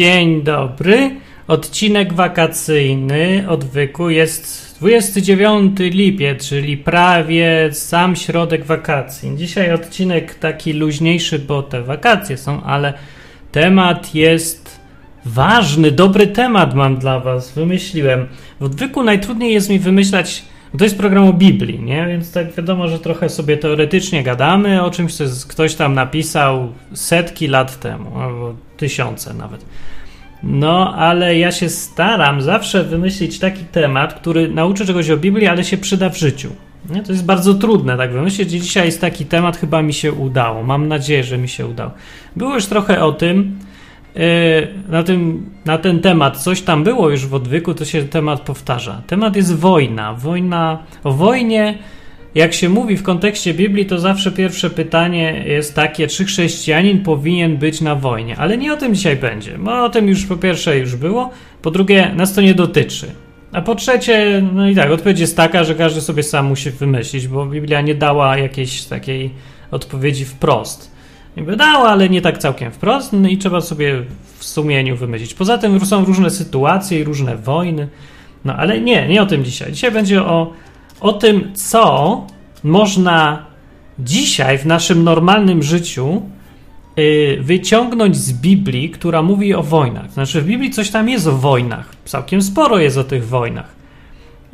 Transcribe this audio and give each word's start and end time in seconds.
Dzień 0.00 0.42
dobry. 0.42 1.16
Odcinek 1.48 2.12
wakacyjny 2.12 3.44
odwyku 3.48 4.10
jest 4.10 4.74
29 4.78 5.78
lipiec, 5.78 6.48
czyli 6.48 6.76
prawie 6.76 7.68
sam 7.72 8.16
środek 8.16 8.64
wakacji. 8.64 9.36
Dzisiaj 9.36 9.72
odcinek 9.72 10.34
taki 10.34 10.72
luźniejszy, 10.72 11.38
bo 11.38 11.62
te 11.62 11.82
wakacje 11.82 12.36
są, 12.36 12.62
ale 12.62 12.94
temat 13.52 14.14
jest 14.14 14.80
ważny, 15.24 15.90
dobry 15.90 16.26
temat 16.26 16.74
mam 16.74 16.96
dla 16.96 17.20
Was. 17.20 17.52
Wymyśliłem. 17.52 18.26
W 18.60 18.64
odwyku 18.64 19.02
najtrudniej 19.02 19.52
jest 19.52 19.70
mi 19.70 19.78
wymyślać. 19.78 20.44
To 20.78 20.84
jest 20.84 20.98
program 20.98 21.24
o 21.28 21.32
Biblii, 21.32 21.80
nie? 21.80 22.06
Więc 22.06 22.32
tak 22.32 22.52
wiadomo, 22.52 22.88
że 22.88 22.98
trochę 22.98 23.28
sobie 23.28 23.56
teoretycznie 23.56 24.22
gadamy 24.22 24.82
o 24.82 24.90
czymś, 24.90 25.14
co 25.14 25.24
ktoś 25.48 25.74
tam 25.74 25.94
napisał 25.94 26.72
setki 26.94 27.46
lat 27.46 27.80
temu, 27.80 28.18
albo 28.18 28.54
tysiące 28.76 29.34
nawet. 29.34 29.64
No, 30.42 30.94
ale 30.94 31.38
ja 31.38 31.52
się 31.52 31.68
staram 31.68 32.42
zawsze 32.42 32.84
wymyślić 32.84 33.38
taki 33.38 33.64
temat, 33.64 34.14
który 34.14 34.48
nauczy 34.48 34.86
czegoś 34.86 35.10
o 35.10 35.16
Biblii, 35.16 35.46
ale 35.46 35.64
się 35.64 35.78
przyda 35.78 36.10
w 36.10 36.18
życiu. 36.18 36.50
Nie? 36.90 37.02
To 37.02 37.12
jest 37.12 37.24
bardzo 37.24 37.54
trudne 37.54 37.96
tak 37.96 38.12
wymyślić. 38.12 38.50
Dzisiaj 38.50 38.86
jest 38.86 39.00
taki 39.00 39.26
temat, 39.26 39.56
chyba 39.56 39.82
mi 39.82 39.92
się 39.92 40.12
udało. 40.12 40.62
Mam 40.62 40.88
nadzieję, 40.88 41.24
że 41.24 41.38
mi 41.38 41.48
się 41.48 41.66
udało. 41.66 41.90
Było 42.36 42.54
już 42.54 42.66
trochę 42.66 43.04
o 43.04 43.12
tym. 43.12 43.58
Yy, 44.14 44.22
na, 44.88 45.02
tym, 45.02 45.50
na 45.64 45.78
ten 45.78 46.00
temat 46.00 46.36
coś 46.36 46.62
tam 46.62 46.84
było 46.84 47.10
już 47.10 47.26
w 47.26 47.34
odwyku, 47.34 47.74
to 47.74 47.84
się 47.84 48.02
temat 48.02 48.40
powtarza. 48.40 49.02
Temat 49.06 49.36
jest 49.36 49.56
wojna. 49.56 50.14
Wojna 50.14 50.78
o 51.04 51.12
wojnie 51.12 51.78
jak 52.34 52.54
się 52.54 52.68
mówi 52.68 52.96
w 52.96 53.02
kontekście 53.02 53.54
Biblii, 53.54 53.86
to 53.86 53.98
zawsze 53.98 54.32
pierwsze 54.32 54.70
pytanie 54.70 55.44
jest 55.46 55.74
takie, 55.74 56.06
czy 56.06 56.24
chrześcijanin 56.24 57.02
powinien 57.02 57.56
być 57.56 57.80
na 57.80 57.94
wojnie. 57.94 58.36
Ale 58.36 58.58
nie 58.58 58.72
o 58.72 58.76
tym 58.76 58.94
dzisiaj 58.94 59.16
będzie, 59.16 59.58
bo 59.58 59.84
o 59.84 59.90
tym 59.90 60.08
już 60.08 60.26
po 60.26 60.36
pierwsze 60.36 60.78
już 60.78 60.96
było, 60.96 61.30
po 61.62 61.70
drugie 61.70 62.12
nas 62.16 62.34
to 62.34 62.40
nie 62.40 62.54
dotyczy. 62.54 63.06
A 63.52 63.62
po 63.62 63.74
trzecie, 63.74 64.42
no 64.54 64.68
i 64.68 64.74
tak, 64.74 64.90
odpowiedź 64.90 65.20
jest 65.20 65.36
taka, 65.36 65.64
że 65.64 65.74
każdy 65.74 66.00
sobie 66.00 66.22
sam 66.22 66.46
musi 66.46 66.70
wymyślić, 66.70 67.28
bo 67.28 67.46
Biblia 67.46 67.80
nie 67.80 67.94
dała 67.94 68.36
jakiejś 68.38 68.84
takiej 68.84 69.30
odpowiedzi 69.70 70.24
wprost. 70.24 70.89
Niby 71.36 71.56
dała, 71.56 71.88
ale 71.88 72.08
nie 72.08 72.22
tak 72.22 72.38
całkiem 72.38 72.72
wprost, 72.72 73.12
no 73.12 73.28
i 73.28 73.38
trzeba 73.38 73.60
sobie 73.60 74.02
w 74.38 74.44
sumieniu 74.44 74.96
wymyślić. 74.96 75.34
Poza 75.34 75.58
tym 75.58 75.86
są 75.86 76.04
różne 76.04 76.30
sytuacje 76.30 77.00
i 77.00 77.04
różne 77.04 77.36
wojny. 77.36 77.88
No 78.44 78.56
ale 78.56 78.80
nie, 78.80 79.08
nie 79.08 79.22
o 79.22 79.26
tym 79.26 79.44
dzisiaj. 79.44 79.72
Dzisiaj 79.72 79.90
będzie 79.90 80.22
o 80.22 80.52
o 81.00 81.12
tym, 81.12 81.50
co 81.54 82.26
można 82.64 83.46
dzisiaj 83.98 84.58
w 84.58 84.66
naszym 84.66 85.04
normalnym 85.04 85.62
życiu 85.62 86.22
y, 86.98 87.38
wyciągnąć 87.40 88.16
z 88.16 88.32
Biblii, 88.32 88.90
która 88.90 89.22
mówi 89.22 89.54
o 89.54 89.62
wojnach. 89.62 90.12
Znaczy, 90.12 90.40
w 90.40 90.46
Biblii 90.46 90.70
coś 90.70 90.90
tam 90.90 91.08
jest 91.08 91.26
o 91.26 91.32
wojnach. 91.32 91.90
Całkiem 92.04 92.42
sporo 92.42 92.78
jest 92.78 92.96
o 92.96 93.04
tych 93.04 93.28
wojnach. 93.28 93.79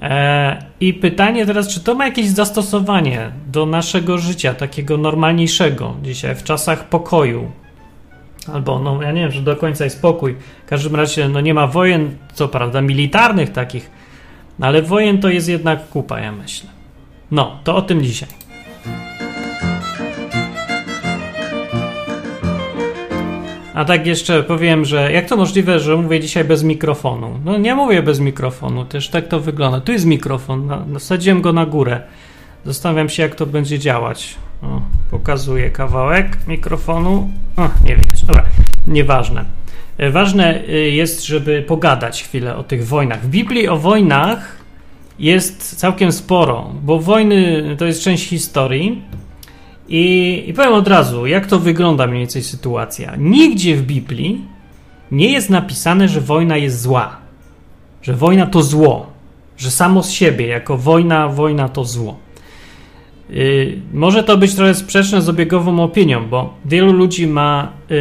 E, 0.00 0.64
I 0.80 0.94
pytanie 0.94 1.46
teraz, 1.46 1.68
czy 1.68 1.80
to 1.80 1.94
ma 1.94 2.04
jakieś 2.04 2.28
zastosowanie 2.28 3.30
do 3.46 3.66
naszego 3.66 4.18
życia, 4.18 4.54
takiego 4.54 4.96
normalniejszego 4.96 5.94
dzisiaj, 6.02 6.34
w 6.34 6.42
czasach 6.42 6.88
pokoju? 6.88 7.50
Albo, 8.52 8.78
no, 8.78 9.02
ja 9.02 9.12
nie 9.12 9.20
wiem, 9.20 9.30
że 9.30 9.42
do 9.42 9.56
końca 9.56 9.84
jest 9.84 10.02
pokój. 10.02 10.36
W 10.66 10.68
każdym 10.68 10.96
razie, 10.96 11.28
no, 11.28 11.40
nie 11.40 11.54
ma 11.54 11.66
wojen, 11.66 12.16
co 12.34 12.48
prawda, 12.48 12.82
militarnych 12.82 13.52
takich, 13.52 13.90
ale 14.60 14.82
wojen 14.82 15.20
to 15.20 15.28
jest 15.28 15.48
jednak 15.48 15.88
kupa, 15.88 16.20
ja 16.20 16.32
myślę. 16.32 16.70
No, 17.30 17.58
to 17.64 17.76
o 17.76 17.82
tym 17.82 18.02
dzisiaj. 18.02 18.28
A 23.76 23.84
tak 23.84 24.06
jeszcze 24.06 24.42
powiem, 24.42 24.84
że 24.84 25.12
jak 25.12 25.28
to 25.28 25.36
możliwe, 25.36 25.80
że 25.80 25.96
mówię 25.96 26.20
dzisiaj 26.20 26.44
bez 26.44 26.62
mikrofonu? 26.62 27.40
No 27.44 27.58
nie 27.58 27.74
mówię 27.74 28.02
bez 28.02 28.20
mikrofonu, 28.20 28.84
też 28.84 29.08
tak 29.08 29.28
to 29.28 29.40
wygląda. 29.40 29.80
Tu 29.80 29.92
jest 29.92 30.04
mikrofon, 30.04 30.72
nasadziłem 30.86 31.42
go 31.42 31.52
na 31.52 31.66
górę. 31.66 32.00
Zastanawiam 32.64 33.08
się, 33.08 33.22
jak 33.22 33.34
to 33.34 33.46
będzie 33.46 33.78
działać. 33.78 34.34
O, 34.62 34.82
pokazuję 35.10 35.70
kawałek 35.70 36.38
mikrofonu. 36.48 37.30
O, 37.56 37.68
nie 37.84 37.96
widać. 37.96 38.24
Dobra, 38.24 38.44
nieważne. 38.86 39.44
E, 39.98 40.10
ważne 40.10 40.64
e, 40.68 40.72
jest, 40.72 41.26
żeby 41.26 41.62
pogadać 41.62 42.22
chwilę 42.22 42.56
o 42.56 42.62
tych 42.62 42.86
wojnach. 42.86 43.22
W 43.22 43.28
Biblii 43.28 43.68
o 43.68 43.76
wojnach 43.76 44.56
jest 45.18 45.76
całkiem 45.76 46.12
sporo, 46.12 46.70
bo 46.82 46.98
wojny 46.98 47.62
to 47.78 47.84
jest 47.84 48.02
część 48.02 48.28
historii. 48.28 49.02
I, 49.88 50.44
I 50.46 50.52
powiem 50.52 50.72
od 50.72 50.88
razu, 50.88 51.26
jak 51.26 51.46
to 51.46 51.58
wygląda 51.58 52.06
mniej 52.06 52.20
więcej 52.20 52.42
sytuacja. 52.42 53.16
Nigdzie 53.18 53.76
w 53.76 53.82
Biblii 53.82 54.44
nie 55.10 55.32
jest 55.32 55.50
napisane, 55.50 56.08
że 56.08 56.20
wojna 56.20 56.56
jest 56.56 56.82
zła, 56.82 57.16
że 58.02 58.14
wojna 58.14 58.46
to 58.46 58.62
zło, 58.62 59.06
że 59.56 59.70
samo 59.70 60.02
z 60.02 60.10
siebie, 60.10 60.46
jako 60.46 60.76
wojna, 60.76 61.28
wojna 61.28 61.68
to 61.68 61.84
zło. 61.84 62.18
Yy, 63.30 63.76
może 63.92 64.24
to 64.24 64.36
być 64.36 64.54
trochę 64.54 64.74
sprzeczne 64.74 65.22
z 65.22 65.28
obiegową 65.28 65.82
opinią, 65.82 66.28
bo 66.28 66.54
wielu 66.64 66.92
ludzi 66.92 67.26
ma 67.26 67.72
yy, 67.88 67.96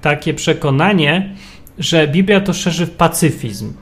takie 0.00 0.34
przekonanie, 0.34 1.34
że 1.78 2.08
Biblia 2.08 2.40
to 2.40 2.52
szerzy 2.52 2.86
pacyfizm. 2.86 3.72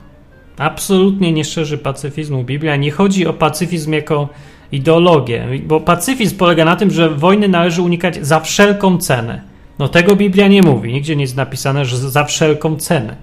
Absolutnie 0.59 1.33
nie 1.33 1.45
szerzy 1.45 1.79
pacyfizmu 1.79 2.45
Biblia. 2.45 2.77
Nie 2.77 2.91
chodzi 2.91 3.27
o 3.27 3.33
pacyfizm 3.33 3.93
jako 3.93 4.29
ideologię, 4.72 5.47
bo 5.66 5.81
pacyfizm 5.81 6.37
polega 6.37 6.65
na 6.65 6.77
tym, 6.77 6.91
że 6.91 7.10
wojny 7.10 7.49
należy 7.49 7.83
unikać 7.83 8.27
za 8.27 8.41
wszelką 8.41 8.99
cenę. 8.99 9.53
No 9.78 9.88
tego 9.88 10.16
Biblia 10.16 10.49
nie 10.49 10.62
mówi. 10.62 10.93
Nigdzie 10.93 11.16
nie 11.16 11.22
jest 11.22 11.37
napisane, 11.37 11.84
że 11.84 11.97
za 11.97 12.25
wszelką 12.25 12.77
cenę. 12.77 13.16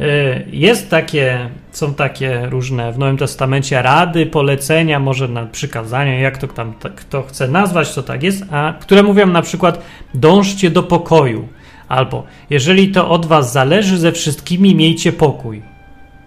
Y, 0.00 0.46
jest 0.52 0.90
takie, 0.90 1.50
są 1.70 1.94
takie 1.94 2.46
różne 2.46 2.92
w 2.92 2.98
Nowym 2.98 3.16
Testamencie 3.16 3.82
rady, 3.82 4.26
polecenia, 4.26 5.00
może 5.00 5.28
na 5.28 5.46
przykazania, 5.46 6.18
jak 6.18 6.38
to 6.38 6.48
tam 6.48 6.74
kto 6.96 7.22
chce 7.22 7.48
nazwać, 7.48 7.94
to 7.94 8.02
tak 8.02 8.22
jest, 8.22 8.44
a 8.50 8.74
które 8.80 9.02
mówią 9.02 9.26
na 9.26 9.42
przykład 9.42 9.82
dążcie 10.14 10.70
do 10.70 10.82
pokoju, 10.82 11.48
albo 11.88 12.24
jeżeli 12.50 12.88
to 12.88 13.10
od 13.10 13.26
was 13.26 13.52
zależy, 13.52 13.98
ze 13.98 14.12
wszystkimi 14.12 14.74
miejcie 14.74 15.12
pokój. 15.12 15.62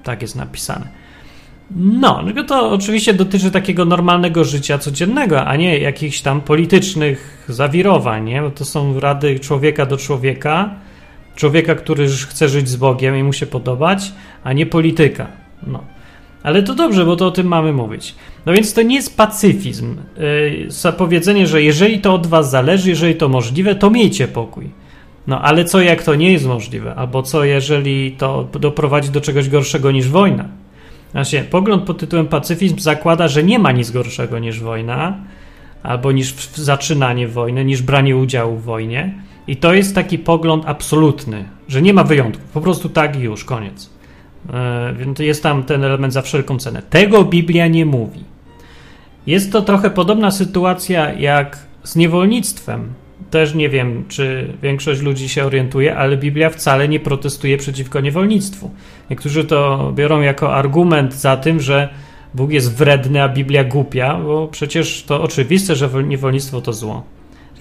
Tak 0.03 0.21
jest 0.21 0.35
napisane. 0.35 0.98
No, 1.75 2.23
tylko 2.23 2.43
to 2.43 2.71
oczywiście 2.71 3.13
dotyczy 3.13 3.51
takiego 3.51 3.85
normalnego 3.85 4.43
życia 4.43 4.77
codziennego, 4.77 5.45
a 5.45 5.55
nie 5.55 5.79
jakichś 5.79 6.21
tam 6.21 6.41
politycznych 6.41 7.45
zawirowań, 7.49 8.25
nie? 8.25 8.41
Bo 8.41 8.51
to 8.51 8.65
są 8.65 8.99
rady 8.99 9.39
człowieka 9.39 9.85
do 9.85 9.97
człowieka, 9.97 10.69
człowieka, 11.35 11.75
który 11.75 12.07
chce 12.07 12.49
żyć 12.49 12.69
z 12.69 12.75
Bogiem 12.75 13.17
i 13.17 13.23
mu 13.23 13.33
się 13.33 13.45
podobać, 13.45 14.11
a 14.43 14.53
nie 14.53 14.65
polityka. 14.65 15.27
No. 15.67 15.83
Ale 16.43 16.63
to 16.63 16.75
dobrze, 16.75 17.05
bo 17.05 17.15
to 17.15 17.27
o 17.27 17.31
tym 17.31 17.47
mamy 17.47 17.73
mówić. 17.73 18.15
No 18.45 18.53
więc 18.53 18.73
to 18.73 18.81
nie 18.81 18.95
jest 18.95 19.17
pacyfizm. 19.17 19.95
Yy, 20.85 20.93
powiedzenie, 20.97 21.47
że 21.47 21.61
jeżeli 21.61 21.99
to 21.99 22.13
od 22.13 22.27
was 22.27 22.49
zależy, 22.49 22.89
jeżeli 22.89 23.15
to 23.15 23.29
możliwe, 23.29 23.75
to 23.75 23.89
miejcie 23.89 24.27
pokój. 24.27 24.69
No 25.27 25.41
ale 25.41 25.65
co 25.65 25.81
jak 25.81 26.03
to 26.03 26.15
nie 26.15 26.31
jest 26.31 26.45
możliwe? 26.45 26.95
Albo 26.95 27.23
co 27.23 27.43
jeżeli 27.43 28.11
to 28.11 28.47
doprowadzi 28.59 29.09
do 29.09 29.21
czegoś 29.21 29.49
gorszego 29.49 29.91
niż 29.91 30.09
wojna? 30.09 30.45
Właśnie, 31.13 31.43
pogląd 31.43 31.83
pod 31.83 31.97
tytułem 31.97 32.27
pacyfizm 32.27 32.79
zakłada, 32.79 33.27
że 33.27 33.43
nie 33.43 33.59
ma 33.59 33.71
nic 33.71 33.91
gorszego 33.91 34.39
niż 34.39 34.59
wojna, 34.59 35.17
albo 35.83 36.11
niż 36.11 36.49
zaczynanie 36.55 37.27
wojny, 37.27 37.65
niż 37.65 37.81
branie 37.81 38.17
udziału 38.17 38.55
w 38.55 38.63
wojnie. 38.63 39.13
I 39.47 39.57
to 39.57 39.73
jest 39.73 39.95
taki 39.95 40.19
pogląd 40.19 40.63
absolutny, 40.67 41.45
że 41.67 41.81
nie 41.81 41.93
ma 41.93 42.03
wyjątków. 42.03 42.51
Po 42.51 42.61
prostu 42.61 42.89
tak 42.89 43.15
i 43.15 43.19
już, 43.19 43.45
koniec. 43.45 43.89
E, 44.53 44.93
więc 44.99 45.19
jest 45.19 45.43
tam 45.43 45.63
ten 45.63 45.83
element 45.83 46.13
za 46.13 46.21
wszelką 46.21 46.57
cenę. 46.57 46.81
Tego 46.89 47.25
Biblia 47.25 47.67
nie 47.67 47.85
mówi. 47.85 48.23
Jest 49.27 49.51
to 49.51 49.61
trochę 49.61 49.89
podobna 49.89 50.31
sytuacja 50.31 51.13
jak 51.13 51.57
z 51.83 51.95
niewolnictwem. 51.95 52.93
Też 53.31 53.55
nie 53.55 53.69
wiem, 53.69 54.05
czy 54.07 54.53
większość 54.61 55.01
ludzi 55.01 55.29
się 55.29 55.45
orientuje, 55.45 55.95
ale 55.95 56.17
Biblia 56.17 56.49
wcale 56.49 56.87
nie 56.87 56.99
protestuje 56.99 57.57
przeciwko 57.57 57.99
niewolnictwu. 57.99 58.71
Niektórzy 59.09 59.45
to 59.45 59.91
biorą 59.95 60.21
jako 60.21 60.55
argument 60.55 61.13
za 61.13 61.37
tym, 61.37 61.59
że 61.59 61.89
Bóg 62.33 62.51
jest 62.51 62.75
wredny, 62.75 63.23
a 63.23 63.29
Biblia 63.29 63.63
głupia, 63.63 64.17
bo 64.17 64.47
przecież 64.47 65.03
to 65.03 65.21
oczywiste, 65.21 65.75
że 65.75 65.89
niewolnictwo 66.03 66.61
to 66.61 66.73
zło. 66.73 67.03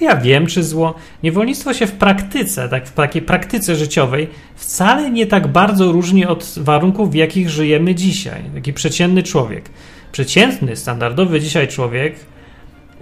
Ja 0.00 0.16
wiem, 0.16 0.46
czy 0.46 0.62
zło. 0.62 0.94
Niewolnictwo 1.22 1.74
się 1.74 1.86
w 1.86 1.92
praktyce, 1.92 2.68
tak 2.68 2.86
w 2.86 2.92
takiej 2.92 3.22
praktyce 3.22 3.76
życiowej, 3.76 4.28
wcale 4.54 5.10
nie 5.10 5.26
tak 5.26 5.46
bardzo 5.46 5.92
różni 5.92 6.26
od 6.26 6.54
warunków, 6.56 7.10
w 7.10 7.14
jakich 7.14 7.50
żyjemy 7.50 7.94
dzisiaj. 7.94 8.42
Taki 8.54 8.72
przeciętny 8.72 9.22
człowiek. 9.22 9.70
Przeciętny, 10.12 10.76
standardowy 10.76 11.40
dzisiaj 11.40 11.68
człowiek 11.68 12.14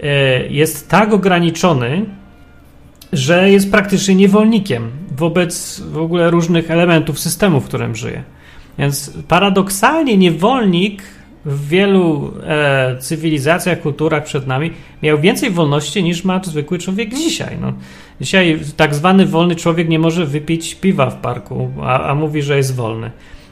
e, 0.03 0.47
jest 0.47 0.89
tak 0.89 1.13
ograniczony, 1.13 2.05
że 3.13 3.51
jest 3.51 3.71
praktycznie 3.71 4.15
niewolnikiem 4.15 4.91
wobec 5.17 5.79
w 5.79 5.97
ogóle 5.97 6.29
różnych 6.29 6.71
elementów 6.71 7.19
systemu, 7.19 7.61
w 7.61 7.65
którym 7.65 7.95
żyje. 7.95 8.23
Więc 8.79 9.13
paradoksalnie 9.27 10.17
niewolnik 10.17 11.01
w 11.45 11.67
wielu 11.67 12.33
e, 12.43 12.97
cywilizacjach, 12.99 13.81
kulturach 13.81 14.23
przed 14.23 14.47
nami 14.47 14.71
miał 15.03 15.19
więcej 15.19 15.49
wolności 15.51 16.03
niż 16.03 16.23
ma 16.23 16.41
zwykły 16.43 16.77
człowiek 16.77 17.13
dzisiaj. 17.13 17.57
No, 17.61 17.73
Dzisiaj 18.21 18.59
tak 18.77 18.95
zwany 18.95 19.25
wolny 19.25 19.55
człowiek 19.55 19.89
nie 19.89 19.99
może 19.99 20.25
wypić 20.25 20.75
piwa 20.75 21.09
w 21.09 21.15
parku, 21.15 21.71
a, 21.81 22.03
a 22.03 22.15
mówi, 22.15 22.41
że 22.41 22.57
jest 22.57 22.75
wolny. 22.75 23.11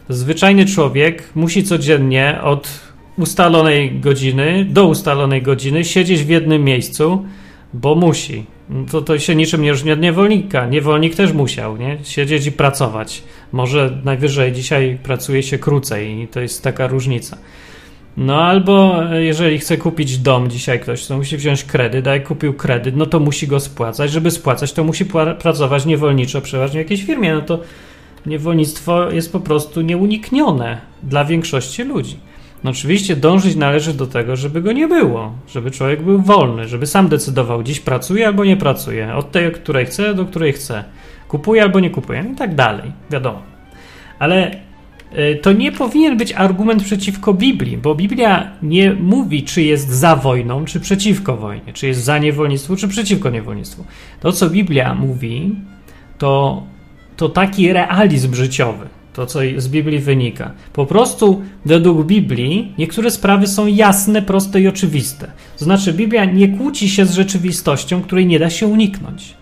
Zwyczajny 0.09 0.65
człowiek 0.65 1.29
musi 1.35 1.63
codziennie 1.63 2.39
od 2.43 2.69
ustalonej 3.17 3.99
godziny 3.99 4.65
do 4.69 4.87
ustalonej 4.87 5.41
godziny 5.41 5.85
siedzieć 5.85 6.23
w 6.23 6.29
jednym 6.29 6.63
miejscu, 6.63 7.25
bo 7.73 7.95
musi. 7.95 8.45
To, 8.91 9.01
to 9.01 9.19
się 9.19 9.35
niczym 9.35 9.61
nie 9.61 9.71
różni 9.71 9.91
od 9.91 9.99
niewolnika. 9.99 10.67
Niewolnik 10.67 11.15
też 11.15 11.33
musiał 11.33 11.77
nie? 11.77 11.97
siedzieć 12.03 12.45
i 12.45 12.51
pracować. 12.51 13.23
Może 13.51 13.97
najwyżej 14.03 14.51
dzisiaj 14.51 14.97
pracuje 15.03 15.43
się 15.43 15.57
krócej 15.57 16.21
i 16.21 16.27
to 16.27 16.39
jest 16.39 16.63
taka 16.63 16.87
różnica. 16.87 17.37
No 18.17 18.43
albo 18.43 19.03
jeżeli 19.13 19.59
chce 19.59 19.77
kupić 19.77 20.17
dom 20.17 20.49
dzisiaj 20.49 20.79
ktoś, 20.79 21.05
to 21.05 21.17
musi 21.17 21.37
wziąć 21.37 21.63
kredyt, 21.63 22.07
a 22.07 22.13
jak 22.13 22.27
kupił 22.27 22.53
kredyt, 22.53 22.95
no 22.95 23.05
to 23.05 23.19
musi 23.19 23.47
go 23.47 23.59
spłacać. 23.59 24.11
Żeby 24.11 24.31
spłacać, 24.31 24.73
to 24.73 24.83
musi 24.83 25.05
pracować 25.39 25.85
niewolniczo 25.85 26.41
przeważnie 26.41 26.79
w 26.79 26.83
jakiejś 26.83 27.03
firmie. 27.03 27.33
No 27.33 27.41
to 27.41 27.59
niewolnictwo 28.25 29.11
jest 29.11 29.31
po 29.31 29.39
prostu 29.39 29.81
nieuniknione 29.81 30.77
dla 31.03 31.25
większości 31.25 31.83
ludzi. 31.83 32.17
No 32.65 32.71
oczywiście 32.71 33.15
dążyć 33.15 33.55
należy 33.55 33.93
do 33.93 34.07
tego, 34.07 34.35
żeby 34.35 34.61
go 34.61 34.71
nie 34.71 34.87
było, 34.87 35.31
żeby 35.47 35.71
człowiek 35.71 36.03
był 36.03 36.21
wolny, 36.21 36.67
żeby 36.67 36.87
sam 36.87 37.07
decydował, 37.07 37.63
dziś 37.63 37.79
pracuje 37.79 38.27
albo 38.27 38.45
nie 38.45 38.57
pracuje, 38.57 39.15
od 39.15 39.31
tej, 39.31 39.51
której 39.51 39.85
chce, 39.85 40.13
do 40.13 40.25
której 40.25 40.53
chce, 40.53 40.83
kupuje 41.27 41.61
albo 41.61 41.79
nie 41.79 41.89
kupuje 41.89 42.25
i 42.33 42.35
tak 42.35 42.55
dalej, 42.55 42.91
wiadomo. 43.09 43.41
Ale 44.19 44.51
y, 45.17 45.39
to 45.41 45.51
nie 45.51 45.71
powinien 45.71 46.17
być 46.17 46.33
argument 46.33 46.83
przeciwko 46.83 47.33
Biblii, 47.33 47.77
bo 47.77 47.95
Biblia 47.95 48.51
nie 48.61 48.93
mówi, 48.93 49.43
czy 49.43 49.61
jest 49.61 49.89
za 49.89 50.15
wojną, 50.15 50.65
czy 50.65 50.79
przeciwko 50.79 51.37
wojnie, 51.37 51.73
czy 51.73 51.87
jest 51.87 52.03
za 52.03 52.17
niewolnictwo, 52.17 52.75
czy 52.75 52.87
przeciwko 52.87 53.29
niewolnictwu. 53.29 53.85
To, 54.19 54.31
co 54.31 54.49
Biblia 54.49 54.95
mówi, 54.95 55.55
to, 56.17 56.63
to 57.17 57.29
taki 57.29 57.73
realizm 57.73 58.33
życiowy 58.33 58.94
to 59.15 59.25
co 59.25 59.39
z 59.57 59.67
Biblii 59.67 59.99
wynika. 59.99 60.51
Po 60.73 60.85
prostu 60.85 61.41
według 61.65 62.05
Biblii 62.05 62.73
niektóre 62.77 63.11
sprawy 63.11 63.47
są 63.47 63.67
jasne, 63.67 64.21
proste 64.21 64.61
i 64.61 64.67
oczywiste. 64.67 65.31
To 65.57 65.65
znaczy, 65.65 65.93
Biblia 65.93 66.25
nie 66.25 66.47
kłóci 66.47 66.89
się 66.89 67.05
z 67.05 67.13
rzeczywistością, 67.13 68.01
której 68.01 68.25
nie 68.25 68.39
da 68.39 68.49
się 68.49 68.67
uniknąć. 68.67 69.33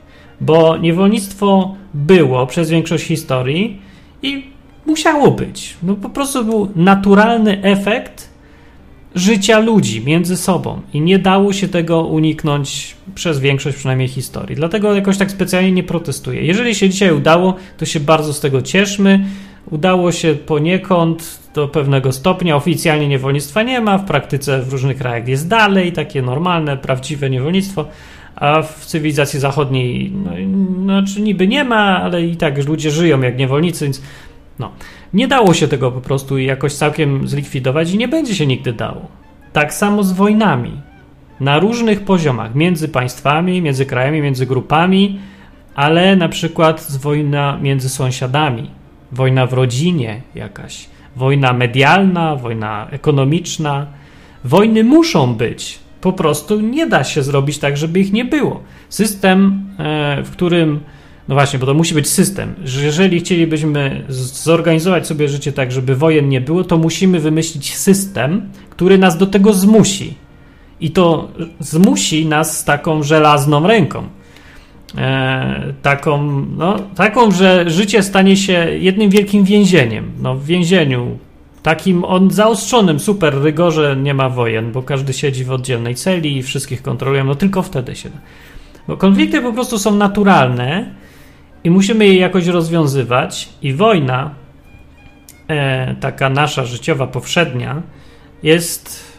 Bo 0.41 0.77
niewolnictwo 0.77 1.75
było 1.93 2.47
przez 2.47 2.69
większość 2.69 3.03
historii 3.03 3.81
i 4.21 4.43
musiało 4.85 5.31
być. 5.31 5.77
No 5.83 5.95
po 5.95 6.09
prostu 6.09 6.45
był 6.45 6.71
naturalny 6.75 7.63
efekt 7.63 8.33
życia 9.15 9.59
ludzi 9.59 10.05
między 10.05 10.37
sobą 10.37 10.81
i 10.93 11.01
nie 11.01 11.19
dało 11.19 11.53
się 11.53 11.67
tego 11.67 12.03
uniknąć 12.03 12.95
przez 13.15 13.39
większość 13.39 13.77
przynajmniej 13.77 14.07
historii. 14.07 14.55
Dlatego 14.55 14.95
jakoś 14.95 15.17
tak 15.17 15.31
specjalnie 15.31 15.71
nie 15.71 15.83
protestuję. 15.83 16.41
Jeżeli 16.41 16.75
się 16.75 16.89
dzisiaj 16.89 17.11
udało, 17.11 17.55
to 17.77 17.85
się 17.85 17.99
bardzo 17.99 18.33
z 18.33 18.39
tego 18.39 18.61
cieszmy. 18.61 19.25
Udało 19.71 20.11
się 20.11 20.35
poniekąd 20.35 21.39
do 21.53 21.67
pewnego 21.67 22.11
stopnia. 22.11 22.55
Oficjalnie 22.55 23.07
niewolnictwa 23.07 23.63
nie 23.63 23.81
ma, 23.81 23.97
w 23.97 24.05
praktyce 24.05 24.61
w 24.61 24.71
różnych 24.71 24.97
krajach 24.97 25.27
jest 25.27 25.47
dalej 25.47 25.91
takie 25.91 26.21
normalne, 26.21 26.77
prawdziwe 26.77 27.29
niewolnictwo, 27.29 27.85
a 28.35 28.61
w 28.61 28.85
cywilizacji 28.85 29.39
zachodniej 29.39 30.11
no, 30.11 30.31
znaczy 30.83 31.21
niby 31.21 31.47
nie 31.47 31.63
ma, 31.63 32.01
ale 32.01 32.25
i 32.25 32.35
tak 32.35 32.67
ludzie 32.67 32.91
żyją 32.91 33.21
jak 33.21 33.37
niewolnicy, 33.37 33.85
więc 33.85 34.01
no, 34.59 34.71
nie 35.13 35.27
dało 35.27 35.53
się 35.53 35.67
tego 35.67 35.91
po 35.91 36.01
prostu 36.01 36.37
jakoś 36.37 36.73
całkiem 36.73 37.27
zlikwidować 37.27 37.91
i 37.91 37.97
nie 37.97 38.07
będzie 38.07 38.35
się 38.35 38.47
nigdy 38.47 38.73
dało. 38.73 39.07
Tak 39.53 39.73
samo 39.73 40.03
z 40.03 40.11
wojnami. 40.11 40.71
Na 41.39 41.59
różnych 41.59 42.01
poziomach, 42.01 42.55
między 42.55 42.89
państwami, 42.89 43.61
między 43.61 43.85
krajami, 43.85 44.21
między 44.21 44.45
grupami, 44.45 45.19
ale 45.75 46.15
na 46.15 46.29
przykład 46.29 46.81
z 46.81 46.97
wojna 46.97 47.57
między 47.61 47.89
sąsiadami 47.89 48.69
wojna 49.13 49.47
w 49.47 49.53
rodzinie 49.53 50.21
jakaś, 50.35 50.85
wojna 51.15 51.53
medialna, 51.53 52.35
wojna 52.35 52.87
ekonomiczna. 52.91 53.87
Wojny 54.43 54.83
muszą 54.83 55.35
być. 55.35 55.79
Po 56.01 56.13
prostu 56.13 56.59
nie 56.61 56.87
da 56.87 57.03
się 57.03 57.23
zrobić 57.23 57.57
tak, 57.57 57.77
żeby 57.77 57.99
ich 57.99 58.13
nie 58.13 58.25
było. 58.25 58.63
System, 58.89 59.63
e, 59.79 60.23
w 60.23 60.31
którym, 60.31 60.79
no 61.27 61.35
właśnie, 61.35 61.59
bo 61.59 61.65
to 61.65 61.73
musi 61.73 61.93
być 61.93 62.09
system, 62.09 62.55
że 62.65 62.85
jeżeli 62.85 63.19
chcielibyśmy 63.19 64.05
zorganizować 64.09 65.07
sobie 65.07 65.27
życie 65.27 65.51
tak, 65.51 65.71
żeby 65.71 65.95
wojen 65.95 66.29
nie 66.29 66.41
było, 66.41 66.63
to 66.63 66.77
musimy 66.77 67.19
wymyślić 67.19 67.75
system, 67.75 68.49
który 68.69 68.97
nas 68.97 69.17
do 69.17 69.27
tego 69.27 69.53
zmusi. 69.53 70.13
I 70.79 70.91
to 70.91 71.31
zmusi 71.59 72.25
nas 72.25 72.59
z 72.59 72.63
taką 72.63 73.03
żelazną 73.03 73.67
ręką 73.67 74.03
e, 74.97 75.73
taką, 75.81 76.45
no, 76.57 76.79
taką, 76.95 77.31
że 77.31 77.69
życie 77.69 78.03
stanie 78.03 78.37
się 78.37 78.53
jednym 78.79 79.09
wielkim 79.09 79.43
więzieniem. 79.43 80.11
No, 80.21 80.35
w 80.35 80.45
więzieniu 80.45 81.17
takim 81.63 82.03
on 82.03 82.31
zaostrzonym, 82.31 82.99
super 82.99 83.41
rygorze 83.41 83.95
nie 83.95 84.13
ma 84.13 84.29
wojen, 84.29 84.71
bo 84.71 84.83
każdy 84.83 85.13
siedzi 85.13 85.43
w 85.43 85.51
oddzielnej 85.51 85.95
celi 85.95 86.37
i 86.37 86.43
wszystkich 86.43 86.81
kontrolują, 86.81 87.23
no 87.23 87.35
tylko 87.35 87.61
wtedy 87.61 87.95
się. 87.95 88.09
Bo 88.87 88.97
konflikty 88.97 89.41
po 89.41 89.53
prostu 89.53 89.79
są 89.79 89.95
naturalne 89.95 90.85
i 91.63 91.69
musimy 91.69 92.05
je 92.05 92.15
jakoś 92.15 92.47
rozwiązywać 92.47 93.49
i 93.61 93.73
wojna, 93.73 94.35
e, 95.47 95.95
taka 95.95 96.29
nasza 96.29 96.65
życiowa, 96.65 97.07
powszednia, 97.07 97.81
jest 98.43 99.13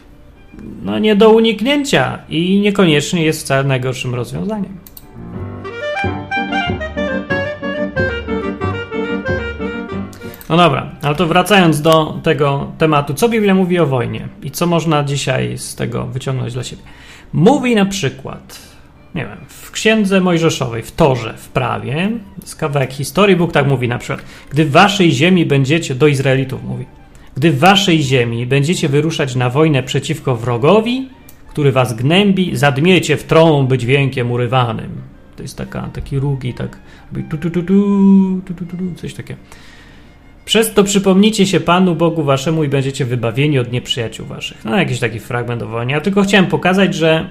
no, 0.83 0.99
nie 0.99 1.15
do 1.15 1.29
uniknięcia 1.29 2.19
i 2.29 2.59
niekoniecznie 2.59 3.25
jest 3.25 3.41
wcale 3.41 3.63
najgorszym 3.63 4.15
rozwiązaniem. 4.15 4.77
No 10.49 10.57
dobra, 10.57 10.91
ale 11.01 11.15
to 11.15 11.27
wracając 11.27 11.81
do 11.81 12.19
tego 12.23 12.71
tematu, 12.77 13.13
co 13.13 13.29
Biblia 13.29 13.55
mówi 13.55 13.79
o 13.79 13.85
wojnie 13.85 14.27
i 14.43 14.51
co 14.51 14.67
można 14.67 15.03
dzisiaj 15.03 15.57
z 15.57 15.75
tego 15.75 16.05
wyciągnąć 16.05 16.53
dla 16.53 16.63
siebie. 16.63 16.81
Mówi 17.33 17.75
na 17.75 17.85
przykład, 17.85 18.59
nie 19.15 19.25
wiem, 19.25 19.37
w 19.47 19.71
księdze 19.71 20.21
Mojżeszowej, 20.21 20.81
w 20.81 20.91
Torze, 20.91 21.33
w 21.37 21.49
prawie, 21.49 22.11
z 22.43 22.55
kawałek 22.55 22.93
historii, 22.93 23.35
Bóg 23.35 23.51
tak 23.51 23.67
mówi 23.67 23.87
na 23.87 23.97
przykład, 23.97 24.25
gdy 24.49 24.65
w 24.65 24.71
waszej 24.71 25.11
ziemi 25.11 25.45
będziecie, 25.45 25.95
do 25.95 26.07
Izraelitów 26.07 26.63
mówi, 26.63 26.85
gdy 27.35 27.51
w 27.51 27.59
waszej 27.59 28.03
ziemi 28.03 28.45
będziecie 28.45 28.89
wyruszać 28.89 29.35
na 29.35 29.49
wojnę 29.49 29.83
przeciwko 29.83 30.35
wrogowi, 30.35 31.09
który 31.49 31.71
was 31.71 31.93
gnębi, 31.93 32.55
zadmiecie 32.55 33.17
w 33.17 33.23
trąby 33.23 33.77
dźwiękiem 33.77 34.31
urywanym. 34.31 34.91
To 35.35 35.41
jest 35.41 35.57
taka, 35.57 35.81
taki 35.81 36.19
rugi, 36.19 36.53
tak, 36.53 36.79
tu, 37.29 37.37
tu, 37.37 37.49
tu, 37.49 37.63
tu, 37.63 38.41
tu, 38.45 38.53
tu, 38.53 38.65
tu, 38.65 38.95
coś 38.95 39.13
takiego. 39.13 39.39
Przez 40.45 40.73
to 40.73 40.83
przypomnijcie 40.83 41.45
się 41.45 41.59
Panu 41.59 41.95
Bogu 41.95 42.23
waszemu 42.23 42.63
i 42.63 42.67
będziecie 42.67 43.05
wybawieni 43.05 43.59
od 43.59 43.71
nieprzyjaciół 43.71 44.25
waszych. 44.25 44.65
No, 44.65 44.77
jakiś 44.77 44.99
taki 44.99 45.19
fragment 45.19 45.61
o 45.61 45.67
wojnie. 45.67 45.93
Ja 45.93 46.01
tylko 46.01 46.21
chciałem 46.21 46.47
pokazać, 46.47 46.95
że 46.95 47.29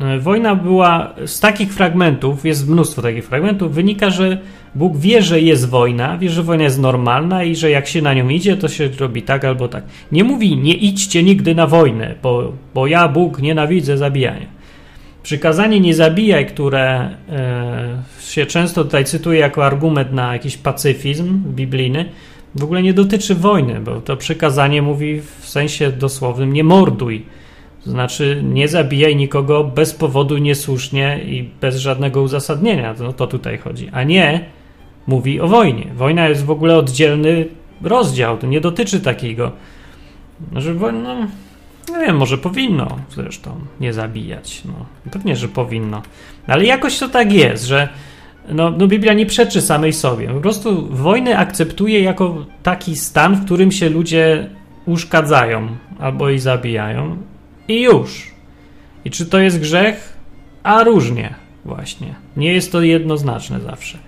e, 0.00 0.18
wojna 0.18 0.54
była 0.54 1.14
z 1.26 1.40
takich 1.40 1.74
fragmentów, 1.74 2.44
jest 2.44 2.68
mnóstwo 2.68 3.02
takich 3.02 3.24
fragmentów, 3.24 3.74
wynika, 3.74 4.10
że 4.10 4.38
Bóg 4.74 4.96
wie, 4.96 5.22
że 5.22 5.40
jest 5.40 5.68
wojna, 5.68 6.18
wie, 6.18 6.30
że 6.30 6.42
wojna 6.42 6.64
jest 6.64 6.80
normalna 6.80 7.44
i 7.44 7.56
że 7.56 7.70
jak 7.70 7.86
się 7.86 8.02
na 8.02 8.14
nią 8.14 8.28
idzie, 8.28 8.56
to 8.56 8.68
się 8.68 8.88
robi 9.00 9.22
tak 9.22 9.44
albo 9.44 9.68
tak. 9.68 9.84
Nie 10.12 10.24
mówi, 10.24 10.56
nie 10.56 10.74
idźcie 10.74 11.22
nigdy 11.22 11.54
na 11.54 11.66
wojnę, 11.66 12.14
bo, 12.22 12.52
bo 12.74 12.86
ja, 12.86 13.08
Bóg, 13.08 13.42
nienawidzę 13.42 13.96
zabijania. 13.96 14.46
Przykazanie 15.22 15.80
nie 15.80 15.94
zabijaj, 15.94 16.46
które 16.46 17.10
e, 17.28 18.02
się 18.20 18.46
często 18.46 18.84
tutaj 18.84 19.04
cytuje 19.04 19.40
jako 19.40 19.66
argument 19.66 20.12
na 20.12 20.32
jakiś 20.32 20.56
pacyfizm 20.56 21.42
biblijny, 21.54 22.04
w 22.54 22.64
ogóle 22.64 22.82
nie 22.82 22.94
dotyczy 22.94 23.34
wojny, 23.34 23.80
bo 23.80 24.00
to 24.00 24.16
przykazanie 24.16 24.82
mówi 24.82 25.20
w 25.40 25.48
sensie 25.48 25.92
dosłownym 25.92 26.52
nie 26.52 26.64
morduj. 26.64 27.26
To 27.84 27.90
znaczy 27.90 28.40
nie 28.44 28.68
zabijaj 28.68 29.16
nikogo 29.16 29.64
bez 29.64 29.94
powodu 29.94 30.38
niesłusznie 30.38 31.20
i 31.24 31.50
bez 31.60 31.76
żadnego 31.76 32.22
uzasadnienia. 32.22 32.94
No 33.00 33.12
to 33.12 33.26
tutaj 33.26 33.58
chodzi. 33.58 33.88
A 33.92 34.02
nie 34.02 34.44
mówi 35.06 35.40
o 35.40 35.48
wojnie. 35.48 35.86
Wojna 35.94 36.28
jest 36.28 36.44
w 36.44 36.50
ogóle 36.50 36.76
oddzielny 36.76 37.48
rozdział. 37.82 38.38
To 38.38 38.46
nie 38.46 38.60
dotyczy 38.60 39.00
takiego. 39.00 39.52
Że 40.56 40.74
no, 40.74 41.14
nie 41.88 42.06
wiem, 42.06 42.16
może 42.16 42.38
powinno 42.38 42.98
zresztą 43.10 43.50
nie 43.80 43.92
zabijać. 43.92 44.62
No, 44.64 44.72
pewnie, 45.10 45.36
że 45.36 45.48
powinno. 45.48 46.02
Ale 46.46 46.64
jakoś 46.64 46.98
to 46.98 47.08
tak 47.08 47.32
jest, 47.32 47.64
że 47.64 47.88
no, 48.52 48.70
no 48.70 48.86
Biblia 48.86 49.12
nie 49.12 49.26
przeczy 49.26 49.60
samej 49.60 49.92
sobie. 49.92 50.28
Po 50.28 50.40
prostu 50.40 50.88
wojnę 50.90 51.38
akceptuje 51.38 52.00
jako 52.00 52.46
taki 52.62 52.96
stan, 52.96 53.34
w 53.34 53.44
którym 53.44 53.72
się 53.72 53.88
ludzie 53.88 54.50
uszkadzają 54.86 55.68
albo 55.98 56.30
i 56.30 56.38
zabijają 56.38 57.16
i 57.68 57.82
już. 57.82 58.30
I 59.04 59.10
czy 59.10 59.26
to 59.26 59.38
jest 59.38 59.60
grzech? 59.60 60.16
A 60.62 60.84
różnie 60.84 61.34
właśnie. 61.64 62.14
Nie 62.36 62.52
jest 62.52 62.72
to 62.72 62.82
jednoznaczne 62.82 63.60
zawsze. 63.60 63.98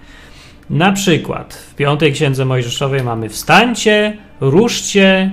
Na 0.71 0.93
przykład 0.93 1.55
w 1.55 1.75
piątej 1.75 2.13
księdze 2.13 2.45
Mojżeszowej 2.45 3.03
mamy 3.03 3.29
wstańcie, 3.29 4.17
ruszcie 4.41 5.31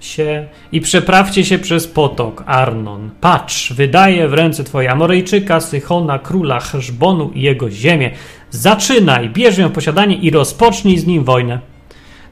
się 0.00 0.46
i 0.72 0.80
przeprawcie 0.80 1.44
się 1.44 1.58
przez 1.58 1.88
potok 1.88 2.44
Arnon. 2.46 3.10
Patrz, 3.20 3.72
wydaje 3.72 4.28
w 4.28 4.34
ręce 4.34 4.64
twoje 4.64 4.90
Amorejczyka, 4.90 5.60
Sychona, 5.60 6.18
króla 6.18 6.60
Heszbonu 6.60 7.30
i 7.34 7.42
jego 7.42 7.70
ziemię. 7.70 8.10
Zaczynaj, 8.50 9.30
bierz 9.30 9.58
ją 9.58 9.68
w 9.68 9.72
posiadanie 9.72 10.16
i 10.16 10.30
rozpocznij 10.30 10.98
z 10.98 11.06
nim 11.06 11.24
wojnę. 11.24 11.58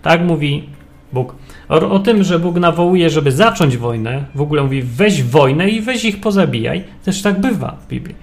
Tak 0.03 0.21
mówi 0.21 0.69
Bóg. 1.13 1.35
O, 1.69 1.91
o, 1.91 1.99
tym, 1.99 2.23
że 2.23 2.39
Bóg 2.39 2.57
nawołuje, 2.57 3.11
żeby 3.11 3.33
zacząć 3.33 3.77
wojnę, 3.77 4.25
w 4.35 4.41
ogóle 4.41 4.63
mówi 4.63 4.83
weź 4.83 5.23
wojnę 5.23 5.69
i 5.69 5.81
weź 5.81 6.05
ich 6.05 6.21
pozabijaj, 6.21 6.85
też 7.05 7.23
tak 7.23 7.41
bywa 7.41 7.77
w 7.81 7.89
Biblii. 7.89 8.15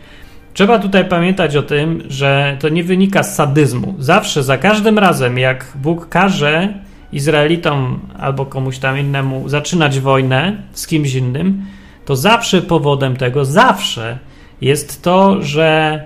Trzeba 0.53 0.79
tutaj 0.79 1.05
pamiętać 1.05 1.55
o 1.55 1.63
tym, 1.63 2.03
że 2.09 2.57
to 2.59 2.69
nie 2.69 2.83
wynika 2.83 3.23
z 3.23 3.35
sadyzmu. 3.35 3.95
Zawsze, 3.99 4.43
za 4.43 4.57
każdym 4.57 4.99
razem, 4.99 5.37
jak 5.37 5.65
Bóg 5.75 6.09
każe 6.09 6.73
Izraelitom 7.15 7.99
albo 8.19 8.45
komuś 8.45 8.77
tam 8.77 8.99
innemu 8.99 9.49
zaczynać 9.49 9.99
wojnę 9.99 10.57
z 10.73 10.87
kimś 10.87 11.13
innym, 11.13 11.65
to 12.05 12.15
zawsze 12.15 12.61
powodem 12.61 13.15
tego, 13.15 13.45
zawsze 13.45 14.19
jest 14.61 15.01
to, 15.01 15.41
że 15.41 16.01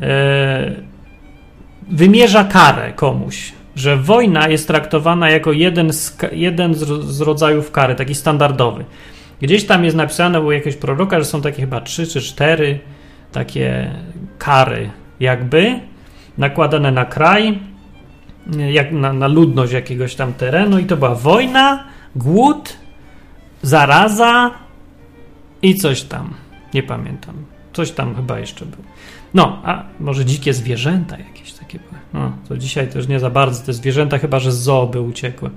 yy, 0.00 0.06
wymierza 1.90 2.44
karę 2.44 2.92
komuś. 2.92 3.52
Że 3.76 3.96
wojna 3.96 4.48
jest 4.48 4.66
traktowana 4.66 5.30
jako 5.30 5.52
jeden 5.52 5.92
z, 5.92 6.18
jeden 6.32 6.74
z, 6.74 7.20
rodzajów 7.20 7.70
kary, 7.70 7.94
taki 7.94 8.14
standardowy. 8.14 8.84
Gdzieś 9.42 9.66
tam 9.66 9.84
jest 9.84 9.96
napisane 9.96 10.40
u 10.40 10.52
jakiegoś 10.52 10.76
proroka, 10.76 11.18
że 11.18 11.24
są 11.24 11.42
takie 11.42 11.60
chyba 11.60 11.80
trzy 11.80 12.06
czy 12.06 12.20
cztery 12.20 12.78
takie 13.32 13.90
kary, 14.38 14.90
jakby 15.20 15.80
nakładane 16.38 16.90
na 16.90 17.04
kraj, 17.04 17.58
jak 18.70 18.92
na, 18.92 19.12
na 19.12 19.28
ludność 19.28 19.72
jakiegoś 19.72 20.14
tam 20.14 20.32
terenu, 20.32 20.78
i 20.78 20.84
to 20.84 20.96
była 20.96 21.14
wojna, 21.14 21.84
głód, 22.16 22.76
zaraza 23.62 24.50
i 25.62 25.74
coś 25.74 26.02
tam. 26.02 26.34
Nie 26.74 26.82
pamiętam. 26.82 27.34
Coś 27.72 27.90
tam 27.90 28.14
chyba 28.14 28.38
jeszcze 28.38 28.66
było. 28.66 28.82
No, 29.34 29.62
a 29.64 29.84
może 30.00 30.24
dzikie 30.24 30.54
zwierzęta 30.54 31.18
jakieś 31.18 31.52
takie 31.52 31.78
były. 31.78 32.00
No, 32.12 32.32
to 32.48 32.56
dzisiaj 32.56 32.88
też 32.88 33.08
nie 33.08 33.20
za 33.20 33.30
bardzo. 33.30 33.66
Te 33.66 33.72
zwierzęta 33.72 34.18
chyba, 34.18 34.38
że 34.38 34.52
z 34.52 34.58
zoo 34.58 34.86
by 34.86 35.00
uciekły. 35.00 35.50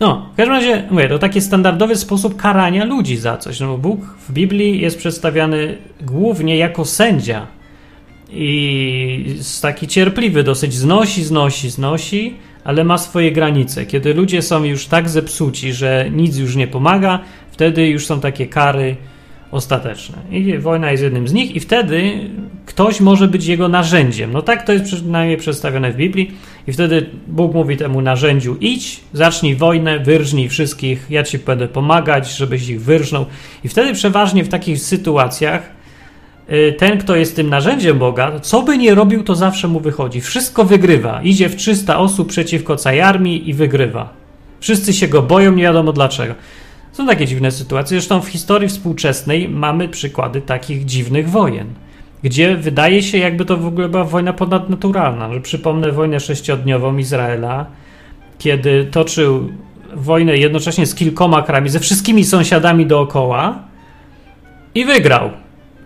No, 0.00 0.28
w 0.32 0.36
każdym 0.36 0.54
razie, 0.54 0.88
mówię, 0.90 1.08
to 1.08 1.18
taki 1.18 1.40
standardowy 1.40 1.96
sposób 1.96 2.36
karania 2.36 2.84
ludzi 2.84 3.16
za 3.16 3.36
coś. 3.36 3.60
No 3.60 3.66
bo 3.66 3.78
Bóg 3.78 4.00
w 4.28 4.32
Biblii 4.32 4.80
jest 4.80 4.98
przedstawiany 4.98 5.78
głównie 6.00 6.56
jako 6.56 6.84
sędzia 6.84 7.46
i 8.32 9.24
jest 9.36 9.62
taki 9.62 9.86
cierpliwy, 9.86 10.42
dosyć 10.42 10.74
znosi, 10.74 11.24
znosi, 11.24 11.70
znosi, 11.70 12.34
ale 12.64 12.84
ma 12.84 12.98
swoje 12.98 13.32
granice. 13.32 13.86
Kiedy 13.86 14.14
ludzie 14.14 14.42
są 14.42 14.64
już 14.64 14.86
tak 14.86 15.08
zepsuci, 15.08 15.72
że 15.72 16.10
nic 16.12 16.36
już 16.36 16.56
nie 16.56 16.66
pomaga, 16.66 17.18
wtedy 17.50 17.88
już 17.88 18.06
są 18.06 18.20
takie 18.20 18.46
kary 18.46 18.96
ostateczne. 19.50 20.18
I 20.30 20.58
wojna 20.58 20.90
jest 20.90 21.02
jednym 21.02 21.28
z 21.28 21.32
nich, 21.32 21.56
i 21.56 21.60
wtedy 21.60 22.12
ktoś 22.66 23.00
może 23.00 23.28
być 23.28 23.46
jego 23.46 23.68
narzędziem. 23.68 24.32
No 24.32 24.42
tak 24.42 24.66
to 24.66 24.72
jest 24.72 24.84
przynajmniej 24.84 25.36
przedstawione 25.36 25.92
w 25.92 25.96
Biblii. 25.96 26.30
I 26.66 26.72
wtedy 26.72 27.06
Bóg 27.26 27.54
mówi 27.54 27.76
temu 27.76 28.00
narzędziu: 28.00 28.56
idź, 28.60 29.00
zacznij 29.12 29.56
wojnę, 29.56 29.98
wyrżnij 29.98 30.48
wszystkich, 30.48 31.06
ja 31.10 31.22
ci 31.22 31.38
będę 31.38 31.68
pomagać, 31.68 32.36
żebyś 32.36 32.68
ich 32.68 32.82
wyrżnął. 32.82 33.26
I 33.64 33.68
wtedy 33.68 33.94
przeważnie 33.94 34.44
w 34.44 34.48
takich 34.48 34.78
sytuacjach 34.78 35.79
ten, 36.78 36.98
kto 36.98 37.16
jest 37.16 37.36
tym 37.36 37.48
narzędziem 37.48 37.98
Boga, 37.98 38.40
co 38.40 38.62
by 38.62 38.78
nie 38.78 38.94
robił, 38.94 39.22
to 39.22 39.34
zawsze 39.34 39.68
mu 39.68 39.80
wychodzi. 39.80 40.20
Wszystko 40.20 40.64
wygrywa. 40.64 41.22
Idzie 41.22 41.48
w 41.48 41.56
300 41.56 41.98
osób 41.98 42.28
przeciwko 42.28 42.76
całej 42.76 43.00
armii 43.00 43.48
i 43.50 43.54
wygrywa. 43.54 44.12
Wszyscy 44.60 44.92
się 44.92 45.08
go 45.08 45.22
boją, 45.22 45.52
nie 45.52 45.62
wiadomo 45.62 45.92
dlaczego. 45.92 46.34
Są 46.92 47.06
takie 47.06 47.26
dziwne 47.26 47.50
sytuacje. 47.50 47.96
Zresztą 47.96 48.20
w 48.20 48.28
historii 48.28 48.68
współczesnej 48.68 49.48
mamy 49.48 49.88
przykłady 49.88 50.40
takich 50.40 50.84
dziwnych 50.84 51.30
wojen, 51.30 51.66
gdzie 52.22 52.56
wydaje 52.56 53.02
się, 53.02 53.18
jakby 53.18 53.44
to 53.44 53.56
w 53.56 53.66
ogóle 53.66 53.88
była 53.88 54.04
wojna 54.04 54.32
ponadnaturalna. 54.32 55.34
Że 55.34 55.40
przypomnę 55.40 55.92
wojnę 55.92 56.20
sześciodniową 56.20 56.96
Izraela, 56.96 57.66
kiedy 58.38 58.84
toczył 58.84 59.52
wojnę 59.94 60.36
jednocześnie 60.36 60.86
z 60.86 60.94
kilkoma 60.94 61.42
krajami, 61.42 61.68
ze 61.68 61.80
wszystkimi 61.80 62.24
sąsiadami 62.24 62.86
dookoła 62.86 63.58
i 64.74 64.84
wygrał. 64.84 65.30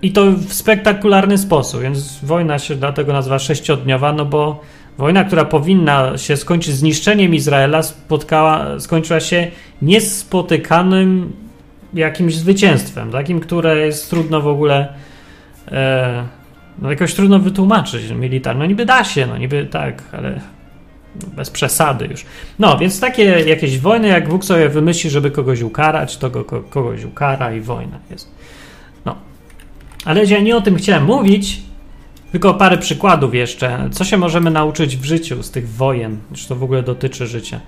I 0.05 0.13
to 0.13 0.33
w 0.33 0.53
spektakularny 0.53 1.39
sposób, 1.39 1.81
więc 1.81 2.19
wojna 2.23 2.59
się 2.59 2.75
dlatego 2.75 3.13
nazywa 3.13 3.39
sześciodniowa, 3.39 4.13
no 4.13 4.25
bo 4.25 4.61
Wojna, 4.99 5.25
która 5.25 5.45
powinna 5.45 6.19
się 6.19 6.37
skończyć 6.37 6.75
zniszczeniem 6.75 7.35
Izraela, 7.35 7.83
spotkała, 7.83 8.81
skończyła 8.81 9.21
się 9.21 9.51
niespotykanym 9.83 11.33
jakimś 11.95 12.35
zwycięstwem, 12.35 13.11
takim, 13.11 13.41
które 13.41 13.79
jest 13.79 14.11
trudno 14.11 14.41
w 14.41 14.47
ogóle 14.47 14.95
e, 15.73 16.25
no 16.79 16.91
jakoś 16.91 17.15
trudno 17.15 17.39
wytłumaczyć 17.39 18.11
militarnie. 18.11 18.59
No 18.59 18.67
niby 18.67 18.87
da 18.87 19.05
się, 19.05 19.27
no 19.27 19.39
niby 19.39 19.67
tak, 19.67 20.03
ale 20.13 20.41
bez 21.37 21.51
przesady 21.51 22.07
już. 22.07 22.25
No, 22.59 22.79
więc 22.79 23.01
takie 23.01 23.25
jakieś 23.25 23.79
wojny, 23.79 24.09
jak 24.09 24.29
Bóg 24.29 24.45
sobie 24.45 24.69
wymyśli, 24.69 25.11
żeby 25.11 25.31
kogoś 25.31 25.61
ukarać, 25.61 26.17
to 26.17 26.31
go, 26.31 26.45
kogoś 26.45 27.05
ukara 27.05 27.55
i 27.55 27.61
wojna 27.61 27.99
jest. 28.11 28.31
Ale 30.05 30.25
ja 30.25 30.41
nie 30.41 30.57
o 30.57 30.61
tym 30.61 30.77
chciałem 30.77 31.05
mówić, 31.05 31.61
tylko 32.33 32.55
parę 32.55 32.79
przykładów 32.79 33.35
jeszcze. 33.35 33.89
Co 33.93 34.05
się 34.05 34.17
możemy 34.17 34.51
nauczyć 34.51 34.97
w 34.97 35.05
życiu 35.05 35.43
z 35.43 35.51
tych 35.51 35.69
wojen, 35.69 36.19
czy 36.33 36.49
to 36.49 36.57
w 36.57 36.63
ogóle 36.63 36.83
dotyczy 36.83 37.27
życia? 37.27 37.61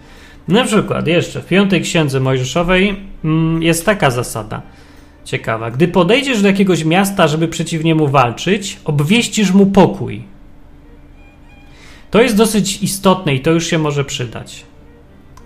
Na 0.49 0.65
przykład 0.65 1.07
jeszcze 1.07 1.41
w 1.43 1.47
piątej 1.47 1.83
księdze 1.83 2.21
Mojżeszowej 2.21 2.97
mm, 3.25 3.63
jest 3.63 3.87
taka 3.87 4.11
zasada. 4.11 4.63
Ciekawa. 5.25 5.71
Gdy 5.71 5.89
podejdziesz 5.89 6.43
do 6.43 6.49
jakiegoś 6.49 6.85
miasta, 6.85 7.29
żeby 7.29 7.49
przeciw 7.49 7.85
niemu 7.85 8.09
walczyć, 8.09 8.79
obwieścisz 8.85 9.53
mu 9.53 9.67
pokój. 9.67 10.23
To 12.11 12.23
jest 12.23 12.37
dosyć 12.37 12.83
istotne 12.83 13.35
i 13.35 13.41
to 13.41 13.51
już 13.51 13.67
się 13.67 13.79
może 13.79 14.05
przydać 14.05 14.65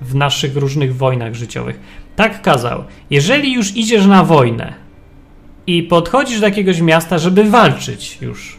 w 0.01 0.15
naszych 0.15 0.57
różnych 0.57 0.97
wojnach 0.97 1.35
życiowych. 1.35 1.81
Tak 2.17 2.43
kazał. 2.43 2.85
Jeżeli 3.11 3.53
już 3.53 3.77
idziesz 3.77 4.07
na 4.07 4.25
wojnę 4.25 4.90
i 5.71 5.83
podchodzisz 5.83 6.41
do 6.41 6.47
jakiegoś 6.47 6.81
miasta, 6.81 7.19
żeby 7.19 7.45
walczyć 7.45 8.19
już, 8.21 8.59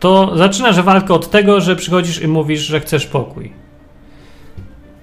to 0.00 0.36
zaczynasz 0.36 0.80
walkę 0.80 1.14
od 1.14 1.30
tego, 1.30 1.60
że 1.60 1.76
przychodzisz 1.76 2.22
i 2.22 2.28
mówisz, 2.28 2.60
że 2.60 2.80
chcesz 2.80 3.06
pokój. 3.06 3.52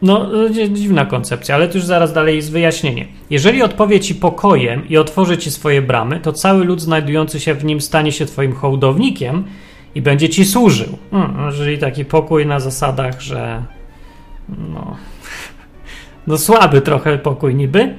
No, 0.02 0.30
dziwna 0.70 1.06
koncepcja, 1.06 1.56
ale 1.56 1.68
to 1.68 1.78
już 1.78 1.86
zaraz 1.86 2.14
dalej 2.14 2.36
jest 2.36 2.52
wyjaśnienie. 2.52 3.08
Jeżeli 3.30 3.62
odpowie 3.62 4.00
ci 4.00 4.16
pokojem 4.16 4.90
i 4.90 4.98
otworzy 4.98 5.38
ci 5.38 5.52
swoje 5.52 5.82
bramy, 5.82 6.20
to 6.20 6.34
cały 6.34 6.66
lud 6.66 6.82
znajdujący 6.82 7.40
się 7.40 7.54
w 7.54 7.66
nim 7.66 7.82
stanie 7.82 8.12
się 8.12 8.26
twoim 8.26 8.54
hołdownikiem 8.54 9.44
i 9.96 10.02
będzie 10.02 10.30
ci 10.30 10.46
służył. 10.46 10.98
Hmm, 11.12 11.46
jeżeli 11.46 11.78
taki 11.78 12.06
pokój 12.06 12.46
na 12.46 12.60
zasadach, 12.60 13.22
że 13.22 13.64
no, 14.50 14.98
no 16.28 16.38
słaby 16.38 16.82
trochę 16.82 17.18
pokój 17.18 17.56
niby, 17.56 17.96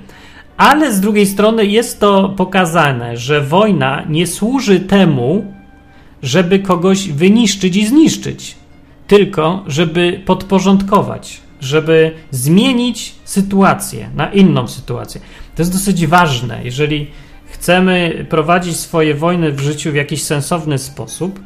ale 0.57 0.93
z 0.93 1.01
drugiej 1.01 1.27
strony 1.27 1.67
jest 1.67 2.01
to 2.01 2.29
pokazane, 2.29 3.17
że 3.17 3.41
wojna 3.41 4.05
nie 4.09 4.27
służy 4.27 4.81
temu, 4.81 5.55
żeby 6.23 6.59
kogoś 6.59 7.09
wyniszczyć 7.09 7.77
i 7.77 7.87
zniszczyć, 7.87 8.57
tylko 9.07 9.65
żeby 9.67 10.23
podporządkować, 10.27 11.41
żeby 11.61 12.13
zmienić 12.31 13.15
sytuację 13.25 14.11
na 14.15 14.33
inną 14.33 14.69
sytuację. 14.69 15.21
To 15.57 15.63
jest 15.63 15.73
dosyć 15.73 16.07
ważne. 16.07 16.61
Jeżeli 16.65 17.11
chcemy 17.47 18.27
prowadzić 18.29 18.77
swoje 18.77 19.15
wojny 19.15 19.53
w 19.53 19.61
życiu 19.61 19.93
w 19.93 19.95
jakiś 19.95 20.23
sensowny 20.23 20.79
sposób, 20.79 21.41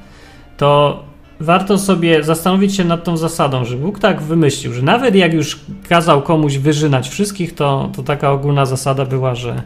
to 0.57 1.03
warto 1.41 1.79
sobie 1.79 2.25
zastanowić 2.25 2.77
się 2.77 2.85
nad 2.85 3.05
tą 3.05 3.17
zasadą, 3.17 3.65
że 3.65 3.77
Bóg 3.77 3.99
tak 3.99 4.23
wymyślił, 4.23 4.73
że 4.73 4.83
nawet 4.83 5.15
jak 5.15 5.35
już 5.35 5.61
kazał 5.89 6.23
komuś 6.23 6.57
wyżynać 6.57 7.09
wszystkich, 7.09 7.55
to, 7.55 7.91
to 7.97 8.03
taka 8.03 8.33
ogólna 8.33 8.67
zasada 8.67 9.05
była, 9.05 9.35
że 9.35 9.63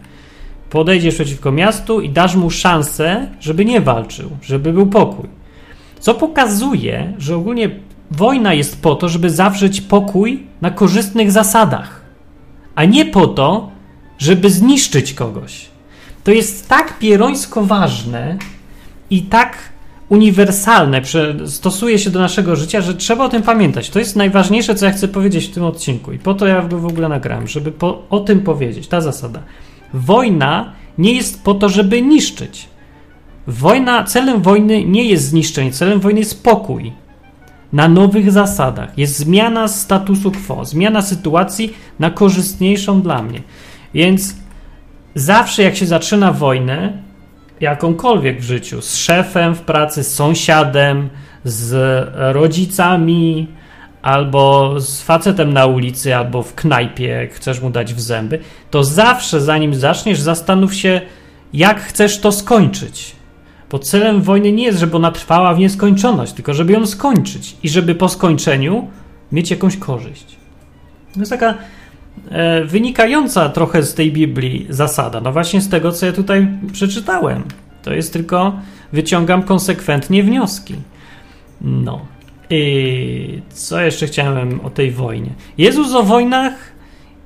podejdziesz 0.70 1.14
przeciwko 1.14 1.52
miastu 1.52 2.00
i 2.00 2.10
dasz 2.10 2.34
mu 2.34 2.50
szansę, 2.50 3.28
żeby 3.40 3.64
nie 3.64 3.80
walczył, 3.80 4.30
żeby 4.42 4.72
był 4.72 4.86
pokój. 4.86 5.28
Co 6.00 6.14
pokazuje, 6.14 7.12
że 7.18 7.36
ogólnie 7.36 7.70
wojna 8.10 8.54
jest 8.54 8.82
po 8.82 8.94
to, 8.94 9.08
żeby 9.08 9.30
zawrzeć 9.30 9.80
pokój 9.80 10.46
na 10.60 10.70
korzystnych 10.70 11.32
zasadach, 11.32 12.00
a 12.74 12.84
nie 12.84 13.04
po 13.04 13.26
to, 13.26 13.70
żeby 14.18 14.50
zniszczyć 14.50 15.14
kogoś. 15.14 15.66
To 16.24 16.30
jest 16.30 16.68
tak 16.68 16.98
pierońsko 16.98 17.64
ważne 17.64 18.36
i 19.10 19.22
tak 19.22 19.71
uniwersalne, 20.12 21.02
stosuje 21.46 21.98
się 21.98 22.10
do 22.10 22.20
naszego 22.20 22.56
życia, 22.56 22.80
że 22.80 22.94
trzeba 22.94 23.24
o 23.24 23.28
tym 23.28 23.42
pamiętać. 23.42 23.90
To 23.90 23.98
jest 23.98 24.16
najważniejsze, 24.16 24.74
co 24.74 24.86
ja 24.86 24.92
chcę 24.92 25.08
powiedzieć 25.08 25.46
w 25.46 25.54
tym 25.54 25.64
odcinku. 25.64 26.12
I 26.12 26.18
po 26.18 26.34
to 26.34 26.46
ja 26.46 26.62
go 26.62 26.78
w 26.78 26.86
ogóle 26.86 27.08
nagrałem, 27.08 27.48
żeby 27.48 27.72
po, 27.72 28.02
o 28.10 28.20
tym 28.20 28.40
powiedzieć. 28.40 28.88
Ta 28.88 29.00
zasada. 29.00 29.42
Wojna 29.94 30.72
nie 30.98 31.12
jest 31.12 31.44
po 31.44 31.54
to, 31.54 31.68
żeby 31.68 32.02
niszczyć. 32.02 32.68
Wojna, 33.46 34.04
celem 34.04 34.42
wojny 34.42 34.84
nie 34.84 35.04
jest 35.04 35.24
zniszczenie, 35.24 35.72
celem 35.72 36.00
wojny 36.00 36.20
jest 36.20 36.44
pokój. 36.44 36.92
Na 37.72 37.88
nowych 37.88 38.32
zasadach. 38.32 38.98
Jest 38.98 39.18
zmiana 39.18 39.68
statusu 39.68 40.32
quo, 40.32 40.64
zmiana 40.64 41.02
sytuacji 41.02 41.74
na 41.98 42.10
korzystniejszą 42.10 43.02
dla 43.02 43.22
mnie. 43.22 43.42
Więc 43.94 44.36
zawsze 45.14 45.62
jak 45.62 45.76
się 45.76 45.86
zaczyna 45.86 46.32
wojnę, 46.32 47.02
jakąkolwiek 47.62 48.40
w 48.40 48.44
życiu, 48.44 48.82
z 48.82 48.96
szefem 48.96 49.54
w 49.54 49.60
pracy, 49.60 50.04
z 50.04 50.14
sąsiadem, 50.14 51.08
z 51.44 51.74
rodzicami, 52.14 53.48
albo 54.02 54.74
z 54.80 55.02
facetem 55.02 55.52
na 55.52 55.66
ulicy, 55.66 56.16
albo 56.16 56.42
w 56.42 56.54
knajpie, 56.54 57.06
jak 57.06 57.34
chcesz 57.34 57.60
mu 57.60 57.70
dać 57.70 57.94
w 57.94 58.00
zęby, 58.00 58.38
to 58.70 58.84
zawsze 58.84 59.40
zanim 59.40 59.74
zaczniesz, 59.74 60.20
zastanów 60.20 60.74
się, 60.74 61.00
jak 61.52 61.80
chcesz 61.80 62.20
to 62.20 62.32
skończyć. 62.32 63.16
Bo 63.70 63.78
celem 63.78 64.22
wojny 64.22 64.52
nie 64.52 64.64
jest, 64.64 64.78
żeby 64.78 64.96
ona 64.96 65.12
trwała 65.12 65.54
w 65.54 65.58
nieskończoność, 65.58 66.32
tylko 66.32 66.54
żeby 66.54 66.72
ją 66.72 66.86
skończyć 66.86 67.56
i 67.62 67.68
żeby 67.68 67.94
po 67.94 68.08
skończeniu 68.08 68.88
mieć 69.32 69.50
jakąś 69.50 69.76
korzyść. 69.76 70.36
To 71.14 71.20
jest 71.20 71.30
taka 71.30 71.54
wynikająca 72.64 73.48
trochę 73.48 73.82
z 73.82 73.94
tej 73.94 74.12
Biblii 74.12 74.66
zasada. 74.68 75.20
No 75.20 75.32
właśnie 75.32 75.60
z 75.60 75.68
tego, 75.68 75.92
co 75.92 76.06
ja 76.06 76.12
tutaj 76.12 76.48
przeczytałem. 76.72 77.44
To 77.82 77.94
jest 77.94 78.12
tylko 78.12 78.52
wyciągam 78.92 79.42
konsekwentnie 79.42 80.22
wnioski. 80.22 80.74
No. 81.60 82.00
I 82.50 83.40
co 83.48 83.80
jeszcze 83.80 84.06
chciałem 84.06 84.60
o 84.60 84.70
tej 84.70 84.90
wojnie? 84.90 85.30
Jezus 85.58 85.94
o 85.94 86.02
wojnach 86.02 86.54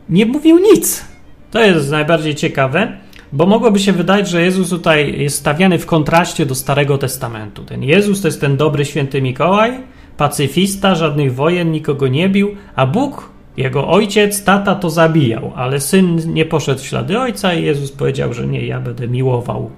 nie 0.08 0.26
mówił 0.26 0.58
nic. 0.58 1.04
To 1.50 1.64
jest 1.64 1.90
najbardziej 1.90 2.34
ciekawe, 2.34 2.92
bo 3.32 3.46
mogłoby 3.46 3.78
się 3.78 3.92
wydać, 3.92 4.28
że 4.28 4.42
Jezus 4.42 4.70
tutaj 4.70 5.20
jest 5.20 5.36
stawiany 5.36 5.78
w 5.78 5.86
kontraście 5.86 6.46
do 6.46 6.54
Starego 6.54 6.98
Testamentu. 6.98 7.64
Ten 7.64 7.82
Jezus 7.82 8.20
to 8.20 8.28
jest 8.28 8.40
ten 8.40 8.56
dobry 8.56 8.84
święty 8.84 9.22
Mikołaj, 9.22 9.72
pacyfista, 10.16 10.94
żadnych 10.94 11.34
wojen, 11.34 11.72
nikogo 11.72 12.08
nie 12.08 12.28
bił, 12.28 12.56
a 12.76 12.86
Bóg, 12.86 13.30
jego 13.56 13.88
ojciec, 13.88 14.44
tata 14.44 14.74
to 14.74 14.90
zabijał, 14.90 15.52
ale 15.56 15.80
syn 15.80 16.34
nie 16.34 16.44
poszedł 16.44 16.80
w 16.80 16.86
ślady 16.86 17.18
ojca 17.18 17.54
i 17.54 17.64
Jezus 17.64 17.92
powiedział, 17.92 18.34
że 18.34 18.46
nie, 18.46 18.66
ja 18.66 18.80
będę 18.80 19.08
miłował 19.08 19.70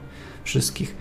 wszystkich. 0.44 0.97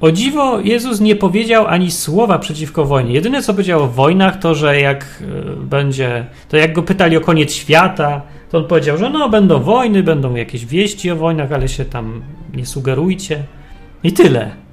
O 0.00 0.12
dziwo, 0.12 0.60
Jezus 0.60 1.00
nie 1.00 1.16
powiedział 1.16 1.66
ani 1.66 1.90
słowa 1.90 2.38
przeciwko 2.38 2.84
wojnie. 2.84 3.14
Jedyne, 3.14 3.42
co 3.42 3.52
powiedział 3.52 3.82
o 3.82 3.88
wojnach, 3.88 4.38
to, 4.38 4.54
że 4.54 4.80
jak 4.80 5.22
e, 5.22 5.56
będzie, 5.56 6.26
to 6.48 6.56
jak 6.56 6.72
go 6.72 6.82
pytali 6.82 7.16
o 7.16 7.20
koniec 7.20 7.52
świata, 7.52 8.22
to 8.50 8.58
on 8.58 8.64
powiedział, 8.64 8.98
że 8.98 9.10
no, 9.10 9.28
będą 9.28 9.60
wojny, 9.60 10.02
będą 10.02 10.34
jakieś 10.34 10.66
wieści 10.66 11.10
o 11.10 11.16
wojnach, 11.16 11.52
ale 11.52 11.68
się 11.68 11.84
tam 11.84 12.22
nie 12.54 12.66
sugerujcie. 12.66 13.44
I 14.02 14.12
tyle. 14.12 14.67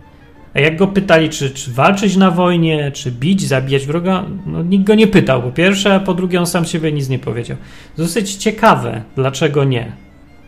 A 0.55 0.59
jak 0.59 0.77
go 0.77 0.87
pytali, 0.87 1.29
czy, 1.29 1.49
czy 1.49 1.71
walczyć 1.71 2.15
na 2.15 2.31
wojnie, 2.31 2.91
czy 2.91 3.11
bić, 3.11 3.47
zabijać 3.47 3.85
wroga, 3.85 4.25
no 4.45 4.63
nikt 4.63 4.83
go 4.83 4.95
nie 4.95 5.07
pytał, 5.07 5.41
po 5.41 5.51
pierwsze, 5.51 5.95
a 5.95 5.99
po 5.99 6.13
drugie 6.13 6.39
on 6.39 6.47
sam 6.47 6.65
siebie 6.65 6.91
nic 6.91 7.09
nie 7.09 7.19
powiedział. 7.19 7.57
Dosyć 7.97 8.35
ciekawe, 8.35 9.01
dlaczego 9.15 9.63
nie. 9.63 9.91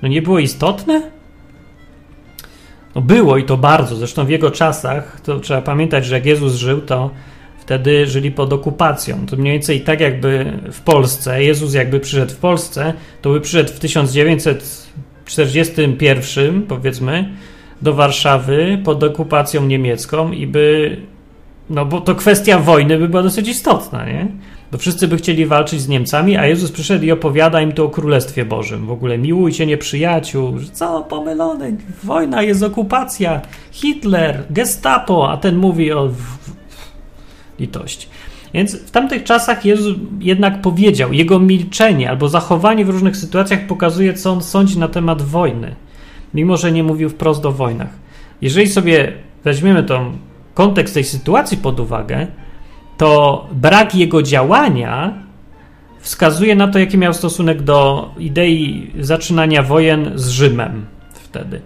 No 0.01 0.07
nie 0.07 0.21
było 0.21 0.39
istotne? 0.39 1.01
No 2.95 3.01
było 3.01 3.37
i 3.37 3.43
to 3.43 3.57
bardzo. 3.57 3.95
Zresztą 3.95 4.25
w 4.25 4.29
jego 4.29 4.51
czasach, 4.51 5.21
to 5.21 5.39
trzeba 5.39 5.61
pamiętać, 5.61 6.05
że 6.05 6.15
jak 6.15 6.25
Jezus 6.25 6.55
żył, 6.55 6.81
to 6.81 7.11
wtedy 7.59 8.07
żyli 8.07 8.31
pod 8.31 8.53
okupacją. 8.53 9.25
To 9.25 9.35
mniej 9.35 9.53
więcej 9.53 9.81
tak 9.81 9.99
jakby 9.99 10.59
w 10.71 10.81
Polsce, 10.81 11.43
Jezus 11.43 11.73
jakby 11.73 11.99
przyszedł 11.99 12.31
w 12.31 12.37
Polsce, 12.37 12.93
to 13.21 13.29
by 13.29 13.41
przyszedł 13.41 13.73
w 13.73 13.79
1941, 13.79 16.61
powiedzmy, 16.61 17.29
do 17.81 17.93
Warszawy 17.93 18.81
pod 18.83 19.03
okupacją 19.03 19.65
niemiecką 19.65 20.31
i 20.31 20.47
by, 20.47 20.97
no 21.69 21.85
bo 21.85 22.01
to 22.01 22.15
kwestia 22.15 22.59
wojny 22.59 22.97
by 22.97 23.09
była 23.09 23.23
dosyć 23.23 23.47
istotna, 23.47 24.05
nie? 24.05 24.27
Bo 24.71 24.77
wszyscy 24.77 25.07
by 25.07 25.17
chcieli 25.17 25.45
walczyć 25.45 25.81
z 25.81 25.87
Niemcami, 25.87 26.37
a 26.37 26.45
Jezus 26.45 26.71
przyszedł 26.71 27.05
i 27.05 27.11
opowiada 27.11 27.61
im 27.61 27.71
to 27.71 27.85
o 27.85 27.89
Królestwie 27.89 28.45
Bożym. 28.45 28.85
W 28.85 28.91
ogóle 28.91 29.17
miłujcie 29.17 29.65
nieprzyjaciół, 29.65 30.53
co, 30.71 31.01
pomylone, 31.09 31.71
wojna 32.03 32.41
jest 32.41 32.63
okupacja, 32.63 33.41
Hitler, 33.71 34.43
gestapo, 34.49 35.31
a 35.31 35.37
ten 35.37 35.57
mówi 35.57 35.91
o 35.91 36.09
litości. 37.59 38.07
Więc 38.53 38.75
w 38.75 38.91
tamtych 38.91 39.23
czasach 39.23 39.65
Jezus 39.65 39.95
jednak 40.19 40.61
powiedział, 40.61 41.13
jego 41.13 41.39
milczenie 41.39 42.09
albo 42.09 42.29
zachowanie 42.29 42.85
w 42.85 42.89
różnych 42.89 43.17
sytuacjach 43.17 43.67
pokazuje, 43.67 44.13
co 44.13 44.31
on 44.31 44.43
sądzi 44.43 44.79
na 44.79 44.87
temat 44.87 45.21
wojny, 45.21 45.75
mimo 46.37 46.57
że 46.57 46.71
nie 46.71 46.83
mówił 46.83 47.09
wprost 47.09 47.45
o 47.45 47.51
wojnach. 47.51 47.89
Jeżeli 48.41 48.67
sobie 48.67 49.13
weźmiemy 49.43 49.83
tą 49.83 50.11
kontekst 50.53 50.93
tej 50.93 51.03
sytuacji 51.03 51.57
pod 51.57 51.79
uwagę, 51.79 52.27
to 52.97 53.47
brak 53.51 53.95
jego 53.95 54.23
działania 54.23 55.13
wskazuje 55.99 56.55
na 56.55 56.67
to, 56.67 56.79
jaki 56.79 56.97
miał 56.97 57.13
stosunek 57.13 57.61
do 57.61 58.09
idei 58.19 58.91
zaczynania 58.99 59.63
wojen 59.63 60.11
z 60.15 60.29
Rzymem 60.29 60.85
wtedy. 61.13 61.61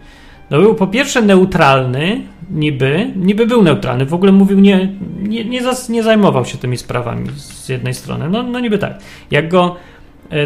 No 0.50 0.60
był 0.60 0.76
po 0.76 0.88
pierwsze 0.88 1.22
neutralny, 1.22 2.22
niby, 2.50 3.12
niby 3.16 3.46
był 3.46 3.64
neutralny, 3.64 4.06
w 4.06 4.14
ogóle 4.14 4.32
mówił, 4.32 4.60
nie, 4.60 4.94
nie, 5.20 5.46
nie, 5.46 5.62
nie 5.90 6.04
zajmował 6.04 6.46
się 6.46 6.58
tymi 6.58 6.78
sprawami 6.78 7.30
z 7.36 7.70
jednej 7.70 7.94
strony. 7.94 8.30
No, 8.30 8.44
no 8.44 8.60
niby 8.60 8.78
tak. 8.78 9.00
Jak 9.32 9.50
go 9.50 9.76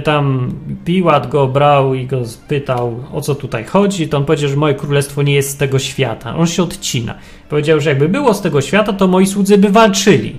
tam 0.04 0.52
Piłat 0.86 1.30
go 1.30 1.48
brał 1.48 1.94
i 1.94 2.06
go 2.06 2.26
spytał, 2.26 3.04
o 3.14 3.22
co 3.22 3.36
tutaj 3.36 3.64
chodzi, 3.64 4.08
to 4.08 4.18
on 4.18 4.26
powiedział, 4.26 4.50
że 4.50 4.56
moje 4.56 4.74
królestwo 4.74 5.24
nie 5.24 5.34
jest 5.34 5.50
z 5.50 5.58
tego 5.58 5.80
świata. 5.80 6.36
On 6.36 6.48
się 6.48 6.64
odcina. 6.64 7.16
Powiedział, 7.50 7.80
że 7.80 7.90
jakby 7.90 8.10
było 8.10 8.34
z 8.34 8.42
tego 8.42 8.62
świata, 8.62 8.94
to 8.94 9.08
moi 9.08 9.28
słudzy 9.28 9.58
by 9.58 9.70
walczyli. 9.70 10.36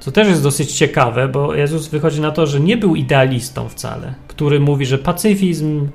Co 0.00 0.12
też 0.12 0.28
jest 0.28 0.42
dosyć 0.42 0.72
ciekawe, 0.72 1.28
bo 1.28 1.54
Jezus 1.54 1.88
wychodzi 1.88 2.20
na 2.20 2.30
to, 2.30 2.46
że 2.46 2.60
nie 2.60 2.76
był 2.76 2.96
idealistą 2.96 3.68
wcale, 3.68 4.14
który 4.28 4.60
mówi, 4.60 4.86
że 4.86 4.98
pacyfizm, 4.98 5.88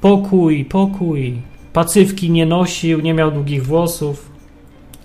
pokój, 0.00 0.64
pokój, 0.64 1.34
pacywki 1.72 2.30
nie 2.30 2.46
nosił, 2.46 3.00
nie 3.00 3.14
miał 3.14 3.30
długich 3.30 3.66
włosów. 3.66 4.30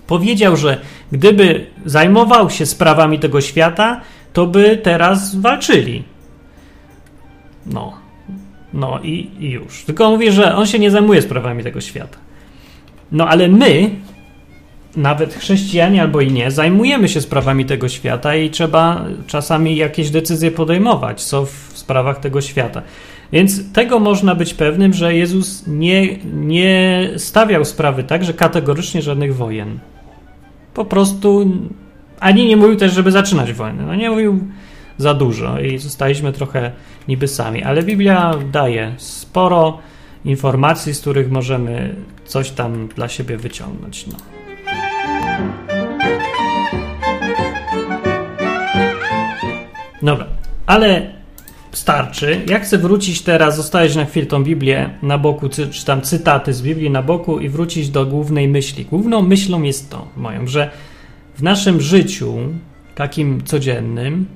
Powiedział, 0.06 0.56
że 0.56 0.80
gdyby 1.12 1.66
zajmował 1.84 2.50
się 2.50 2.66
sprawami 2.66 3.18
tego 3.18 3.40
świata, 3.40 4.00
to 4.32 4.46
by 4.46 4.76
teraz 4.82 5.36
walczyli. 5.36 6.11
No, 7.66 7.92
no 8.74 9.00
i, 9.02 9.30
i 9.40 9.50
już. 9.50 9.84
Tylko 9.84 10.06
on 10.06 10.12
mówi, 10.12 10.32
że 10.32 10.56
on 10.56 10.66
się 10.66 10.78
nie 10.78 10.90
zajmuje 10.90 11.22
sprawami 11.22 11.62
tego 11.62 11.80
świata. 11.80 12.18
No 13.12 13.28
ale 13.28 13.48
my, 13.48 13.90
nawet 14.96 15.34
chrześcijanie 15.34 16.02
albo 16.02 16.20
i 16.20 16.32
nie, 16.32 16.50
zajmujemy 16.50 17.08
się 17.08 17.20
sprawami 17.20 17.64
tego 17.64 17.88
świata 17.88 18.36
i 18.36 18.50
trzeba 18.50 19.04
czasami 19.26 19.76
jakieś 19.76 20.10
decyzje 20.10 20.50
podejmować, 20.50 21.22
co 21.22 21.46
w 21.46 21.70
sprawach 21.74 22.20
tego 22.20 22.40
świata. 22.40 22.82
Więc 23.32 23.72
tego 23.72 23.98
można 23.98 24.34
być 24.34 24.54
pewnym, 24.54 24.92
że 24.92 25.14
Jezus 25.14 25.66
nie, 25.66 26.16
nie 26.24 27.10
stawiał 27.16 27.64
sprawy 27.64 28.04
tak, 28.04 28.24
że 28.24 28.34
kategorycznie 28.34 29.02
żadnych 29.02 29.36
wojen. 29.36 29.78
Po 30.74 30.84
prostu 30.84 31.50
ani 32.20 32.46
nie 32.46 32.56
mówił 32.56 32.76
też, 32.76 32.92
żeby 32.92 33.10
zaczynać 33.10 33.52
wojnę. 33.52 33.86
No 33.86 33.94
nie 33.94 34.10
mówił 34.10 34.40
za 34.98 35.14
dużo 35.14 35.60
i 35.60 35.78
zostaliśmy 35.78 36.32
trochę 36.32 36.72
niby 37.08 37.28
sami. 37.28 37.62
Ale 37.62 37.82
Biblia 37.82 38.34
daje 38.52 38.94
sporo 38.96 39.78
informacji, 40.24 40.94
z 40.94 41.00
których 41.00 41.30
możemy 41.30 41.94
coś 42.24 42.50
tam 42.50 42.88
dla 42.88 43.08
siebie 43.08 43.36
wyciągnąć. 43.36 44.06
No. 44.06 44.16
Dobra, 50.02 50.26
ale 50.66 51.12
starczy. 51.72 52.40
Ja 52.48 52.60
chcę 52.60 52.78
wrócić 52.78 53.22
teraz, 53.22 53.56
zostawić 53.56 53.96
na 53.96 54.04
chwilę 54.04 54.26
tą 54.26 54.44
Biblię 54.44 54.90
na 55.02 55.18
boku, 55.18 55.48
czy 55.48 55.84
tam 55.86 56.02
cytaty 56.02 56.54
z 56.54 56.62
Biblii 56.62 56.90
na 56.90 57.02
boku 57.02 57.40
i 57.40 57.48
wrócić 57.48 57.90
do 57.90 58.06
głównej 58.06 58.48
myśli. 58.48 58.84
Główną 58.84 59.22
myślą 59.22 59.62
jest 59.62 59.90
to, 59.90 60.08
moją, 60.16 60.46
że 60.46 60.70
w 61.34 61.42
naszym 61.42 61.80
życiu, 61.80 62.34
takim 62.94 63.44
codziennym, 63.44 64.26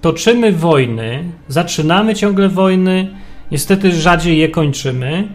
toczymy 0.00 0.52
wojny, 0.52 1.24
zaczynamy 1.48 2.14
ciągle 2.14 2.48
wojny, 2.48 3.08
niestety 3.50 3.92
rzadziej 3.92 4.38
je 4.38 4.48
kończymy 4.48 5.28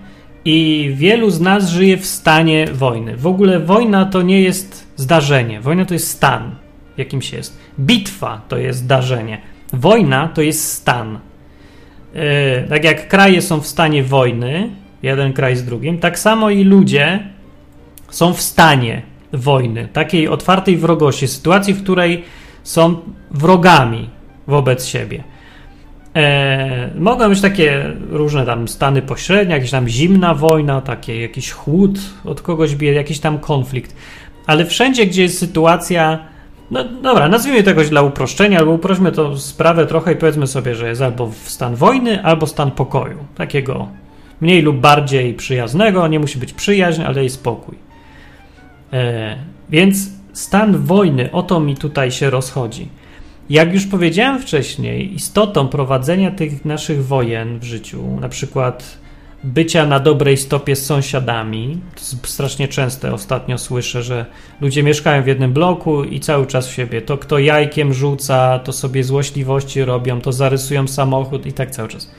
i 0.46 0.92
wielu 0.96 1.30
z 1.30 1.42
nas 1.42 1.70
żyje 1.70 1.98
w 1.98 2.06
stanie 2.06 2.68
wojny. 2.74 3.18
W 3.18 3.28
ogóle 3.28 3.60
wojna 3.60 4.06
to 4.06 4.22
nie 4.22 4.42
jest 4.42 4.88
zdarzenie, 4.96 5.62
wojna 5.62 5.86
to 5.86 5.94
jest 5.94 6.08
stan, 6.08 6.56
jakimś 6.98 7.34
jest. 7.34 7.60
Bitwa 7.80 8.42
to 8.48 8.58
jest 8.58 8.80
zdarzenie. 8.80 9.42
Wojna 9.74 10.28
to 10.28 10.42
jest 10.42 10.74
stan. 10.74 11.20
E, 12.14 12.64
tak 12.64 12.84
jak 12.84 13.08
kraje 13.08 13.42
są 13.42 13.60
w 13.60 13.68
stanie 13.68 14.04
wojny, 14.04 14.70
jeden 15.04 15.34
kraj 15.34 15.56
z 15.56 15.66
drugim, 15.66 15.98
tak 15.98 16.20
samo 16.20 16.50
i 16.50 16.64
ludzie 16.64 17.20
są 18.10 18.34
w 18.34 18.42
stanie 18.42 19.02
wojny, 19.34 19.88
takiej 19.94 20.28
otwartej 20.28 20.78
wrogości, 20.78 21.28
sytuacji, 21.28 21.74
w 21.74 21.84
której 21.84 22.24
są 22.64 23.00
wrogami 23.32 24.10
wobec 24.48 24.86
siebie. 24.86 25.24
E, 26.16 26.90
mogą 27.00 27.30
być 27.30 27.42
takie 27.42 27.94
różne 28.10 28.46
tam 28.46 28.68
stany 28.68 29.02
pośrednie, 29.02 29.54
jakaś 29.56 29.72
tam 29.72 29.88
zimna 29.88 30.34
wojna, 30.34 30.82
takie 30.82 31.22
jakiś 31.22 31.52
chłód 31.52 32.00
od 32.26 32.42
kogoś 32.42 32.76
bije, 32.76 32.94
jakiś 32.94 33.20
tam 33.20 33.40
konflikt. 33.40 33.96
Ale 34.48 34.66
wszędzie, 34.66 35.06
gdzie 35.06 35.22
jest 35.22 35.40
sytuacja 35.40 36.20
no 36.72 36.84
dobra, 36.84 37.28
nazwijmy 37.28 37.64
to 37.64 37.70
jakoś 37.70 37.90
dla 37.90 38.02
uproszczenia, 38.02 38.60
albo 38.60 38.72
uprośmy 38.72 39.12
tę 39.12 39.38
sprawę 39.38 39.86
trochę 39.86 40.14
i 40.14 40.16
powiedzmy 40.16 40.48
sobie, 40.48 40.76
że 40.76 40.88
jest 40.88 41.02
albo 41.02 41.32
stan 41.44 41.76
wojny, 41.76 42.24
albo 42.24 42.48
stan 42.48 42.72
pokoju. 42.72 43.18
Takiego 43.36 43.88
Mniej 44.42 44.62
lub 44.62 44.78
bardziej 44.78 45.34
przyjaznego, 45.34 46.08
nie 46.08 46.20
musi 46.20 46.40
być 46.40 46.54
przyjaźń, 46.54 47.02
ale 47.02 47.26
i 47.26 47.30
spokój. 47.30 47.76
E, 48.94 49.36
więc 49.70 50.10
stan 50.34 50.78
wojny, 50.78 51.32
o 51.32 51.44
to 51.44 51.60
mi 51.60 51.76
tutaj 51.78 52.12
się 52.12 52.30
rozchodzi. 52.30 52.90
Jak 53.50 53.74
już 53.74 53.86
powiedziałem 53.86 54.42
wcześniej, 54.42 55.14
istotą 55.14 55.68
prowadzenia 55.68 56.32
tych 56.32 56.66
naszych 56.66 57.06
wojen 57.06 57.60
w 57.60 57.64
życiu, 57.64 58.20
na 58.20 58.30
przykład 58.30 58.98
bycia 59.44 59.86
na 59.86 60.00
dobrej 60.00 60.38
stopie 60.38 60.76
z 60.76 60.86
sąsiadami, 60.86 61.82
to 61.96 62.28
strasznie 62.28 62.68
częste 62.68 63.14
ostatnio 63.14 63.58
słyszę, 63.58 64.04
że 64.04 64.26
ludzie 64.62 64.84
mieszkają 64.84 65.24
w 65.24 65.28
jednym 65.28 65.54
bloku 65.54 66.04
i 66.04 66.20
cały 66.20 66.48
czas 66.48 66.68
w 66.70 66.74
siebie. 66.74 67.02
To 67.02 67.18
kto 67.18 67.40
jajkiem 67.40 67.94
rzuca, 67.94 68.60
to 68.60 68.74
sobie 68.74 69.04
złośliwości 69.04 69.86
robią, 69.86 70.22
to 70.22 70.32
zarysują 70.32 70.88
samochód 70.88 71.46
i 71.46 71.54
tak 71.54 71.72
cały 71.72 71.90
czas. 71.90 72.12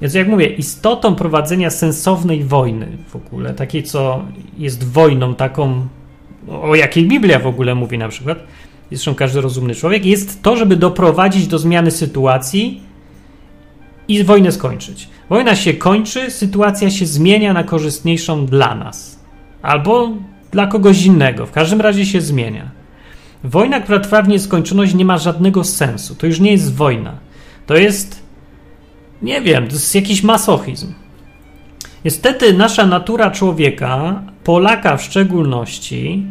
Więc 0.00 0.14
jak 0.14 0.28
mówię, 0.28 0.46
istotą 0.46 1.14
prowadzenia 1.14 1.70
sensownej 1.70 2.44
wojny 2.44 2.88
w 3.08 3.16
ogóle, 3.16 3.54
takiej 3.54 3.82
co 3.82 4.24
jest 4.58 4.92
wojną 4.92 5.34
taką, 5.34 5.86
o 6.48 6.74
jakiej 6.74 7.08
Biblia 7.08 7.38
w 7.38 7.46
ogóle 7.46 7.74
mówi 7.74 7.98
na 7.98 8.08
przykład, 8.08 8.38
zresztą 8.96 9.14
każdy 9.14 9.40
rozumny 9.40 9.74
człowiek, 9.74 10.06
jest 10.06 10.42
to, 10.42 10.56
żeby 10.56 10.76
doprowadzić 10.76 11.46
do 11.46 11.58
zmiany 11.58 11.90
sytuacji 11.90 12.82
i 14.08 14.24
wojnę 14.24 14.52
skończyć. 14.52 15.08
Wojna 15.28 15.56
się 15.56 15.74
kończy, 15.74 16.30
sytuacja 16.30 16.90
się 16.90 17.06
zmienia 17.06 17.52
na 17.52 17.64
korzystniejszą 17.64 18.46
dla 18.46 18.74
nas 18.74 19.20
albo 19.62 20.08
dla 20.50 20.66
kogoś 20.66 21.04
innego. 21.04 21.46
W 21.46 21.52
każdym 21.52 21.80
razie 21.80 22.06
się 22.06 22.20
zmienia. 22.20 22.70
Wojna, 23.44 23.80
która 23.80 24.00
trwa 24.00 24.22
w 24.22 24.28
nieskończoność, 24.28 24.94
nie 24.94 25.04
ma 25.04 25.18
żadnego 25.18 25.64
sensu. 25.64 26.14
To 26.14 26.26
już 26.26 26.40
nie 26.40 26.52
jest 26.52 26.74
wojna. 26.74 27.18
To 27.66 27.76
jest, 27.76 28.22
nie 29.22 29.40
wiem, 29.40 29.66
to 29.66 29.72
jest 29.72 29.94
jakiś 29.94 30.22
masochizm. 30.22 30.94
Niestety, 32.04 32.54
nasza 32.54 32.86
natura 32.86 33.30
człowieka, 33.30 34.22
Polaka 34.44 34.96
w 34.96 35.02
szczególności, 35.02 36.26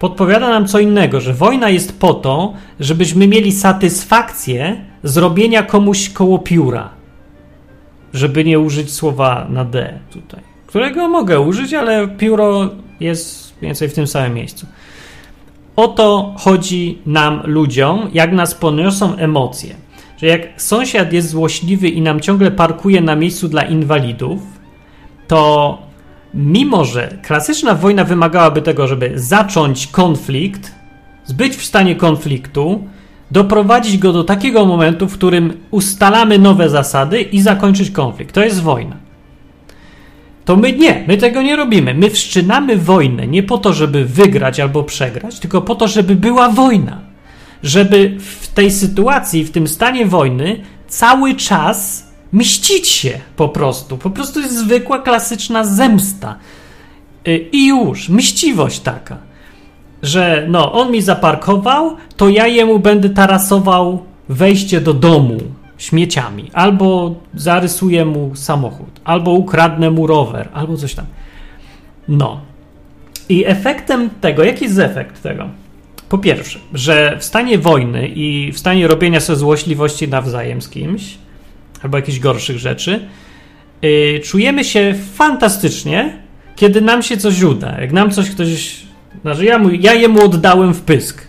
podpowiada 0.00 0.48
nam 0.48 0.66
co 0.66 0.78
innego, 0.78 1.20
że 1.20 1.34
wojna 1.34 1.68
jest 1.68 2.00
po 2.00 2.14
to, 2.14 2.54
żebyśmy 2.80 3.28
mieli 3.28 3.52
satysfakcję 3.52 4.84
zrobienia 5.02 5.62
komuś 5.62 6.08
koło 6.08 6.38
pióra. 6.38 6.88
Żeby 8.12 8.44
nie 8.44 8.58
użyć 8.58 8.92
słowa 8.92 9.46
na 9.50 9.64
D 9.64 9.98
tutaj, 10.12 10.40
którego 10.66 11.08
mogę 11.08 11.40
użyć, 11.40 11.74
ale 11.74 12.08
pióro 12.08 12.68
jest 13.00 13.52
mniej 13.60 13.68
więcej 13.68 13.88
w 13.88 13.94
tym 13.94 14.06
samym 14.06 14.34
miejscu. 14.34 14.66
O 15.76 15.88
to 15.88 16.34
chodzi 16.38 16.98
nam, 17.06 17.42
ludziom, 17.44 18.10
jak 18.12 18.32
nas 18.32 18.54
poniosą 18.54 19.16
emocje. 19.16 19.74
Że 20.16 20.26
jak 20.26 20.62
sąsiad 20.62 21.12
jest 21.12 21.28
złośliwy 21.28 21.88
i 21.88 22.02
nam 22.02 22.20
ciągle 22.20 22.50
parkuje 22.50 23.00
na 23.00 23.16
miejscu 23.16 23.48
dla 23.48 23.62
inwalidów, 23.62 24.40
to 25.28 25.89
mimo 26.34 26.84
że 26.84 27.18
klasyczna 27.22 27.74
wojna 27.74 28.04
wymagałaby 28.04 28.62
tego, 28.62 28.86
żeby 28.86 29.12
zacząć 29.14 29.86
konflikt, 29.86 30.74
być 31.34 31.56
w 31.56 31.64
stanie 31.64 31.96
konfliktu, 31.96 32.84
doprowadzić 33.30 33.98
go 33.98 34.12
do 34.12 34.24
takiego 34.24 34.66
momentu, 34.66 35.08
w 35.08 35.14
którym 35.14 35.52
ustalamy 35.70 36.38
nowe 36.38 36.68
zasady 36.68 37.22
i 37.22 37.40
zakończyć 37.40 37.90
konflikt. 37.90 38.34
To 38.34 38.44
jest 38.44 38.62
wojna. 38.62 38.96
To 40.44 40.56
my 40.56 40.72
nie, 40.72 41.04
my 41.08 41.16
tego 41.16 41.42
nie 41.42 41.56
robimy. 41.56 41.94
My 41.94 42.10
wszczynamy 42.10 42.76
wojnę 42.76 43.26
nie 43.26 43.42
po 43.42 43.58
to, 43.58 43.72
żeby 43.72 44.04
wygrać 44.04 44.60
albo 44.60 44.82
przegrać, 44.82 45.40
tylko 45.40 45.62
po 45.62 45.74
to, 45.74 45.88
żeby 45.88 46.16
była 46.16 46.48
wojna. 46.48 47.00
Żeby 47.62 48.16
w 48.18 48.48
tej 48.48 48.70
sytuacji, 48.70 49.44
w 49.44 49.50
tym 49.50 49.68
stanie 49.68 50.06
wojny, 50.06 50.60
cały 50.88 51.34
czas 51.34 52.09
mścić 52.32 52.88
się 52.88 53.20
po 53.36 53.48
prostu. 53.48 53.98
Po 53.98 54.10
prostu 54.10 54.40
jest 54.40 54.58
zwykła, 54.58 54.98
klasyczna 54.98 55.64
zemsta. 55.64 56.36
Y, 57.28 57.48
I 57.52 57.66
już, 57.66 58.08
mściwość 58.08 58.80
taka, 58.80 59.18
że 60.02 60.46
no, 60.48 60.72
on 60.72 60.92
mi 60.92 61.02
zaparkował, 61.02 61.96
to 62.16 62.28
ja 62.28 62.46
jemu 62.46 62.78
będę 62.78 63.10
tarasował 63.10 64.02
wejście 64.28 64.80
do 64.80 64.94
domu 64.94 65.38
śmieciami, 65.78 66.50
albo 66.52 67.14
zarysuję 67.34 68.04
mu 68.04 68.36
samochód, 68.36 69.00
albo 69.04 69.30
ukradnę 69.30 69.90
mu 69.90 70.06
rower, 70.06 70.48
albo 70.52 70.76
coś 70.76 70.94
tam. 70.94 71.06
No. 72.08 72.40
I 73.28 73.46
efektem 73.46 74.10
tego, 74.20 74.44
jaki 74.44 74.64
jest 74.64 74.78
efekt 74.78 75.22
tego? 75.22 75.48
Po 76.08 76.18
pierwsze, 76.18 76.58
że 76.74 77.16
w 77.18 77.24
stanie 77.24 77.58
wojny 77.58 78.08
i 78.08 78.52
w 78.52 78.58
stanie 78.58 78.88
robienia 78.88 79.20
sobie 79.20 79.36
złośliwości 79.36 80.08
nawzajem 80.08 80.62
z 80.62 80.68
kimś, 80.68 81.18
albo 81.82 81.96
jakichś 81.96 82.18
gorszych 82.18 82.58
rzeczy, 82.58 83.08
yy, 83.82 84.20
czujemy 84.24 84.64
się 84.64 84.94
fantastycznie, 85.14 86.18
kiedy 86.56 86.80
nam 86.80 87.02
się 87.02 87.16
coś 87.16 87.42
uda. 87.42 87.80
Jak 87.80 87.92
nam 87.92 88.10
coś 88.10 88.30
ktoś. 88.30 88.80
Znaczy, 89.22 89.44
ja, 89.44 89.58
mu, 89.58 89.70
ja 89.70 89.94
jemu 89.94 90.24
oddałem 90.24 90.74
w 90.74 90.80
pysk. 90.82 91.26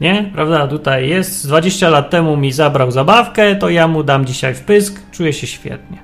Nie? 0.00 0.30
Prawda? 0.34 0.68
Tutaj 0.68 1.08
jest. 1.08 1.46
20 1.46 1.88
lat 1.88 2.10
temu 2.10 2.36
mi 2.36 2.52
zabrał 2.52 2.90
zabawkę, 2.90 3.56
to 3.56 3.70
ja 3.70 3.88
mu 3.88 4.02
dam 4.02 4.24
dzisiaj 4.24 4.54
w 4.54 4.60
pysk. 4.60 5.00
Czuję 5.12 5.32
się 5.32 5.46
świetnie. 5.46 5.98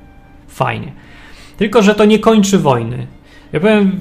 Fajnie. 0.49 0.93
Tylko, 1.57 1.83
że 1.83 1.95
to 1.95 2.05
nie 2.05 2.19
kończy 2.19 2.59
wojny. 2.59 3.07
Ja 3.53 3.61
powiem, 3.61 4.01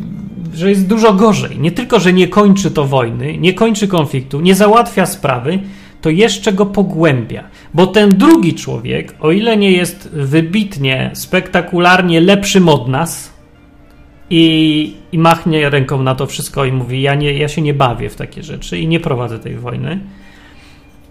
że 0.54 0.69
jest 0.69 0.88
dużo 0.88 1.13
gorzej. 1.13 1.60
Nie 1.60 1.71
tylko, 1.71 2.00
że 2.00 2.13
nie 2.13 2.28
kończy 2.28 2.71
to 2.71 2.86
wojny, 2.86 3.38
nie 3.38 3.54
kończy 3.54 3.88
konfliktu, 3.88 4.41
nie 4.41 4.56
załatwia 4.56 5.06
sprawy, 5.06 5.60
to 6.08 6.12
jeszcze 6.12 6.54
go 6.54 6.65
pogłębia. 6.65 7.43
Bo 7.74 7.88
ten 7.88 8.17
drugi 8.17 8.54
człowiek, 8.54 9.15
o 9.20 9.32
ile 9.32 9.58
nie 9.58 9.72
jest 9.72 10.10
wybitnie, 10.13 11.12
spektakularnie 11.13 12.22
lepszym 12.22 12.70
od 12.70 12.88
nas 12.88 13.34
i, 14.30 14.93
i 15.12 15.20
machnie 15.20 15.70
ręką 15.70 16.04
na 16.04 16.15
to 16.15 16.26
wszystko 16.28 16.65
i 16.65 16.72
mówi: 16.72 17.02
ja, 17.02 17.15
nie, 17.15 17.34
ja 17.34 17.48
się 17.48 17.62
nie 17.62 17.74
bawię 17.74 18.10
w 18.10 18.15
takie 18.15 18.43
rzeczy 18.43 18.80
i 18.80 18.88
nie 18.88 19.00
prowadzę 19.00 19.39
tej 19.39 19.56
wojny. 19.56 20.00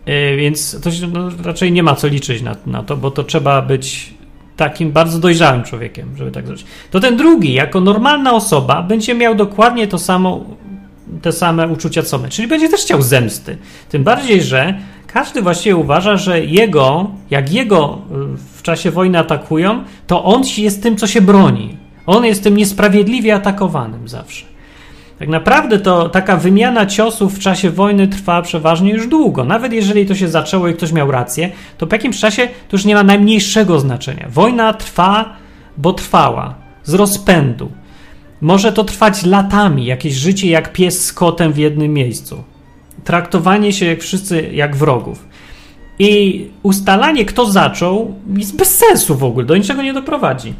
Yy, 0.06 0.36
więc 0.36 0.80
to 0.80 0.90
się, 0.90 1.06
no, 1.06 1.30
raczej 1.44 1.72
nie 1.72 1.82
ma 1.82 1.94
co 1.94 2.08
liczyć 2.08 2.42
na, 2.42 2.56
na 2.66 2.82
to, 2.82 2.96
bo 2.96 3.10
to 3.10 3.24
trzeba 3.24 3.62
być 3.62 4.14
takim 4.56 4.92
bardzo 4.92 5.18
dojrzałym 5.18 5.62
człowiekiem, 5.64 6.16
żeby 6.16 6.30
tak 6.30 6.46
zrobić. 6.46 6.66
To 6.90 7.00
ten 7.00 7.16
drugi, 7.16 7.52
jako 7.52 7.80
normalna 7.80 8.32
osoba, 8.32 8.82
będzie 8.82 9.14
miał 9.14 9.34
dokładnie 9.34 9.88
to 9.88 9.98
samo 9.98 10.44
te 11.22 11.32
same 11.32 11.68
uczucia 11.68 12.02
co 12.02 12.18
my, 12.18 12.28
czyli 12.28 12.48
będzie 12.48 12.68
też 12.68 12.80
chciał 12.80 13.02
zemsty. 13.02 13.58
Tym 13.88 14.04
bardziej, 14.04 14.42
że 14.42 14.74
każdy 15.06 15.42
właściwie 15.42 15.76
uważa, 15.76 16.16
że 16.16 16.40
jego, 16.40 17.10
jak 17.30 17.52
jego 17.52 17.98
y, 18.34 18.36
w 18.58 18.62
czasie 18.62 18.90
wojny 18.90 19.18
atakują, 19.18 19.84
to 20.06 20.24
on 20.24 20.42
jest 20.58 20.82
tym, 20.82 20.96
co 20.96 21.06
się 21.06 21.20
broni. 21.20 21.76
On 22.06 22.24
jest 22.24 22.42
tym 22.42 22.56
niesprawiedliwie 22.56 23.34
atakowanym 23.34 24.08
zawsze. 24.08 24.46
Tak 25.18 25.28
naprawdę 25.28 25.78
to 25.78 26.08
taka 26.08 26.36
wymiana 26.36 26.86
ciosów 26.86 27.34
w 27.34 27.38
czasie 27.38 27.70
wojny 27.70 28.08
trwa 28.08 28.42
przeważnie 28.42 28.92
już 28.92 29.06
długo. 29.06 29.44
Nawet 29.44 29.72
jeżeli 29.72 30.06
to 30.06 30.14
się 30.14 30.28
zaczęło 30.28 30.68
i 30.68 30.74
ktoś 30.74 30.92
miał 30.92 31.10
rację, 31.10 31.50
to 31.78 31.86
po 31.86 31.94
jakimś 31.94 32.20
czasie 32.20 32.46
to 32.46 32.76
już 32.76 32.84
nie 32.84 32.94
ma 32.94 33.02
najmniejszego 33.02 33.80
znaczenia. 33.80 34.26
Wojna 34.30 34.72
trwa, 34.72 35.36
bo 35.76 35.92
trwała, 35.92 36.54
z 36.84 36.94
rozpędu. 36.94 37.70
Może 38.40 38.72
to 38.72 38.84
trwać 38.84 39.24
latami, 39.24 39.86
jakieś 39.86 40.14
życie 40.14 40.48
jak 40.48 40.72
pies 40.72 41.04
z 41.04 41.12
kotem 41.12 41.52
w 41.52 41.58
jednym 41.58 41.92
miejscu. 41.92 42.44
Traktowanie 43.04 43.72
się 43.72 43.86
jak 43.86 44.00
wszyscy 44.00 44.50
jak 44.52 44.76
wrogów. 44.76 45.28
I 45.98 46.44
ustalanie, 46.62 47.24
kto 47.24 47.50
zaczął, 47.50 48.14
jest 48.36 48.56
bez 48.56 48.78
sensu 48.78 49.14
w 49.14 49.24
ogóle, 49.24 49.46
do 49.46 49.56
niczego 49.56 49.82
nie 49.82 49.92
doprowadzi. 49.92 50.54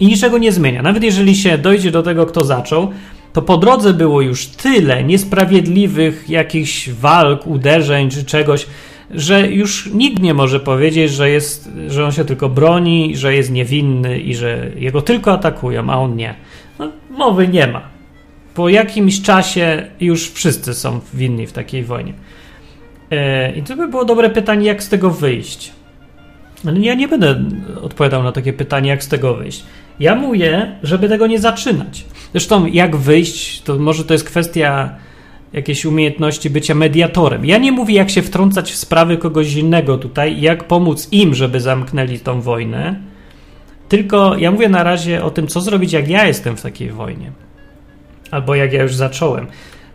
I 0.00 0.06
niczego 0.06 0.38
nie 0.38 0.52
zmienia. 0.52 0.82
Nawet 0.82 1.02
jeżeli 1.02 1.36
się 1.36 1.58
dojdzie 1.58 1.90
do 1.90 2.02
tego, 2.02 2.26
kto 2.26 2.44
zaczął, 2.44 2.90
to 3.32 3.42
po 3.42 3.58
drodze 3.58 3.94
było 3.94 4.20
już 4.20 4.46
tyle 4.46 5.04
niesprawiedliwych 5.04 6.24
jakichś 6.28 6.90
walk, 6.90 7.46
uderzeń 7.46 8.10
czy 8.10 8.24
czegoś, 8.24 8.66
że 9.10 9.48
już 9.48 9.90
nikt 9.94 10.22
nie 10.22 10.34
może 10.34 10.60
powiedzieć, 10.60 11.12
że, 11.12 11.30
jest, 11.30 11.70
że 11.88 12.04
on 12.04 12.12
się 12.12 12.24
tylko 12.24 12.48
broni, 12.48 13.16
że 13.16 13.34
jest 13.34 13.50
niewinny 13.50 14.18
i 14.18 14.34
że 14.34 14.70
jego 14.76 15.02
tylko 15.02 15.32
atakują, 15.32 15.90
a 15.90 15.96
on 15.96 16.16
nie. 16.16 16.34
No, 16.78 16.92
mowy 17.10 17.48
nie 17.48 17.66
ma. 17.66 17.82
Po 18.54 18.68
jakimś 18.68 19.22
czasie 19.22 19.86
już 20.00 20.30
wszyscy 20.30 20.74
są 20.74 21.00
winni 21.14 21.46
w 21.46 21.52
takiej 21.52 21.84
wojnie. 21.84 22.12
E, 23.10 23.52
I 23.56 23.62
to 23.62 23.76
by 23.76 23.88
było 23.88 24.04
dobre 24.04 24.30
pytanie, 24.30 24.66
jak 24.66 24.82
z 24.82 24.88
tego 24.88 25.10
wyjść. 25.10 25.72
Ale 26.66 26.80
ja 26.80 26.94
nie 26.94 27.08
będę 27.08 27.44
odpowiadał 27.82 28.22
na 28.22 28.32
takie 28.32 28.52
pytanie, 28.52 28.90
jak 28.90 29.04
z 29.04 29.08
tego 29.08 29.34
wyjść. 29.34 29.64
Ja 30.00 30.14
mówię, 30.14 30.76
żeby 30.82 31.08
tego 31.08 31.26
nie 31.26 31.38
zaczynać. 31.38 32.04
Zresztą, 32.32 32.66
jak 32.66 32.96
wyjść, 32.96 33.62
to 33.62 33.78
może 33.78 34.04
to 34.04 34.14
jest 34.14 34.24
kwestia 34.24 34.90
jakiejś 35.52 35.84
umiejętności 35.84 36.50
bycia 36.50 36.74
mediatorem. 36.74 37.46
Ja 37.46 37.58
nie 37.58 37.72
mówię, 37.72 37.94
jak 37.94 38.10
się 38.10 38.22
wtrącać 38.22 38.72
w 38.72 38.76
sprawy 38.76 39.16
kogoś 39.16 39.54
innego 39.54 39.98
tutaj, 39.98 40.40
jak 40.40 40.64
pomóc 40.64 41.08
im, 41.12 41.34
żeby 41.34 41.60
zamknęli 41.60 42.18
tą 42.18 42.40
wojnę 42.40 43.00
tylko 43.88 44.36
ja 44.36 44.50
mówię 44.50 44.68
na 44.68 44.82
razie 44.82 45.24
o 45.24 45.30
tym, 45.30 45.46
co 45.46 45.60
zrobić, 45.60 45.92
jak 45.92 46.08
ja 46.08 46.26
jestem 46.26 46.56
w 46.56 46.62
takiej 46.62 46.90
wojnie. 46.90 47.32
Albo 48.30 48.54
jak 48.54 48.72
ja 48.72 48.82
już 48.82 48.94
zacząłem. 48.94 49.46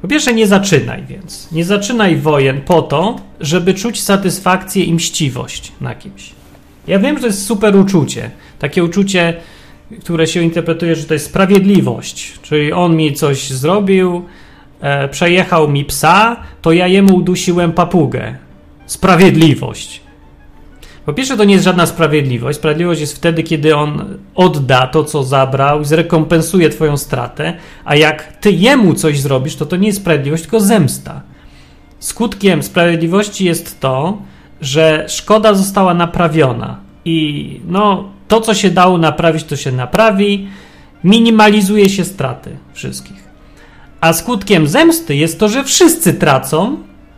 Po 0.02 0.08
pierwsze, 0.08 0.34
nie 0.34 0.48
zaczynaj 0.48 1.04
więc. 1.06 1.52
Nie 1.52 1.66
zaczynaj 1.66 2.16
wojen 2.16 2.62
po 2.62 2.82
to, 2.82 3.16
żeby 3.40 3.74
czuć 3.74 4.02
satysfakcję 4.02 4.84
i 4.84 4.94
mściwość 4.94 5.72
na 5.82 5.96
kimś. 5.96 6.32
Ja 6.88 7.00
wiem, 7.00 7.16
że 7.16 7.22
to 7.22 7.28
jest 7.28 7.46
super 7.46 7.76
uczucie. 7.76 8.32
Takie 8.60 8.84
uczucie, 8.84 9.34
które 10.04 10.28
się 10.28 10.42
interpretuje, 10.42 10.96
że 10.96 11.04
to 11.04 11.14
jest 11.14 11.26
sprawiedliwość, 11.26 12.40
czyli 12.42 12.74
on 12.74 12.96
mi 12.96 13.14
coś 13.14 13.50
zrobił, 13.50 14.26
e, 14.82 15.08
przejechał 15.08 15.68
mi 15.68 15.86
psa, 15.86 16.36
to 16.62 16.72
ja 16.72 16.88
jemu 16.88 17.16
udusiłem 17.16 17.72
papugę. 17.72 18.36
Sprawiedliwość. 18.86 20.02
Po 21.06 21.14
pierwsze, 21.14 21.38
to 21.38 21.44
nie 21.44 21.54
jest 21.54 21.66
żadna 21.66 21.86
sprawiedliwość. 21.86 22.58
Sprawiedliwość 22.58 23.02
jest 23.02 23.16
wtedy, 23.16 23.44
kiedy 23.44 23.76
on 23.76 24.18
odda 24.36 24.88
to, 24.88 25.04
co 25.04 25.24
zabrał 25.24 25.82
i 25.82 25.86
zrekompensuje 25.86 26.70
Twoją 26.70 26.98
stratę, 26.98 27.54
a 27.86 27.96
jak 27.96 28.38
Ty 28.38 28.52
jemu 28.52 28.94
coś 28.94 29.20
zrobisz, 29.20 29.56
to 29.56 29.66
to 29.66 29.76
nie 29.76 29.88
jest 29.88 30.00
sprawiedliwość, 30.00 30.44
tylko 30.44 30.60
zemsta. 30.60 31.22
Skutkiem 32.00 32.64
sprawiedliwości 32.64 33.46
jest 33.46 33.80
to, 33.80 34.18
że 34.62 35.06
szkoda 35.10 35.54
została 35.54 35.94
naprawiona 35.94 36.80
i 37.06 37.60
no, 37.68 38.10
to, 38.28 38.42
co 38.42 38.54
się 38.54 38.72
dało 38.72 38.98
naprawić, 38.98 39.44
to 39.44 39.56
się 39.56 39.72
naprawi, 39.72 40.48
minimalizuje 41.04 41.90
się 41.90 42.06
straty 42.06 42.58
wszystkich. 42.74 43.24
A 44.02 44.14
skutkiem 44.14 44.68
zemsty 44.68 45.16
jest 45.16 45.40
to, 45.40 45.50
że 45.50 45.64
wszyscy 45.64 46.14
tracą 46.14 46.78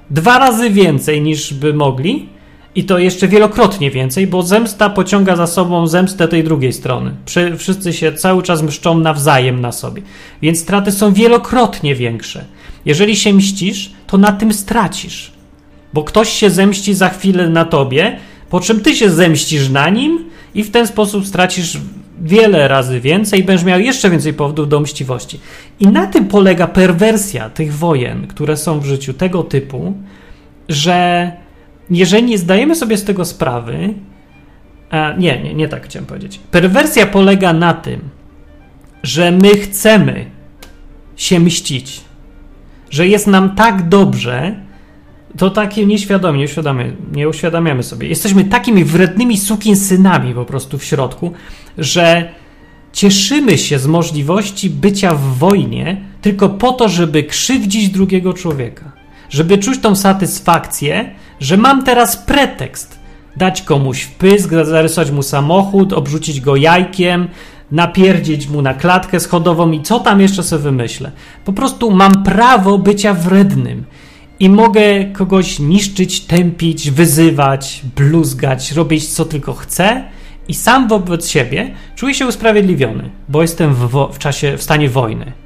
dwa 0.10 0.40
razy 0.40 0.70
więcej 0.70 1.22
niż 1.22 1.54
by 1.54 1.74
mogli 1.74 2.30
i 2.76 2.84
to 2.84 2.98
jeszcze 2.98 3.28
wielokrotnie 3.28 3.92
więcej, 3.92 4.28
bo 4.28 4.44
zemsta 4.44 4.90
pociąga 4.90 5.36
za 5.36 5.48
sobą 5.48 5.88
zemstę 5.88 6.28
tej 6.28 6.44
drugiej 6.44 6.74
strony. 6.74 7.12
Wszyscy 7.58 7.94
się 7.94 8.14
cały 8.14 8.44
czas 8.44 8.64
mszczą 8.64 9.00
nawzajem 9.00 9.62
na 9.62 9.72
sobie, 9.72 10.02
więc 10.42 10.60
straty 10.60 10.92
są 10.92 11.14
wielokrotnie 11.14 11.96
większe. 11.96 12.46
Jeżeli 12.86 13.16
się 13.16 13.34
mścisz, 13.34 13.92
to 14.08 14.18
na 14.18 14.32
tym 14.32 14.54
stracisz, 14.54 15.32
bo 15.94 16.04
ktoś 16.04 16.30
się 16.30 16.50
zemści 16.50 16.94
za 16.94 17.10
chwilę 17.10 17.50
na 17.50 17.66
tobie, 17.66 18.20
po 18.50 18.60
czym 18.60 18.82
ty 18.82 18.96
się 18.96 19.10
zemścisz 19.10 19.70
na 19.70 19.90
nim 19.90 20.30
i 20.56 20.64
w 20.64 20.72
ten 20.72 20.88
sposób 20.88 21.28
stracisz 21.28 21.78
wiele 22.22 22.68
razy 22.68 23.00
więcej 23.00 23.40
i 23.40 23.44
będziesz 23.44 23.66
miał 23.66 23.80
jeszcze 23.80 24.10
więcej 24.10 24.34
powodów 24.34 24.70
do 24.70 24.80
mściwości. 24.80 25.40
I 25.80 25.88
na 25.88 26.08
tym 26.08 26.26
polega 26.26 26.68
perwersja 26.68 27.50
tych 27.50 27.74
wojen, 27.76 28.28
które 28.28 28.58
są 28.58 28.80
w 28.80 28.86
życiu 28.86 29.14
tego 29.14 29.44
typu, 29.44 29.94
że 30.70 31.32
jeżeli 31.90 32.24
nie 32.24 32.38
zdajemy 32.38 32.76
sobie 32.76 32.98
z 32.98 33.04
tego 33.04 33.26
sprawy, 33.26 33.94
a 34.90 35.14
nie, 35.18 35.42
nie, 35.44 35.54
nie 35.54 35.68
tak 35.68 35.86
chciałem 35.86 36.06
powiedzieć. 36.06 36.40
Perwersja 36.52 37.06
polega 37.06 37.54
na 37.54 37.74
tym, 37.74 38.02
że 39.04 39.32
my 39.32 39.58
chcemy 39.58 40.26
się 41.16 41.40
mścić, 41.40 42.02
że 42.90 43.08
jest 43.08 43.28
nam 43.28 43.56
tak 43.56 43.90
dobrze, 43.90 44.56
to 45.38 45.50
takie 45.50 45.86
nieświadomie, 45.86 46.40
nie, 46.40 46.46
uświadamiamy, 46.46 46.96
nie 47.12 47.30
uświadamiamy 47.30 47.84
sobie. 47.84 48.08
Jesteśmy 48.08 48.44
takimi 48.44 48.84
wrednymi 48.84 49.38
synami 49.76 50.34
po 50.34 50.46
prostu 50.46 50.78
w 50.78 50.84
środku, 50.84 51.34
że 51.78 52.30
cieszymy 52.94 53.58
się 53.58 53.80
z 53.80 53.88
możliwości 53.88 54.70
bycia 54.70 55.16
w 55.16 55.38
wojnie 55.38 56.02
tylko 56.22 56.50
po 56.50 56.72
to, 56.72 56.90
żeby 56.90 57.24
krzywdzić 57.24 57.90
drugiego 57.90 58.34
człowieka. 58.34 58.92
Żeby 59.30 59.58
czuć 59.58 59.80
tą 59.80 59.96
satysfakcję, 59.96 61.16
że 61.40 61.58
mam 61.58 61.84
teraz 61.84 62.18
pretekst 62.18 63.00
dać 63.38 63.62
komuś 63.62 64.02
wpysk, 64.02 64.50
zarysować 64.64 65.12
mu 65.12 65.24
samochód, 65.24 65.94
obrzucić 65.94 66.42
go 66.42 66.56
jajkiem, 66.56 67.28
napierdzieć 67.72 68.48
mu 68.48 68.62
na 68.62 68.74
klatkę 68.74 69.20
schodową 69.20 69.72
i 69.72 69.82
co 69.82 70.00
tam 70.00 70.22
jeszcze 70.22 70.44
sobie 70.44 70.64
wymyślę. 70.64 71.12
Po 71.46 71.54
prostu 71.54 71.92
mam 71.92 72.24
prawo 72.24 72.78
bycia 72.78 73.14
wrednym 73.14 73.86
i 74.40 74.50
mogę 74.50 75.06
kogoś 75.14 75.60
niszczyć, 75.60 76.22
tępić, 76.22 76.92
wyzywać, 76.92 77.82
bluzgać, 77.96 78.72
robić 78.72 79.10
co 79.10 79.26
tylko 79.26 79.54
chcę 79.54 80.04
i 80.48 80.54
sam 80.54 80.88
wobec 80.88 81.30
siebie 81.30 81.76
czuję 81.96 82.14
się 82.14 82.28
usprawiedliwiony, 82.28 83.10
bo 83.30 83.42
jestem 83.42 83.74
w, 83.74 84.08
w 84.14 84.18
czasie, 84.20 84.58
w 84.58 84.64
stanie 84.64 84.90
wojny 84.90 85.43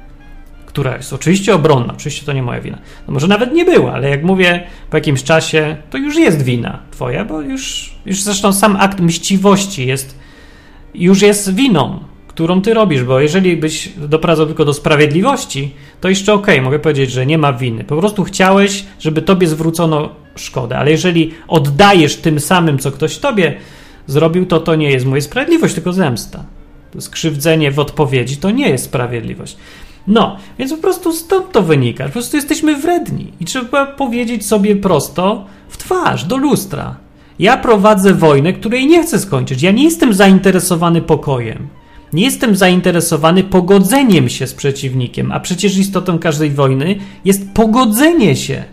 która 0.68 0.96
jest 0.96 1.12
oczywiście 1.12 1.54
obronna, 1.54 1.94
oczywiście 1.94 2.26
to 2.26 2.32
nie 2.32 2.42
moja 2.42 2.60
wina. 2.60 2.78
No 3.06 3.14
może 3.14 3.28
nawet 3.28 3.52
nie 3.52 3.64
była, 3.64 3.92
ale 3.92 4.10
jak 4.10 4.24
mówię 4.24 4.66
po 4.90 4.96
jakimś 4.96 5.22
czasie, 5.22 5.76
to 5.90 5.98
już 5.98 6.16
jest 6.16 6.42
wina 6.42 6.78
twoja, 6.90 7.24
bo 7.24 7.40
już, 7.40 7.94
już 8.06 8.22
zresztą 8.22 8.52
sam 8.52 8.76
akt 8.76 9.00
mściwości 9.00 9.86
jest, 9.86 10.18
już 10.94 11.22
jest 11.22 11.54
winą, 11.54 12.00
którą 12.28 12.62
ty 12.62 12.74
robisz, 12.74 13.04
bo 13.04 13.20
jeżeli 13.20 13.56
byś 13.56 13.88
doprowadzał 13.96 14.46
tylko 14.46 14.64
do 14.64 14.74
sprawiedliwości, 14.74 15.74
to 16.00 16.08
jeszcze 16.08 16.34
okej, 16.34 16.54
okay, 16.54 16.64
mogę 16.64 16.78
powiedzieć, 16.78 17.10
że 17.10 17.26
nie 17.26 17.38
ma 17.38 17.52
winy. 17.52 17.84
Po 17.84 17.96
prostu 17.96 18.24
chciałeś, 18.24 18.84
żeby 19.00 19.22
tobie 19.22 19.46
zwrócono 19.46 20.08
szkodę, 20.36 20.78
ale 20.78 20.90
jeżeli 20.90 21.34
oddajesz 21.48 22.16
tym 22.16 22.40
samym, 22.40 22.78
co 22.78 22.92
ktoś 22.92 23.18
tobie 23.18 23.54
zrobił, 24.06 24.46
to 24.46 24.60
to 24.60 24.74
nie 24.74 24.90
jest 24.90 25.06
moja 25.06 25.22
sprawiedliwość, 25.22 25.74
tylko 25.74 25.92
zemsta. 25.92 26.44
To 26.92 27.00
skrzywdzenie 27.00 27.70
w 27.70 27.78
odpowiedzi 27.78 28.36
to 28.36 28.50
nie 28.50 28.68
jest 28.68 28.84
sprawiedliwość. 28.84 29.56
No, 30.08 30.36
więc 30.58 30.72
po 30.72 30.78
prostu 30.78 31.12
stąd 31.12 31.52
to 31.52 31.62
wynika. 31.62 32.04
Po 32.04 32.10
prostu 32.10 32.36
jesteśmy 32.36 32.76
wredni 32.76 33.32
i 33.40 33.44
trzeba 33.44 33.86
powiedzieć 33.86 34.46
sobie 34.46 34.76
prosto 34.76 35.44
w 35.68 35.76
twarz, 35.76 36.24
do 36.24 36.36
lustra. 36.36 36.96
Ja 37.38 37.56
prowadzę 37.56 38.14
wojnę, 38.14 38.52
której 38.52 38.86
nie 38.86 39.02
chcę 39.02 39.18
skończyć. 39.18 39.62
Ja 39.62 39.70
nie 39.70 39.84
jestem 39.84 40.14
zainteresowany 40.14 41.02
pokojem. 41.02 41.68
Nie 42.12 42.24
jestem 42.24 42.56
zainteresowany 42.56 43.44
pogodzeniem 43.44 44.28
się 44.28 44.46
z 44.46 44.54
przeciwnikiem, 44.54 45.32
a 45.32 45.40
przecież 45.40 45.78
istotą 45.78 46.18
każdej 46.18 46.50
wojny 46.50 46.96
jest 47.24 47.50
pogodzenie 47.54 48.36
się. 48.36 48.64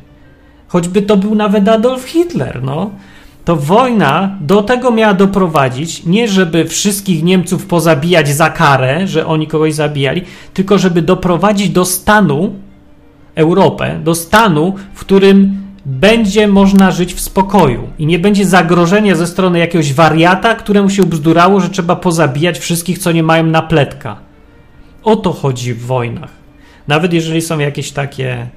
Choćby 0.68 1.02
to 1.02 1.18
był 1.18 1.36
nawet 1.36 1.68
Adolf 1.68 2.04
Hitler, 2.04 2.64
no 2.64 2.92
to 3.46 3.56
wojna 3.56 4.38
do 4.42 4.64
tego 4.64 4.92
miała 4.92 5.14
doprowadzić, 5.14 6.06
nie 6.06 6.28
żeby 6.28 6.66
wszystkich 6.66 7.24
Niemców 7.24 7.66
pozabijać 7.66 8.30
za 8.30 8.50
karę, 8.50 9.08
że 9.08 9.28
oni 9.28 9.48
kogoś 9.48 9.74
zabijali, 9.74 10.22
tylko 10.54 10.78
żeby 10.78 11.02
doprowadzić 11.02 11.70
do 11.70 11.86
stanu, 11.86 12.54
Europę, 13.36 14.00
do 14.04 14.16
stanu, 14.16 14.76
w 14.94 15.00
którym 15.00 15.66
będzie 15.86 16.48
można 16.48 16.92
żyć 16.92 17.14
w 17.14 17.20
spokoju 17.20 17.88
i 18.00 18.06
nie 18.06 18.20
będzie 18.20 18.46
zagrożenia 18.46 19.16
ze 19.16 19.28
strony 19.28 19.60
jakiegoś 19.60 19.94
wariata, 19.94 20.56
któremu 20.56 20.90
się 20.90 21.04
bzdurało, 21.04 21.60
że 21.60 21.70
trzeba 21.70 21.96
pozabijać 21.96 22.60
wszystkich, 22.60 22.98
co 22.98 23.12
nie 23.12 23.24
mają 23.24 23.44
napletka. 23.44 24.18
O 25.04 25.16
to 25.16 25.34
chodzi 25.34 25.74
w 25.74 25.86
wojnach. 25.86 26.30
Nawet 26.88 27.14
jeżeli 27.14 27.42
są 27.42 27.60
jakieś 27.60 27.92
takie, 27.92 28.48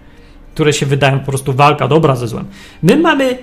które 0.55 0.73
się 0.73 0.87
wydają 0.87 1.21
po 1.21 1.27
prostu 1.27 1.53
walka 1.53 1.89
dobra 1.89 2.17
ze 2.17 2.29
złem. 2.29 2.45
My 2.83 2.97
mamy 2.97 3.39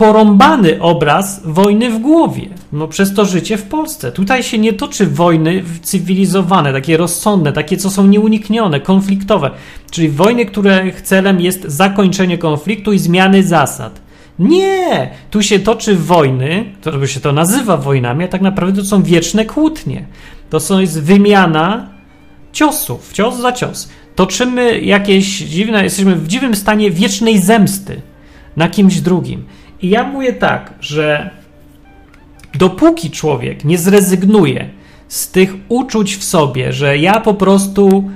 porąbany 0.00 0.82
obraz 0.82 1.40
wojny 1.44 1.90
w 1.90 1.98
głowie, 1.98 2.48
no 2.72 2.88
przez 2.88 3.14
to 3.14 3.24
życie 3.24 3.56
w 3.56 3.62
Polsce. 3.62 4.12
Tutaj 4.12 4.42
się 4.42 4.58
nie 4.58 4.72
toczy 4.72 5.06
wojny 5.06 5.64
cywilizowane, 5.82 6.72
takie 6.72 6.96
rozsądne, 6.96 7.52
takie, 7.52 7.76
co 7.76 7.90
są 7.90 8.06
nieuniknione, 8.06 8.80
konfliktowe, 8.80 9.50
czyli 9.90 10.08
wojny, 10.08 10.46
których 10.46 11.02
celem 11.02 11.40
jest 11.40 11.64
zakończenie 11.64 12.38
konfliktu 12.38 12.92
i 12.92 12.98
zmiany 12.98 13.42
zasad. 13.42 14.00
Nie! 14.38 15.10
Tu 15.30 15.42
się 15.42 15.58
toczy 15.58 15.96
wojny, 15.96 16.64
to 16.82 16.92
by 16.92 17.08
się 17.08 17.20
to 17.20 17.32
nazywa 17.32 17.76
wojnami, 17.76 18.24
a 18.24 18.28
tak 18.28 18.40
naprawdę 18.40 18.82
to 18.82 18.88
są 18.88 19.02
wieczne 19.02 19.44
kłótnie. 19.44 20.06
To 20.50 20.60
są, 20.60 20.78
jest 20.78 21.02
wymiana 21.02 21.88
ciosów, 22.52 23.12
cios 23.12 23.36
za 23.36 23.52
cios. 23.52 23.88
Toczymy 24.14 24.80
jakieś 24.80 25.38
dziwne, 25.38 25.84
jesteśmy 25.84 26.16
w 26.16 26.28
dziwnym 26.28 26.56
stanie 26.56 26.90
wiecznej 26.90 27.38
zemsty 27.38 28.00
na 28.56 28.68
kimś 28.68 29.00
drugim. 29.00 29.44
I 29.82 29.88
ja 29.90 30.04
mówię 30.04 30.32
tak, 30.32 30.74
że 30.80 31.30
dopóki 32.54 33.10
człowiek 33.10 33.64
nie 33.64 33.78
zrezygnuje 33.78 34.68
z 35.08 35.30
tych 35.30 35.54
uczuć 35.68 36.16
w 36.16 36.24
sobie, 36.24 36.72
że 36.72 36.98
ja 36.98 37.20
po 37.20 37.34
prostu 37.34 38.10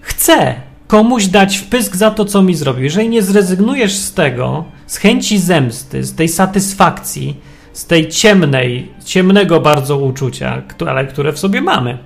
chcę 0.00 0.54
komuś 0.86 1.26
dać 1.26 1.56
wpysk 1.56 1.96
za 1.96 2.10
to, 2.10 2.24
co 2.24 2.42
mi 2.42 2.54
zrobił, 2.54 2.84
jeżeli 2.84 3.08
nie 3.08 3.22
zrezygnujesz 3.22 3.94
z 3.94 4.14
tego, 4.14 4.64
z 4.86 4.96
chęci 4.96 5.38
zemsty, 5.38 6.04
z 6.04 6.14
tej 6.14 6.28
satysfakcji, 6.28 7.36
z 7.72 7.86
tej 7.86 8.08
ciemnej, 8.08 8.92
ciemnego 9.04 9.60
bardzo 9.60 9.98
uczucia, 9.98 10.62
ale 10.86 11.06
które 11.06 11.32
w 11.32 11.38
sobie 11.38 11.60
mamy, 11.60 11.98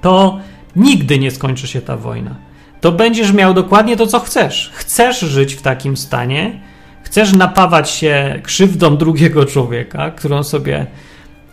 to 0.00 0.38
nigdy 0.76 1.18
nie 1.18 1.30
skończy 1.30 1.66
się 1.66 1.80
ta 1.80 1.96
wojna. 1.96 2.34
To 2.80 2.92
będziesz 2.92 3.32
miał 3.32 3.54
dokładnie 3.54 3.96
to, 3.96 4.06
co 4.06 4.20
chcesz. 4.20 4.70
Chcesz 4.74 5.20
żyć 5.20 5.54
w 5.54 5.62
takim 5.62 5.96
stanie, 5.96 6.60
chcesz 7.02 7.32
napawać 7.32 7.90
się 7.90 8.40
krzywdą 8.42 8.96
drugiego 8.96 9.44
człowieka, 9.44 10.10
którą 10.10 10.42
sobie 10.42 10.86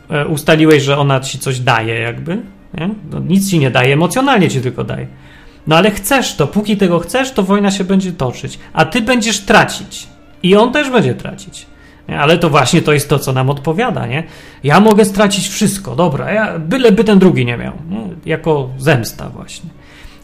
e, 0.09 0.27
ustaliłeś, 0.27 0.83
że 0.83 0.97
ona 0.97 1.19
ci 1.19 1.39
coś 1.39 1.59
daje, 1.59 1.99
jakby. 1.99 2.41
No, 3.11 3.19
nic 3.19 3.49
ci 3.49 3.59
nie 3.59 3.71
daje, 3.71 3.93
emocjonalnie 3.93 4.49
ci 4.49 4.61
tylko 4.61 4.83
daje. 4.83 5.07
No 5.67 5.75
ale 5.75 5.91
chcesz 5.91 6.35
to, 6.35 6.47
póki 6.47 6.77
tego 6.77 6.99
chcesz, 6.99 7.31
to 7.31 7.43
wojna 7.43 7.71
się 7.71 7.83
będzie 7.83 8.11
toczyć, 8.11 8.59
a 8.73 8.85
ty 8.85 9.01
będziesz 9.01 9.39
tracić. 9.39 10.07
I 10.43 10.55
on 10.55 10.71
też 10.71 10.89
będzie 10.89 11.13
tracić. 11.13 11.65
Ale 12.07 12.37
to 12.37 12.49
właśnie 12.49 12.81
to 12.81 12.93
jest 12.93 13.09
to, 13.09 13.19
co 13.19 13.33
nam 13.33 13.49
odpowiada, 13.49 14.07
nie? 14.07 14.23
Ja 14.63 14.79
mogę 14.79 15.05
stracić 15.05 15.47
wszystko, 15.47 15.95
dobra, 15.95 16.31
ja, 16.31 16.59
byleby 16.59 17.03
ten 17.03 17.19
drugi 17.19 17.45
nie 17.45 17.57
miał. 17.57 17.73
Nie? 17.89 17.99
Jako 18.25 18.69
zemsta 18.77 19.29
właśnie. 19.29 19.69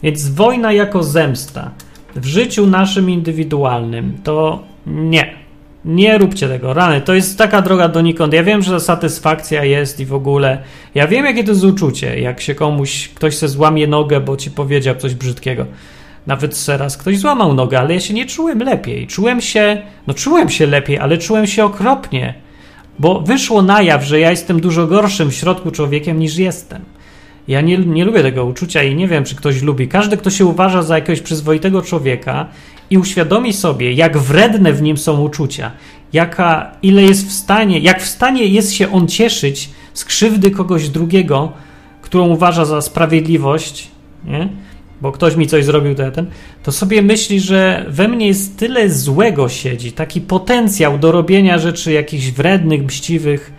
Więc 0.02 0.28
wojna 0.28 0.72
jako 0.72 1.02
zemsta 1.02 1.70
w 2.16 2.26
życiu 2.26 2.66
naszym 2.66 3.10
indywidualnym 3.10 4.18
to 4.24 4.62
nie. 4.86 5.44
Nie 5.84 6.18
róbcie 6.18 6.48
tego, 6.48 6.74
rany. 6.74 7.00
To 7.00 7.14
jest 7.14 7.38
taka 7.38 7.62
droga 7.62 7.88
donikąd. 7.88 8.32
Ja 8.32 8.44
wiem, 8.44 8.62
że 8.62 8.80
satysfakcja 8.80 9.64
jest 9.64 10.00
i 10.00 10.06
w 10.06 10.14
ogóle. 10.14 10.62
Ja 10.94 11.08
wiem, 11.08 11.24
jakie 11.24 11.44
to 11.44 11.50
jest 11.50 11.64
uczucie, 11.64 12.20
jak 12.20 12.40
się 12.40 12.54
komuś, 12.54 13.08
ktoś 13.08 13.36
se 13.36 13.48
złamie 13.48 13.86
nogę, 13.86 14.20
bo 14.20 14.36
ci 14.36 14.50
powiedział 14.50 14.94
coś 14.96 15.14
brzydkiego. 15.14 15.66
Nawet 16.26 16.66
teraz 16.66 16.96
ktoś 16.96 17.18
złamał 17.18 17.54
nogę, 17.54 17.78
ale 17.78 17.94
ja 17.94 18.00
się 18.00 18.14
nie 18.14 18.26
czułem 18.26 18.58
lepiej. 18.58 19.06
Czułem 19.06 19.40
się, 19.40 19.82
no 20.06 20.14
czułem 20.14 20.50
się 20.50 20.66
lepiej, 20.66 20.98
ale 20.98 21.18
czułem 21.18 21.46
się 21.46 21.64
okropnie, 21.64 22.34
bo 22.98 23.20
wyszło 23.20 23.62
na 23.62 23.82
jaw, 23.82 24.04
że 24.04 24.20
ja 24.20 24.30
jestem 24.30 24.60
dużo 24.60 24.86
gorszym 24.86 25.30
w 25.30 25.34
środku 25.34 25.70
człowiekiem 25.70 26.18
niż 26.18 26.36
jestem. 26.36 26.84
Ja 27.48 27.60
nie, 27.60 27.78
nie 27.78 28.04
lubię 28.04 28.22
tego 28.22 28.44
uczucia 28.44 28.82
i 28.82 28.94
nie 28.94 29.08
wiem, 29.08 29.24
czy 29.24 29.36
ktoś 29.36 29.62
lubi. 29.62 29.88
Każdy, 29.88 30.16
kto 30.16 30.30
się 30.30 30.46
uważa 30.46 30.82
za 30.82 30.94
jakiegoś 30.94 31.20
przyzwoitego 31.20 31.82
człowieka 31.82 32.48
i 32.90 32.98
uświadomi 32.98 33.52
sobie, 33.52 33.92
jak 33.92 34.18
wredne 34.18 34.72
w 34.72 34.82
nim 34.82 34.96
są 34.96 35.20
uczucia, 35.20 35.70
jaka, 36.12 36.72
ile 36.82 37.02
jest 37.02 37.28
w 37.28 37.32
stanie, 37.32 37.78
jak 37.78 38.02
w 38.02 38.06
stanie 38.06 38.46
jest 38.46 38.72
się 38.72 38.92
on 38.92 39.08
cieszyć 39.08 39.70
z 39.94 40.04
krzywdy 40.04 40.50
kogoś 40.50 40.88
drugiego, 40.88 41.52
którą 42.02 42.28
uważa 42.28 42.64
za 42.64 42.82
sprawiedliwość, 42.82 43.88
nie? 44.24 44.48
bo 45.00 45.12
ktoś 45.12 45.36
mi 45.36 45.46
coś 45.46 45.64
zrobił, 45.64 45.94
to 45.94 46.10
ten, 46.10 46.26
to 46.62 46.72
sobie 46.72 47.02
myśli, 47.02 47.40
że 47.40 47.86
we 47.88 48.08
mnie 48.08 48.26
jest 48.26 48.58
tyle 48.58 48.90
złego 48.90 49.48
siedzi, 49.48 49.92
taki 49.92 50.20
potencjał 50.20 50.98
do 50.98 51.12
robienia 51.12 51.58
rzeczy 51.58 51.92
jakichś 51.92 52.30
wrednych, 52.30 52.84
mściwych. 52.84 53.52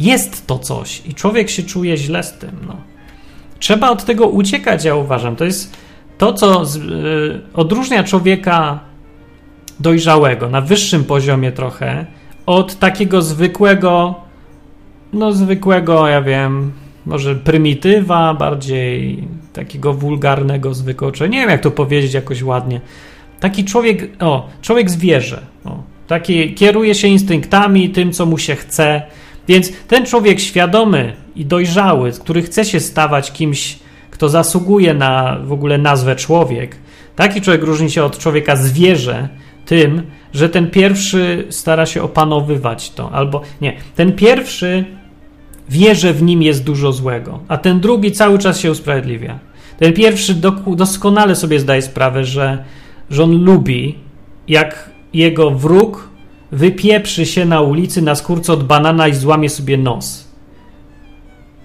Jest 0.00 0.46
to 0.46 0.58
coś 0.58 1.02
i 1.06 1.14
człowiek 1.14 1.50
się 1.50 1.62
czuje 1.62 1.96
źle 1.96 2.22
z 2.22 2.32
tym. 2.38 2.50
No. 2.66 2.76
Trzeba 3.58 3.90
od 3.90 4.04
tego 4.04 4.26
uciekać, 4.26 4.84
ja 4.84 4.94
uważam. 4.94 5.36
To 5.36 5.44
jest 5.44 5.76
to, 6.18 6.32
co 6.32 6.64
z, 6.64 6.76
y, 6.76 7.40
odróżnia 7.54 8.04
człowieka 8.04 8.80
dojrzałego 9.80 10.50
na 10.50 10.60
wyższym 10.60 11.04
poziomie 11.04 11.52
trochę 11.52 12.06
od 12.46 12.78
takiego 12.78 13.22
zwykłego, 13.22 14.14
no 15.12 15.32
zwykłego, 15.32 16.08
ja 16.08 16.22
wiem, 16.22 16.72
może 17.06 17.34
prymitywa, 17.34 18.34
bardziej 18.34 19.24
takiego 19.52 19.94
wulgarnego, 19.94 20.74
zwykłego, 20.74 21.26
nie 21.26 21.40
wiem 21.40 21.50
jak 21.50 21.60
to 21.60 21.70
powiedzieć 21.70 22.14
jakoś 22.14 22.42
ładnie. 22.42 22.80
Taki 23.40 23.64
człowiek, 23.64 24.08
o, 24.20 24.48
człowiek 24.62 24.90
zwierzę, 24.90 25.42
o, 25.64 25.82
taki 26.06 26.54
kieruje 26.54 26.94
się 26.94 27.08
instynktami, 27.08 27.90
tym, 27.90 28.12
co 28.12 28.26
mu 28.26 28.38
się 28.38 28.56
chce, 28.56 29.02
więc 29.48 29.72
ten 29.88 30.06
człowiek 30.06 30.40
świadomy 30.40 31.12
i 31.36 31.44
dojrzały, 31.44 32.12
który 32.12 32.42
chce 32.42 32.64
się 32.64 32.80
stawać 32.80 33.32
kimś, 33.32 33.78
kto 34.16 34.28
zasługuje 34.28 34.94
na 34.94 35.38
w 35.44 35.52
ogóle 35.52 35.78
nazwę 35.78 36.16
człowiek, 36.16 36.76
taki 37.16 37.40
człowiek 37.40 37.62
różni 37.62 37.90
się 37.90 38.04
od 38.04 38.18
człowieka 38.18 38.56
zwierzę 38.56 39.28
tym, 39.66 40.02
że 40.34 40.48
ten 40.48 40.70
pierwszy 40.70 41.46
stara 41.50 41.86
się 41.86 42.02
opanowywać 42.02 42.90
to, 42.90 43.12
albo 43.12 43.40
nie, 43.60 43.76
ten 43.96 44.12
pierwszy 44.12 44.84
wie, 45.68 45.94
że 45.94 46.12
w 46.12 46.22
nim 46.22 46.42
jest 46.42 46.64
dużo 46.64 46.92
złego, 46.92 47.40
a 47.48 47.56
ten 47.56 47.80
drugi 47.80 48.12
cały 48.12 48.38
czas 48.38 48.60
się 48.60 48.70
usprawiedliwia. 48.70 49.38
Ten 49.78 49.92
pierwszy 49.92 50.34
doskonale 50.76 51.36
sobie 51.36 51.60
zdaje 51.60 51.82
sprawę, 51.82 52.24
że, 52.24 52.64
że 53.10 53.24
on 53.24 53.44
lubi, 53.44 53.94
jak 54.48 54.90
jego 55.12 55.50
wróg 55.50 56.08
wypieprzy 56.52 57.26
się 57.26 57.44
na 57.44 57.60
ulicy 57.60 58.02
na 58.02 58.14
skórce 58.14 58.52
od 58.52 58.64
banana 58.64 59.08
i 59.08 59.14
złamie 59.14 59.48
sobie 59.48 59.76
nos. 59.76 60.25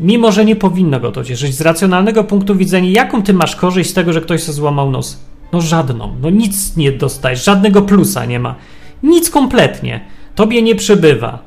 Mimo, 0.01 0.31
że 0.31 0.45
nie 0.45 0.55
powinno 0.55 0.99
go 0.99 1.11
to 1.11 1.23
cieszyć. 1.23 1.55
Z 1.55 1.61
racjonalnego 1.61 2.23
punktu 2.23 2.55
widzenia, 2.55 2.89
jaką 2.91 3.23
ty 3.23 3.33
masz 3.33 3.55
korzyść 3.55 3.89
z 3.89 3.93
tego, 3.93 4.13
że 4.13 4.21
ktoś 4.21 4.43
sobie 4.43 4.55
złamał 4.55 4.91
nos? 4.91 5.19
No 5.53 5.61
żadną. 5.61 6.15
No 6.21 6.29
nic 6.29 6.77
nie 6.77 6.91
dostajesz, 6.91 7.45
żadnego 7.45 7.81
plusa 7.81 8.25
nie 8.25 8.39
ma. 8.39 8.55
Nic 9.03 9.29
kompletnie. 9.29 10.01
Tobie 10.35 10.61
nie 10.61 10.75
przybywa. 10.75 11.39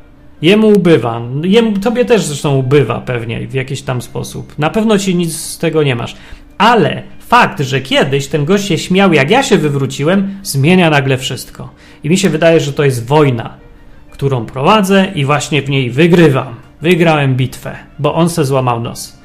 Jemu 0.42 0.68
ubywa. 0.68 1.22
Jemu, 1.42 1.78
tobie 1.78 2.04
też 2.04 2.24
zresztą 2.24 2.56
ubywa 2.56 3.00
pewnie 3.00 3.46
w 3.46 3.54
jakiś 3.54 3.82
tam 3.82 4.02
sposób. 4.02 4.58
Na 4.58 4.70
pewno 4.70 4.98
ci 4.98 5.14
nic 5.14 5.36
z 5.36 5.58
tego 5.58 5.82
nie 5.82 5.96
masz. 5.96 6.16
Ale 6.58 7.02
fakt, 7.20 7.60
że 7.60 7.80
kiedyś 7.80 8.26
ten 8.26 8.44
gość 8.44 8.68
się 8.68 8.78
śmiał, 8.78 9.12
jak 9.12 9.30
ja 9.30 9.42
się 9.42 9.58
wywróciłem, 9.58 10.34
zmienia 10.42 10.90
nagle 10.90 11.18
wszystko. 11.18 11.70
I 12.04 12.10
mi 12.10 12.18
się 12.18 12.30
wydaje, 12.30 12.60
że 12.60 12.72
to 12.72 12.84
jest 12.84 13.06
wojna, 13.06 13.54
którą 14.10 14.46
prowadzę 14.46 15.06
i 15.14 15.24
właśnie 15.24 15.62
w 15.62 15.70
niej 15.70 15.90
wygrywam. 15.90 16.63
Wygrałem 16.84 17.36
bitwę, 17.36 17.76
bo 17.98 18.14
on 18.14 18.28
se 18.28 18.44
złamał 18.44 18.80
nos. 18.80 19.18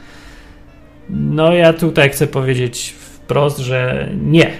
No 1.09 1.53
ja 1.53 1.73
tutaj 1.73 2.09
chcę 2.09 2.27
powiedzieć 2.27 2.89
wprost, 2.89 3.57
że 3.57 4.09
nie. 4.21 4.51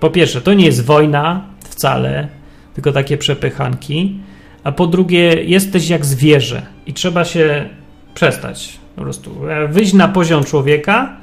Po 0.00 0.10
pierwsze, 0.10 0.40
to 0.40 0.54
nie 0.54 0.66
jest 0.66 0.84
wojna 0.84 1.46
wcale, 1.60 2.28
tylko 2.74 2.92
takie 2.92 3.18
przepychanki 3.18 4.20
a 4.64 4.72
po 4.72 4.86
drugie 4.86 5.44
jesteś 5.44 5.88
jak 5.88 6.06
zwierzę 6.06 6.62
i 6.86 6.92
trzeba 6.92 7.24
się 7.24 7.68
przestać 8.14 8.78
po 8.96 9.02
prostu 9.02 9.48
e, 9.48 9.68
wyjść 9.68 9.92
na 9.92 10.08
poziom 10.08 10.44
człowieka 10.44 11.16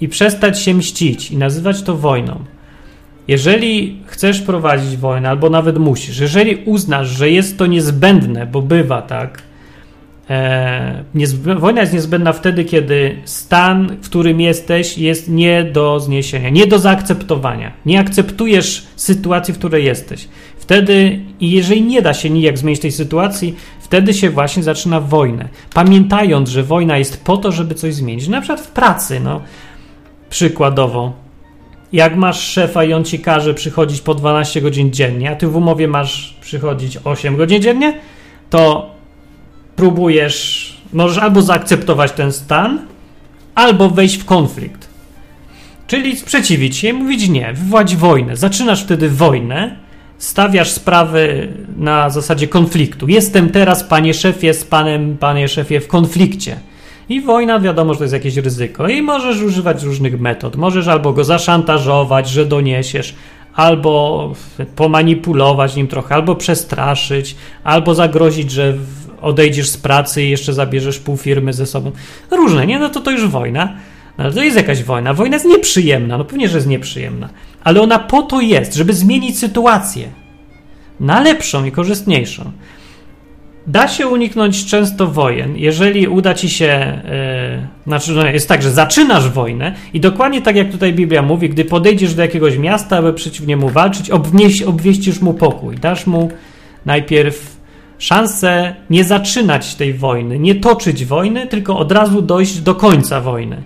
i 0.00 0.08
przestać 0.08 0.62
się 0.62 0.74
mścić 0.74 1.30
i 1.30 1.36
nazywać 1.36 1.82
to 1.82 1.96
wojną. 1.96 2.44
Jeżeli 3.28 4.02
chcesz 4.06 4.40
prowadzić 4.40 4.96
wojnę, 4.96 5.28
albo 5.28 5.50
nawet 5.50 5.78
musisz, 5.78 6.18
jeżeli 6.18 6.56
uznasz, 6.64 7.08
że 7.08 7.30
jest 7.30 7.58
to 7.58 7.66
niezbędne, 7.66 8.46
bo 8.46 8.62
bywa 8.62 9.02
tak, 9.02 9.42
wojna 11.56 11.80
jest 11.80 11.92
niezbędna 11.92 12.32
wtedy, 12.32 12.64
kiedy 12.64 13.16
stan, 13.24 13.96
w 14.02 14.08
którym 14.08 14.40
jesteś, 14.40 14.98
jest 14.98 15.28
nie 15.28 15.64
do 15.64 16.00
zniesienia, 16.00 16.50
nie 16.50 16.66
do 16.66 16.78
zaakceptowania. 16.78 17.72
Nie 17.86 18.00
akceptujesz 18.00 18.86
sytuacji, 18.96 19.54
w 19.54 19.58
której 19.58 19.84
jesteś. 19.84 20.28
Wtedy, 20.58 21.20
i 21.40 21.50
jeżeli 21.50 21.82
nie 21.82 22.02
da 22.02 22.14
się 22.14 22.30
nijak 22.30 22.58
zmienić 22.58 22.80
tej 22.80 22.92
sytuacji, 22.92 23.56
wtedy 23.80 24.14
się 24.14 24.30
właśnie 24.30 24.62
zaczyna 24.62 25.00
wojnę. 25.00 25.48
Pamiętając, 25.74 26.48
że 26.48 26.62
wojna 26.62 26.98
jest 26.98 27.24
po 27.24 27.36
to, 27.36 27.52
żeby 27.52 27.74
coś 27.74 27.94
zmienić. 27.94 28.28
Na 28.28 28.40
przykład 28.40 28.60
w 28.60 28.70
pracy, 28.70 29.20
no. 29.20 29.40
Przykładowo, 30.30 31.12
jak 31.92 32.16
masz 32.16 32.40
szefa 32.40 32.84
i 32.84 32.92
on 32.92 33.04
ci 33.04 33.18
każe 33.18 33.54
przychodzić 33.54 34.00
po 34.00 34.14
12 34.14 34.60
godzin 34.60 34.92
dziennie, 34.92 35.30
a 35.30 35.36
ty 35.36 35.46
w 35.46 35.56
umowie 35.56 35.88
masz 35.88 36.38
przychodzić 36.40 36.98
8 37.04 37.36
godzin 37.36 37.62
dziennie, 37.62 37.94
to 38.50 38.93
próbujesz, 39.76 40.76
możesz 40.92 41.18
albo 41.18 41.42
zaakceptować 41.42 42.12
ten 42.12 42.32
stan, 42.32 42.86
albo 43.54 43.90
wejść 43.90 44.16
w 44.16 44.24
konflikt. 44.24 44.88
Czyli 45.86 46.16
sprzeciwić 46.16 46.76
się 46.76 46.92
mówić 46.92 47.28
nie, 47.28 47.52
wywołać 47.52 47.96
wojnę. 47.96 48.36
Zaczynasz 48.36 48.82
wtedy 48.82 49.08
wojnę, 49.08 49.76
stawiasz 50.18 50.70
sprawy 50.70 51.52
na 51.76 52.10
zasadzie 52.10 52.48
konfliktu. 52.48 53.08
Jestem 53.08 53.50
teraz, 53.50 53.84
panie 53.84 54.14
szefie, 54.14 54.54
z 54.54 54.64
panem, 54.64 55.16
panie 55.20 55.48
szefie, 55.48 55.80
w 55.80 55.88
konflikcie. 55.88 56.56
I 57.08 57.20
wojna, 57.20 57.60
wiadomo, 57.60 57.94
że 57.94 57.98
to 57.98 58.04
jest 58.04 58.14
jakieś 58.14 58.36
ryzyko. 58.36 58.88
I 58.88 59.02
możesz 59.02 59.42
używać 59.42 59.82
różnych 59.82 60.20
metod. 60.20 60.56
Możesz 60.56 60.88
albo 60.88 61.12
go 61.12 61.24
zaszantażować, 61.24 62.28
że 62.28 62.46
doniesiesz, 62.46 63.14
albo 63.54 64.32
pomanipulować 64.76 65.76
nim 65.76 65.88
trochę, 65.88 66.14
albo 66.14 66.36
przestraszyć, 66.36 67.36
albo 67.64 67.94
zagrozić, 67.94 68.50
że 68.50 68.74
odejdziesz 69.24 69.68
z 69.68 69.76
pracy 69.76 70.22
i 70.22 70.30
jeszcze 70.30 70.52
zabierzesz 70.52 70.98
pół 70.98 71.16
firmy 71.16 71.52
ze 71.52 71.66
sobą. 71.66 71.92
Różne, 72.30 72.66
nie? 72.66 72.78
No 72.78 72.88
to 72.88 73.00
to 73.00 73.10
już 73.10 73.28
wojna. 73.28 73.76
No, 74.18 74.24
ale 74.24 74.32
to 74.32 74.42
jest 74.42 74.56
jakaś 74.56 74.82
wojna. 74.82 75.14
Wojna 75.14 75.36
jest 75.36 75.46
nieprzyjemna. 75.46 76.18
No 76.18 76.24
pewnie, 76.24 76.48
że 76.48 76.56
jest 76.58 76.68
nieprzyjemna 76.68 77.28
ale 77.64 77.80
ona 77.80 77.98
po 77.98 78.22
to 78.22 78.40
jest, 78.40 78.74
żeby 78.74 78.92
zmienić 78.92 79.38
sytuację 79.38 80.08
na 81.00 81.20
lepszą 81.20 81.64
i 81.64 81.72
korzystniejszą. 81.72 82.52
Da 83.66 83.88
się 83.88 84.06
uniknąć 84.06 84.66
często 84.66 85.06
wojen, 85.06 85.56
jeżeli 85.56 86.08
uda 86.08 86.34
ci 86.34 86.50
się, 86.50 87.00
yy, 87.58 87.66
znaczy 87.86 88.12
no 88.12 88.26
jest 88.26 88.48
tak, 88.48 88.62
że 88.62 88.70
zaczynasz 88.70 89.28
wojnę 89.28 89.74
i 89.94 90.00
dokładnie 90.00 90.42
tak 90.42 90.56
jak 90.56 90.70
tutaj 90.70 90.92
Biblia 90.92 91.22
mówi, 91.22 91.48
gdy 91.48 91.64
podejdziesz 91.64 92.14
do 92.14 92.22
jakiegoś 92.22 92.58
miasta, 92.58 92.96
aby 92.96 93.12
przeciw 93.12 93.46
niemu 93.46 93.68
walczyć, 93.68 94.10
obwieś, 94.10 94.62
obwieścisz 94.62 95.20
mu 95.20 95.34
pokój, 95.34 95.76
dasz 95.76 96.06
mu 96.06 96.30
najpierw 96.86 97.53
szansę 97.98 98.74
nie 98.90 99.04
zaczynać 99.04 99.74
tej 99.74 99.94
wojny, 99.94 100.38
nie 100.38 100.54
toczyć 100.54 101.04
wojny, 101.04 101.46
tylko 101.46 101.78
od 101.78 101.92
razu 101.92 102.22
dojść 102.22 102.60
do 102.60 102.74
końca 102.74 103.20
wojny. 103.20 103.62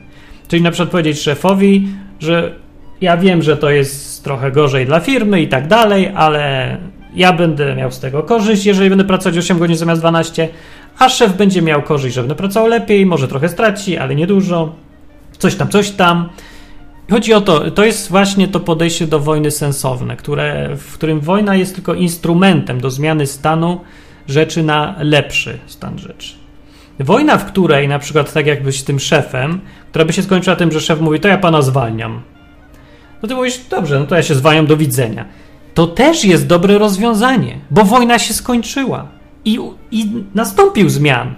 Czyli 0.48 0.62
na 0.62 0.70
przykład 0.70 0.90
powiedzieć 0.90 1.20
szefowi, 1.20 1.88
że 2.20 2.54
ja 3.00 3.16
wiem, 3.16 3.42
że 3.42 3.56
to 3.56 3.70
jest 3.70 4.24
trochę 4.24 4.50
gorzej 4.50 4.86
dla 4.86 5.00
firmy 5.00 5.42
i 5.42 5.48
tak 5.48 5.66
dalej, 5.66 6.12
ale 6.14 6.76
ja 7.14 7.32
będę 7.32 7.74
miał 7.74 7.92
z 7.92 8.00
tego 8.00 8.22
korzyść, 8.22 8.66
jeżeli 8.66 8.88
będę 8.88 9.04
pracować 9.04 9.38
8 9.38 9.58
godzin 9.58 9.76
zamiast 9.76 10.00
12, 10.00 10.48
a 10.98 11.08
szef 11.08 11.36
będzie 11.36 11.62
miał 11.62 11.82
korzyść, 11.82 12.14
że 12.14 12.20
będę 12.20 12.34
pracował 12.34 12.68
lepiej, 12.68 13.06
może 13.06 13.28
trochę 13.28 13.48
straci, 13.48 13.96
ale 13.96 14.14
niedużo. 14.14 14.72
Coś 15.38 15.54
tam, 15.54 15.68
coś 15.68 15.90
tam. 15.90 16.28
Chodzi 17.10 17.34
o 17.34 17.40
to, 17.40 17.70
to 17.70 17.84
jest 17.84 18.10
właśnie 18.10 18.48
to 18.48 18.60
podejście 18.60 19.06
do 19.06 19.20
wojny 19.20 19.50
sensowne, 19.50 20.16
które, 20.16 20.76
w 20.76 20.94
którym 20.94 21.20
wojna 21.20 21.56
jest 21.56 21.74
tylko 21.74 21.94
instrumentem 21.94 22.80
do 22.80 22.90
zmiany 22.90 23.26
stanu 23.26 23.80
rzeczy 24.28 24.62
na 24.62 24.94
lepszy 24.98 25.58
stan 25.66 25.98
rzeczy. 25.98 26.34
Wojna, 27.00 27.38
w 27.38 27.44
której 27.44 27.88
na 27.88 27.98
przykład 27.98 28.32
tak 28.32 28.46
jakbyś 28.46 28.82
tym 28.82 29.00
szefem, 29.00 29.60
która 29.90 30.04
by 30.04 30.12
się 30.12 30.22
skończyła 30.22 30.56
tym, 30.56 30.72
że 30.72 30.80
szef 30.80 31.00
mówi, 31.00 31.20
to 31.20 31.28
ja 31.28 31.38
pana 31.38 31.62
zwalniam. 31.62 32.20
No 33.22 33.28
ty 33.28 33.34
mówisz, 33.34 33.60
dobrze, 33.70 34.00
no 34.00 34.06
to 34.06 34.16
ja 34.16 34.22
się 34.22 34.34
zwalniam, 34.34 34.66
do 34.66 34.76
widzenia. 34.76 35.24
to 35.74 35.86
też 35.86 36.24
jest 36.24 36.46
dobre 36.46 36.78
rozwiązanie, 36.78 37.58
bo 37.70 37.84
wojna 37.84 38.18
się 38.18 38.34
skończyła 38.34 39.06
i, 39.44 39.58
i 39.90 40.06
nastąpił 40.34 40.88
zmian. 40.88 41.34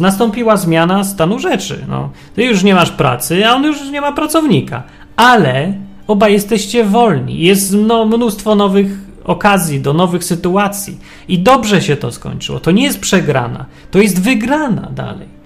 Nastąpiła 0.00 0.56
zmiana 0.56 1.04
stanu 1.04 1.38
rzeczy. 1.38 1.84
No, 1.88 2.10
ty 2.34 2.44
już 2.44 2.62
nie 2.62 2.74
masz 2.74 2.90
pracy, 2.90 3.46
a 3.46 3.54
on 3.54 3.64
już 3.64 3.90
nie 3.90 4.00
ma 4.00 4.12
pracownika. 4.12 4.82
Ale 5.16 5.72
obaj 6.06 6.32
jesteście 6.32 6.84
wolni. 6.84 7.40
Jest 7.40 7.74
no, 7.74 8.04
mnóstwo 8.04 8.54
nowych 8.54 9.07
okazji, 9.28 9.80
do 9.80 9.92
nowych 9.92 10.24
sytuacji. 10.24 10.98
I 11.28 11.38
dobrze 11.38 11.82
się 11.82 11.96
to 11.96 12.12
skończyło. 12.12 12.60
To 12.60 12.70
nie 12.70 12.82
jest 12.82 13.00
przegrana, 13.00 13.66
to 13.90 13.98
jest 13.98 14.22
wygrana 14.22 14.88
dalej. 14.94 15.38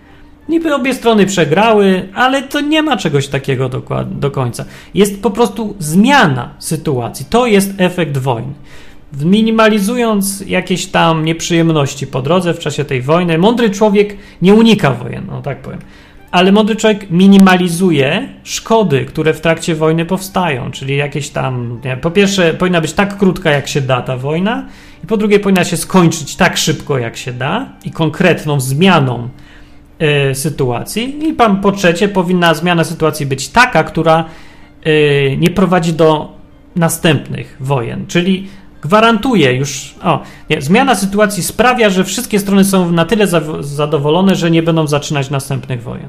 Niby 0.48 0.74
obie 0.74 0.94
strony 0.94 1.26
przegrały, 1.26 2.08
ale 2.14 2.42
to 2.42 2.60
nie 2.60 2.82
ma 2.82 2.96
czegoś 2.96 3.28
takiego 3.28 3.68
do, 3.68 3.82
do 4.10 4.30
końca. 4.30 4.64
Jest 4.94 5.22
po 5.22 5.30
prostu 5.30 5.76
zmiana 5.78 6.50
sytuacji. 6.58 7.26
To 7.30 7.46
jest 7.46 7.74
efekt 7.78 8.18
wojny. 8.18 8.52
Minimalizując 9.20 10.40
jakieś 10.46 10.86
tam 10.86 11.24
nieprzyjemności 11.24 12.06
po 12.06 12.22
drodze 12.22 12.54
w 12.54 12.58
czasie 12.58 12.84
tej 12.84 13.02
wojny, 13.02 13.38
mądry 13.38 13.70
człowiek 13.70 14.16
nie 14.42 14.54
unika 14.54 14.90
wojen, 14.90 15.24
no 15.30 15.42
tak 15.42 15.62
powiem. 15.62 15.80
Ale 16.32 16.52
mądry 16.52 16.76
człowiek 16.76 17.10
minimalizuje 17.10 18.28
szkody, 18.44 19.04
które 19.04 19.34
w 19.34 19.40
trakcie 19.40 19.74
wojny 19.74 20.04
powstają, 20.04 20.70
czyli 20.70 20.96
jakieś 20.96 21.30
tam. 21.30 21.80
Nie, 21.84 21.96
po 21.96 22.10
pierwsze, 22.10 22.54
powinna 22.54 22.80
być 22.80 22.92
tak 22.92 23.18
krótka, 23.18 23.50
jak 23.50 23.68
się 23.68 23.80
da 23.80 24.02
ta 24.02 24.16
wojna, 24.16 24.66
i 25.04 25.06
po 25.06 25.16
drugie, 25.16 25.40
powinna 25.40 25.64
się 25.64 25.76
skończyć 25.76 26.36
tak 26.36 26.56
szybko, 26.56 26.98
jak 26.98 27.16
się 27.16 27.32
da, 27.32 27.66
i 27.84 27.90
konkretną 27.90 28.60
zmianą 28.60 29.28
y, 30.30 30.34
sytuacji. 30.34 31.28
I 31.28 31.32
pan 31.32 31.60
po 31.60 31.72
trzecie, 31.72 32.08
powinna 32.08 32.54
zmiana 32.54 32.84
sytuacji 32.84 33.26
być 33.26 33.48
taka, 33.48 33.84
która 33.84 34.24
y, 34.86 35.36
nie 35.38 35.50
prowadzi 35.50 35.92
do 35.92 36.32
następnych 36.76 37.56
wojen, 37.60 38.06
czyli 38.06 38.48
gwarantuje 38.82 39.52
już. 39.52 39.94
O, 40.02 40.22
nie, 40.50 40.62
zmiana 40.62 40.94
sytuacji 40.94 41.42
sprawia, 41.42 41.90
że 41.90 42.04
wszystkie 42.04 42.38
strony 42.38 42.64
są 42.64 42.92
na 42.92 43.04
tyle 43.04 43.26
za, 43.26 43.40
zadowolone, 43.60 44.34
że 44.34 44.50
nie 44.50 44.62
będą 44.62 44.86
zaczynać 44.86 45.30
następnych 45.30 45.82
wojen. 45.82 46.08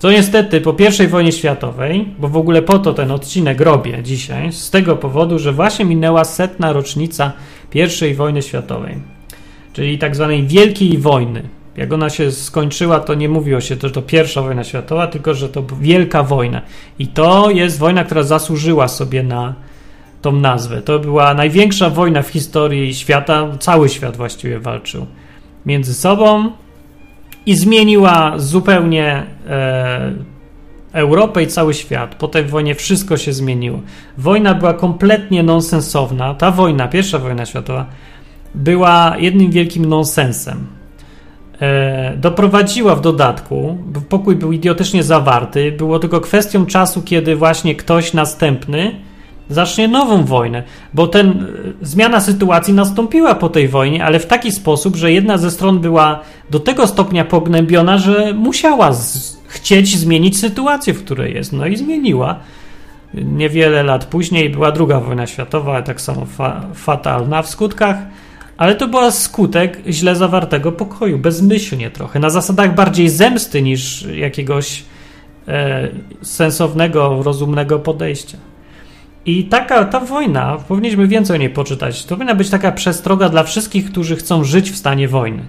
To 0.00 0.10
niestety 0.12 0.60
po 0.60 0.76
I 1.04 1.06
wojnie 1.06 1.32
światowej, 1.32 2.08
bo 2.18 2.28
w 2.28 2.36
ogóle 2.36 2.62
po 2.62 2.78
to 2.78 2.94
ten 2.94 3.10
odcinek 3.10 3.60
robię 3.60 4.02
dzisiaj, 4.02 4.52
z 4.52 4.70
tego 4.70 4.96
powodu, 4.96 5.38
że 5.38 5.52
właśnie 5.52 5.84
minęła 5.84 6.24
setna 6.24 6.72
rocznica 6.72 7.32
I 8.10 8.14
wojny 8.14 8.42
światowej, 8.42 8.94
czyli 9.72 9.98
tak 9.98 10.16
zwanej 10.16 10.46
Wielkiej 10.46 10.98
Wojny. 10.98 11.42
Jak 11.76 11.92
ona 11.92 12.10
się 12.10 12.32
skończyła, 12.32 13.00
to 13.00 13.14
nie 13.14 13.28
mówiło 13.28 13.60
się, 13.60 13.76
że 13.82 13.90
to 13.90 14.02
pierwsza 14.02 14.42
wojna 14.42 14.64
światowa, 14.64 15.06
tylko 15.06 15.34
że 15.34 15.48
to 15.48 15.64
Wielka 15.80 16.22
Wojna. 16.22 16.62
I 16.98 17.06
to 17.06 17.50
jest 17.50 17.78
wojna, 17.78 18.04
która 18.04 18.22
zasłużyła 18.22 18.88
sobie 18.88 19.22
na 19.22 19.54
tą 20.24 20.32
nazwę. 20.32 20.82
To 20.82 20.98
była 20.98 21.34
największa 21.34 21.90
wojna 21.90 22.22
w 22.22 22.28
historii 22.28 22.94
świata, 22.94 23.46
cały 23.60 23.88
świat 23.88 24.16
właściwie 24.16 24.58
walczył 24.58 25.06
między 25.66 25.94
sobą 25.94 26.50
i 27.46 27.56
zmieniła 27.56 28.32
zupełnie 28.36 29.26
e, 29.48 30.12
Europę 30.92 31.42
i 31.42 31.46
cały 31.46 31.74
świat. 31.74 32.14
Po 32.14 32.28
tej 32.28 32.44
wojnie 32.44 32.74
wszystko 32.74 33.16
się 33.16 33.32
zmieniło. 33.32 33.80
Wojna 34.18 34.54
była 34.54 34.74
kompletnie 34.74 35.42
nonsensowna. 35.42 36.34
Ta 36.34 36.50
wojna, 36.50 36.88
pierwsza 36.88 37.18
wojna 37.18 37.46
światowa, 37.46 37.86
była 38.54 39.16
jednym 39.18 39.50
wielkim 39.50 39.84
nonsensem. 39.84 40.66
E, 41.60 42.16
doprowadziła 42.16 42.94
w 42.94 43.00
dodatku, 43.00 43.78
bo 43.86 44.00
pokój 44.00 44.36
był 44.36 44.52
idiotycznie 44.52 45.02
zawarty, 45.02 45.72
było 45.72 45.98
tylko 45.98 46.20
kwestią 46.20 46.66
czasu, 46.66 47.02
kiedy 47.02 47.36
właśnie 47.36 47.74
ktoś 47.74 48.12
następny 48.12 48.94
zacznie 49.50 49.88
nową 49.88 50.24
wojnę, 50.24 50.62
bo 50.94 51.06
ten 51.06 51.28
e, 51.30 51.86
zmiana 51.86 52.20
sytuacji 52.20 52.74
nastąpiła 52.74 53.34
po 53.34 53.48
tej 53.48 53.68
wojnie, 53.68 54.04
ale 54.04 54.18
w 54.18 54.26
taki 54.26 54.52
sposób, 54.52 54.96
że 54.96 55.12
jedna 55.12 55.38
ze 55.38 55.50
stron 55.50 55.78
była 55.78 56.20
do 56.50 56.60
tego 56.60 56.86
stopnia 56.86 57.24
pognębiona, 57.24 57.98
że 57.98 58.32
musiała 58.32 58.92
z, 58.92 59.36
chcieć 59.46 59.98
zmienić 59.98 60.38
sytuację, 60.38 60.94
w 60.94 61.04
której 61.04 61.34
jest. 61.34 61.52
No 61.52 61.66
i 61.66 61.76
zmieniła. 61.76 62.38
Niewiele 63.14 63.82
lat 63.82 64.04
później 64.04 64.50
była 64.50 64.72
druga 64.72 65.00
wojna 65.00 65.26
światowa, 65.26 65.82
tak 65.82 66.00
samo 66.00 66.26
fa 66.26 66.60
fatalna 66.74 67.42
w 67.42 67.48
skutkach, 67.48 67.96
ale 68.56 68.74
to 68.74 68.88
była 68.88 69.10
skutek 69.10 69.78
źle 69.88 70.16
zawartego 70.16 70.72
pokoju, 70.72 71.18
bezmyślnie 71.18 71.90
trochę, 71.90 72.18
na 72.18 72.30
zasadach 72.30 72.74
bardziej 72.74 73.08
zemsty 73.08 73.62
niż 73.62 74.02
jakiegoś 74.02 74.84
e, 75.48 75.88
sensownego, 76.22 77.22
rozumnego 77.22 77.78
podejścia. 77.78 78.38
I 79.26 79.44
taka 79.44 79.84
ta 79.84 80.00
wojna, 80.00 80.56
powinniśmy 80.68 81.08
więcej 81.08 81.36
o 81.36 81.38
niej 81.38 81.50
poczytać. 81.50 82.04
To 82.04 82.14
powinna 82.14 82.34
być 82.34 82.50
taka 82.50 82.72
przestroga 82.72 83.28
dla 83.28 83.42
wszystkich, 83.42 83.90
którzy 83.90 84.16
chcą 84.16 84.44
żyć 84.44 84.70
w 84.70 84.76
stanie 84.76 85.08
wojny. 85.08 85.42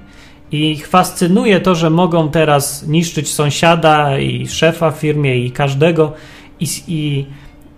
I 0.52 0.72
ich 0.72 0.88
fascynuje 0.88 1.60
to, 1.60 1.76
że 1.76 1.90
mogą 1.90 2.30
teraz 2.30 2.88
niszczyć 2.88 3.34
sąsiada 3.34 4.20
i 4.20 4.48
szefa 4.48 4.92
w 4.92 4.98
firmie 4.98 5.38
i 5.38 5.52
każdego 5.52 6.14
i, 6.60 6.66
i 6.88 7.26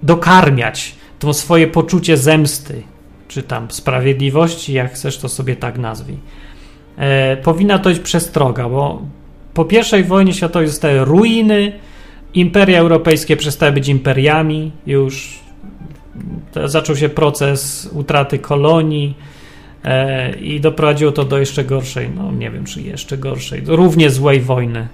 dokarmiać 0.03 0.95
to 1.19 1.33
swoje 1.33 1.67
poczucie 1.67 2.17
zemsty, 2.17 2.83
czy 3.27 3.43
tam 3.43 3.71
sprawiedliwości, 3.71 4.73
jak 4.73 4.93
chcesz 4.93 5.17
to 5.17 5.29
sobie 5.29 5.55
tak 5.55 5.77
nazwij. 5.77 6.17
E, 6.97 7.37
powinna 7.37 7.79
to 7.79 7.89
być 7.89 7.99
przestroga, 7.99 8.69
bo 8.69 9.01
po 9.53 9.65
pierwszej 9.65 10.03
wojnie 10.03 10.33
światowej 10.33 10.67
zostały 10.67 11.05
ruiny, 11.05 11.71
imperia 12.33 12.79
europejskie 12.79 13.37
przestały 13.37 13.71
być 13.71 13.87
imperiami 13.87 14.71
już 14.87 15.39
zaczął 16.65 16.95
się 16.95 17.09
proces 17.09 17.89
utraty 17.93 18.39
kolonii 18.39 19.17
e, 19.83 20.35
i 20.35 20.59
doprowadziło 20.59 21.11
to 21.11 21.25
do 21.25 21.39
jeszcze 21.39 21.63
gorszej, 21.63 22.09
no 22.15 22.31
nie 22.31 22.51
wiem 22.51 22.65
czy 22.65 22.81
jeszcze 22.81 23.17
gorszej, 23.17 23.61
równie 23.65 24.09
złej 24.09 24.41
wojny. 24.41 24.87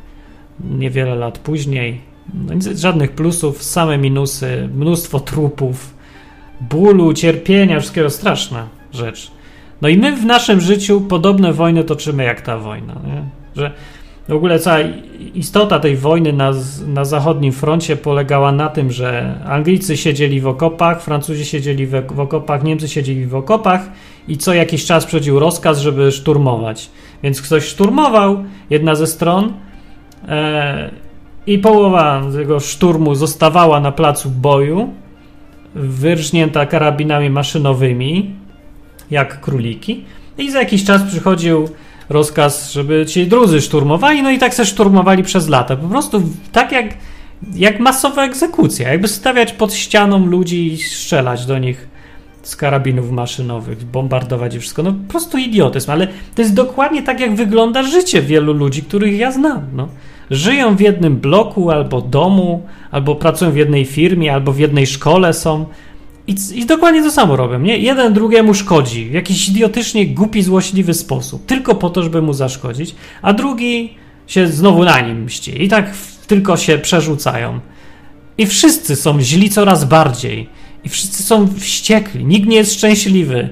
Niewiele 0.59 1.15
lat 1.15 1.39
później. 1.39 2.01
No, 2.33 2.53
żadnych 2.75 3.11
plusów, 3.11 3.63
same 3.63 3.97
minusy, 3.97 4.69
mnóstwo 4.75 5.19
trupów, 5.19 5.93
bólu, 6.61 7.13
cierpienia, 7.13 7.79
wszystkiego 7.79 8.09
straszna 8.09 8.67
rzecz. 8.91 9.31
No 9.81 9.89
i 9.89 9.97
my 9.97 10.15
w 10.15 10.25
naszym 10.25 10.61
życiu 10.61 11.01
podobne 11.01 11.53
wojny 11.53 11.83
toczymy 11.83 12.23
jak 12.23 12.41
ta 12.41 12.57
wojna. 12.57 12.93
Nie? 12.93 13.23
Że 13.55 13.71
w 14.27 14.33
ogóle 14.33 14.59
cała 14.59 14.77
istota 15.33 15.79
tej 15.79 15.97
wojny 15.97 16.33
na, 16.33 16.51
na 16.87 17.05
zachodnim 17.05 17.51
froncie 17.51 17.95
polegała 17.95 18.51
na 18.51 18.69
tym, 18.69 18.91
że 18.91 19.39
Anglicy 19.45 19.97
siedzieli 19.97 20.41
w 20.41 20.47
okopach, 20.47 21.01
Francuzi 21.01 21.45
siedzieli 21.45 21.87
w, 21.87 21.91
w 22.07 22.19
okopach, 22.19 22.63
Niemcy 22.63 22.87
siedzieli 22.87 23.25
w 23.25 23.35
okopach 23.35 23.81
i 24.27 24.37
co 24.37 24.53
jakiś 24.53 24.85
czas 24.85 25.05
przychodził 25.05 25.39
rozkaz, 25.39 25.79
żeby 25.79 26.11
szturmować. 26.11 26.89
Więc 27.23 27.41
ktoś 27.41 27.63
szturmował, 27.63 28.43
jedna 28.69 28.95
ze 28.95 29.07
stron 29.07 29.53
e, 30.27 30.91
i 31.47 31.59
połowa 31.59 32.21
tego 32.33 32.59
szturmu 32.59 33.15
zostawała 33.15 33.79
na 33.79 33.91
placu 33.91 34.29
boju, 34.29 34.93
wyrżnięta 35.75 36.65
karabinami 36.65 37.29
maszynowymi, 37.29 38.35
jak 39.11 39.41
króliki. 39.41 40.05
I 40.37 40.51
za 40.51 40.59
jakiś 40.59 40.83
czas 40.83 41.03
przychodził 41.03 41.69
rozkaz, 42.09 42.71
żeby 42.71 43.05
ci 43.05 43.27
drudzy 43.27 43.61
szturmowali, 43.61 44.23
no 44.23 44.31
i 44.31 44.37
tak 44.37 44.53
se 44.53 44.65
szturmowali 44.65 45.23
przez 45.23 45.49
lata. 45.49 45.75
Po 45.75 45.87
prostu 45.87 46.21
tak 46.51 46.71
jak, 46.71 46.85
jak 47.55 47.79
masowa 47.79 48.25
egzekucja, 48.25 48.91
jakby 48.91 49.07
stawiać 49.07 49.53
pod 49.53 49.73
ścianą 49.73 50.25
ludzi 50.25 50.73
i 50.73 50.77
strzelać 50.77 51.45
do 51.45 51.59
nich 51.59 51.93
z 52.43 52.55
karabinów 52.55 53.11
maszynowych, 53.11 53.85
bombardować 53.85 54.55
i 54.55 54.59
wszystko. 54.59 54.83
No 54.83 54.91
po 54.91 55.11
prostu 55.11 55.37
idiotyzm, 55.37 55.91
ale 55.91 56.07
to 56.07 56.41
jest 56.41 56.53
dokładnie 56.53 57.03
tak, 57.03 57.19
jak 57.19 57.35
wygląda 57.35 57.83
życie 57.83 58.21
wielu 58.21 58.53
ludzi, 58.53 58.83
których 58.83 59.17
ja 59.17 59.31
znam. 59.31 59.61
No. 59.73 59.87
Żyją 60.31 60.75
w 60.75 60.81
jednym 60.81 61.17
bloku 61.17 61.71
albo 61.71 62.01
domu, 62.01 62.65
albo 62.91 63.15
pracują 63.15 63.51
w 63.51 63.55
jednej 63.55 63.85
firmie, 63.85 64.33
albo 64.33 64.51
w 64.51 64.59
jednej 64.59 64.87
szkole 64.87 65.33
są. 65.33 65.65
I, 66.27 66.35
I, 66.55 66.65
dokładnie 66.65 67.03
to 67.03 67.11
samo 67.11 67.35
robią, 67.35 67.59
nie? 67.59 67.77
Jeden 67.77 68.13
drugiemu 68.13 68.53
szkodzi 68.53 69.05
w 69.05 69.11
jakiś 69.11 69.49
idiotycznie 69.49 70.07
głupi, 70.07 70.43
złośliwy 70.43 70.93
sposób, 70.93 71.45
tylko 71.45 71.75
po 71.75 71.89
to, 71.89 72.03
żeby 72.03 72.21
mu 72.21 72.33
zaszkodzić, 72.33 72.95
a 73.21 73.33
drugi 73.33 73.93
się 74.27 74.47
znowu 74.47 74.83
na 74.83 75.01
nim 75.01 75.23
mści. 75.23 75.63
I 75.63 75.67
tak 75.67 75.93
tylko 76.27 76.57
się 76.57 76.77
przerzucają. 76.77 77.59
I 78.37 78.45
wszyscy 78.45 78.95
są 78.95 79.21
źli 79.21 79.49
coraz 79.49 79.85
bardziej. 79.85 80.49
I 80.83 80.89
wszyscy 80.89 81.23
są 81.23 81.47
wściekli. 81.59 82.25
Nikt 82.25 82.47
nie 82.47 82.57
jest 82.57 82.73
szczęśliwy. 82.73 83.49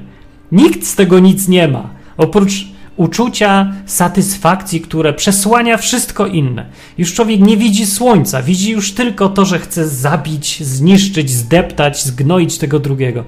Nikt 0.51 0.85
z 0.85 0.95
tego 0.95 1.19
nic 1.19 1.47
nie 1.47 1.67
ma. 1.67 1.89
Oprócz 2.17 2.67
uczucia 3.01 3.73
satysfakcji, 3.85 4.81
które 4.81 5.13
przesłania 5.13 5.77
wszystko 5.77 6.27
inne. 6.27 6.65
Już 6.97 7.13
człowiek 7.13 7.39
nie 7.39 7.57
widzi 7.57 7.85
słońca, 7.85 8.41
widzi 8.41 8.71
już 8.71 8.91
tylko 8.91 9.29
to, 9.29 9.45
że 9.45 9.59
chce 9.59 9.87
zabić, 9.87 10.63
zniszczyć, 10.63 11.29
zdeptać, 11.29 12.03
zgnoić 12.03 12.57
tego 12.57 12.79
drugiego. 12.79 13.23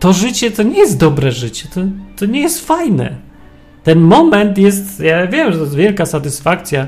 To 0.00 0.12
życie 0.12 0.50
to 0.50 0.62
nie 0.62 0.78
jest 0.78 0.98
dobre 0.98 1.32
życie, 1.32 1.68
to, 1.74 1.80
to 2.16 2.26
nie 2.26 2.40
jest 2.40 2.66
fajne. 2.66 3.16
Ten 3.84 4.00
moment 4.00 4.58
jest, 4.58 5.00
ja 5.00 5.26
wiem, 5.26 5.52
że 5.52 5.58
to 5.58 5.64
jest 5.64 5.76
wielka 5.76 6.06
satysfakcja, 6.06 6.86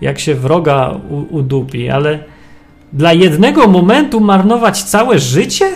jak 0.00 0.18
się 0.18 0.34
wroga 0.34 1.00
udupi, 1.30 1.88
ale 1.88 2.24
dla 2.92 3.12
jednego 3.12 3.68
momentu 3.68 4.20
marnować 4.20 4.82
całe 4.82 5.18
życie? 5.18 5.70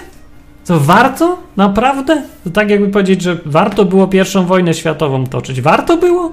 Co, 0.64 0.80
warto? 0.80 1.38
Naprawdę? 1.56 2.22
To 2.44 2.50
tak 2.50 2.70
jakby 2.70 2.88
powiedzieć, 2.88 3.22
że 3.22 3.38
warto 3.46 3.84
było 3.84 4.08
pierwszą 4.08 4.46
wojnę 4.46 4.74
światową 4.74 5.26
toczyć. 5.26 5.60
Warto 5.60 5.96
było? 5.96 6.32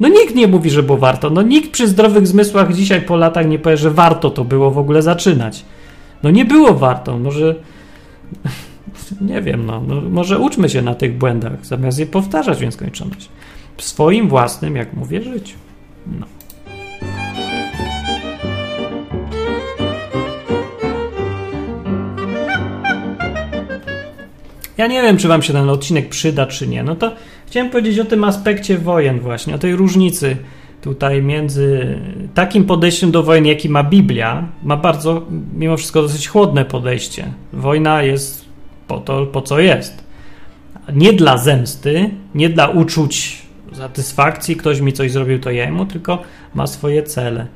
No 0.00 0.08
nikt 0.08 0.34
nie 0.34 0.48
mówi, 0.48 0.70
że 0.70 0.82
było 0.82 0.98
warto. 0.98 1.30
No 1.30 1.42
nikt 1.42 1.70
przy 1.70 1.88
zdrowych 1.88 2.26
zmysłach 2.26 2.74
dzisiaj 2.74 3.02
po 3.02 3.16
latach 3.16 3.48
nie 3.48 3.58
powie, 3.58 3.76
że 3.76 3.90
warto 3.90 4.30
to 4.30 4.44
było 4.44 4.70
w 4.70 4.78
ogóle 4.78 5.02
zaczynać. 5.02 5.64
No 6.22 6.30
nie 6.30 6.44
było 6.44 6.74
warto. 6.74 7.18
Może 7.18 7.54
nie 9.30 9.42
wiem, 9.42 9.66
no, 9.66 9.82
no 9.86 10.00
może 10.00 10.38
uczmy 10.38 10.68
się 10.68 10.82
na 10.82 10.94
tych 10.94 11.18
błędach, 11.18 11.66
zamiast 11.66 11.98
je 11.98 12.06
powtarzać 12.06 12.58
w 12.58 12.62
nieskończoność. 12.62 13.28
W 13.76 13.82
swoim 13.82 14.28
własnym, 14.28 14.76
jak 14.76 14.92
mówię, 14.92 15.22
życiu. 15.22 15.56
No. 16.06 16.35
Ja 24.78 24.86
nie 24.86 25.02
wiem, 25.02 25.16
czy 25.16 25.28
Wam 25.28 25.42
się 25.42 25.52
ten 25.52 25.68
odcinek 25.68 26.08
przyda, 26.08 26.46
czy 26.46 26.68
nie. 26.68 26.82
No 26.82 26.96
to 26.96 27.12
chciałem 27.46 27.70
powiedzieć 27.70 27.98
o 27.98 28.04
tym 28.04 28.24
aspekcie 28.24 28.78
wojen, 28.78 29.20
właśnie, 29.20 29.54
o 29.54 29.58
tej 29.58 29.76
różnicy 29.76 30.36
tutaj 30.80 31.22
między 31.22 31.98
takim 32.34 32.64
podejściem 32.64 33.10
do 33.10 33.22
wojny, 33.22 33.48
jaki 33.48 33.68
ma 33.68 33.84
Biblia, 33.84 34.48
ma 34.62 34.76
bardzo, 34.76 35.22
mimo 35.54 35.76
wszystko, 35.76 36.02
dosyć 36.02 36.28
chłodne 36.28 36.64
podejście. 36.64 37.32
Wojna 37.52 38.02
jest 38.02 38.44
po 38.88 38.98
to, 38.98 39.26
po 39.26 39.42
co 39.42 39.60
jest. 39.60 40.04
Nie 40.92 41.12
dla 41.12 41.38
zemsty, 41.38 42.10
nie 42.34 42.48
dla 42.48 42.68
uczuć 42.68 43.42
satysfakcji, 43.72 44.56
ktoś 44.56 44.80
mi 44.80 44.92
coś 44.92 45.12
zrobił, 45.12 45.38
to 45.40 45.50
jemu, 45.50 45.86
tylko 45.86 46.22
ma 46.54 46.66
swoje 46.66 47.02
cele. 47.02 47.46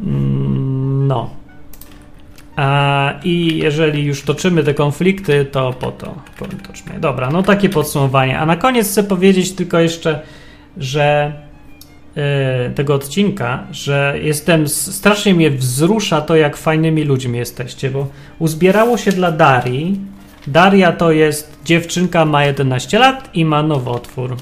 Mm, 0.00 1.06
no. 1.06 1.41
A, 2.56 3.14
I 3.24 3.58
jeżeli 3.58 4.04
już 4.04 4.22
toczymy 4.22 4.64
te 4.64 4.74
konflikty, 4.74 5.44
to 5.44 5.72
po 5.72 5.92
to 5.92 6.14
toczmy. 6.66 7.00
Dobra, 7.00 7.30
no 7.30 7.42
takie 7.42 7.68
podsumowanie. 7.68 8.38
A 8.38 8.46
na 8.46 8.56
koniec 8.56 8.90
chcę 8.90 9.04
powiedzieć 9.04 9.52
tylko 9.52 9.80
jeszcze, 9.80 10.20
że 10.76 11.32
yy, 12.16 12.22
tego 12.74 12.94
odcinka, 12.94 13.66
że 13.70 14.14
jestem, 14.22 14.68
strasznie 14.68 15.34
mnie 15.34 15.50
wzrusza 15.50 16.20
to, 16.20 16.36
jak 16.36 16.56
fajnymi 16.56 17.04
ludźmi 17.04 17.38
jesteście, 17.38 17.90
bo 17.90 18.08
uzbierało 18.38 18.98
się 18.98 19.12
dla 19.12 19.32
Darii. 19.32 20.00
Daria 20.46 20.92
to 20.92 21.12
jest 21.12 21.58
dziewczynka, 21.64 22.24
ma 22.24 22.44
11 22.44 22.98
lat 22.98 23.30
i 23.34 23.44
ma 23.44 23.62
nowotwór. 23.62 24.36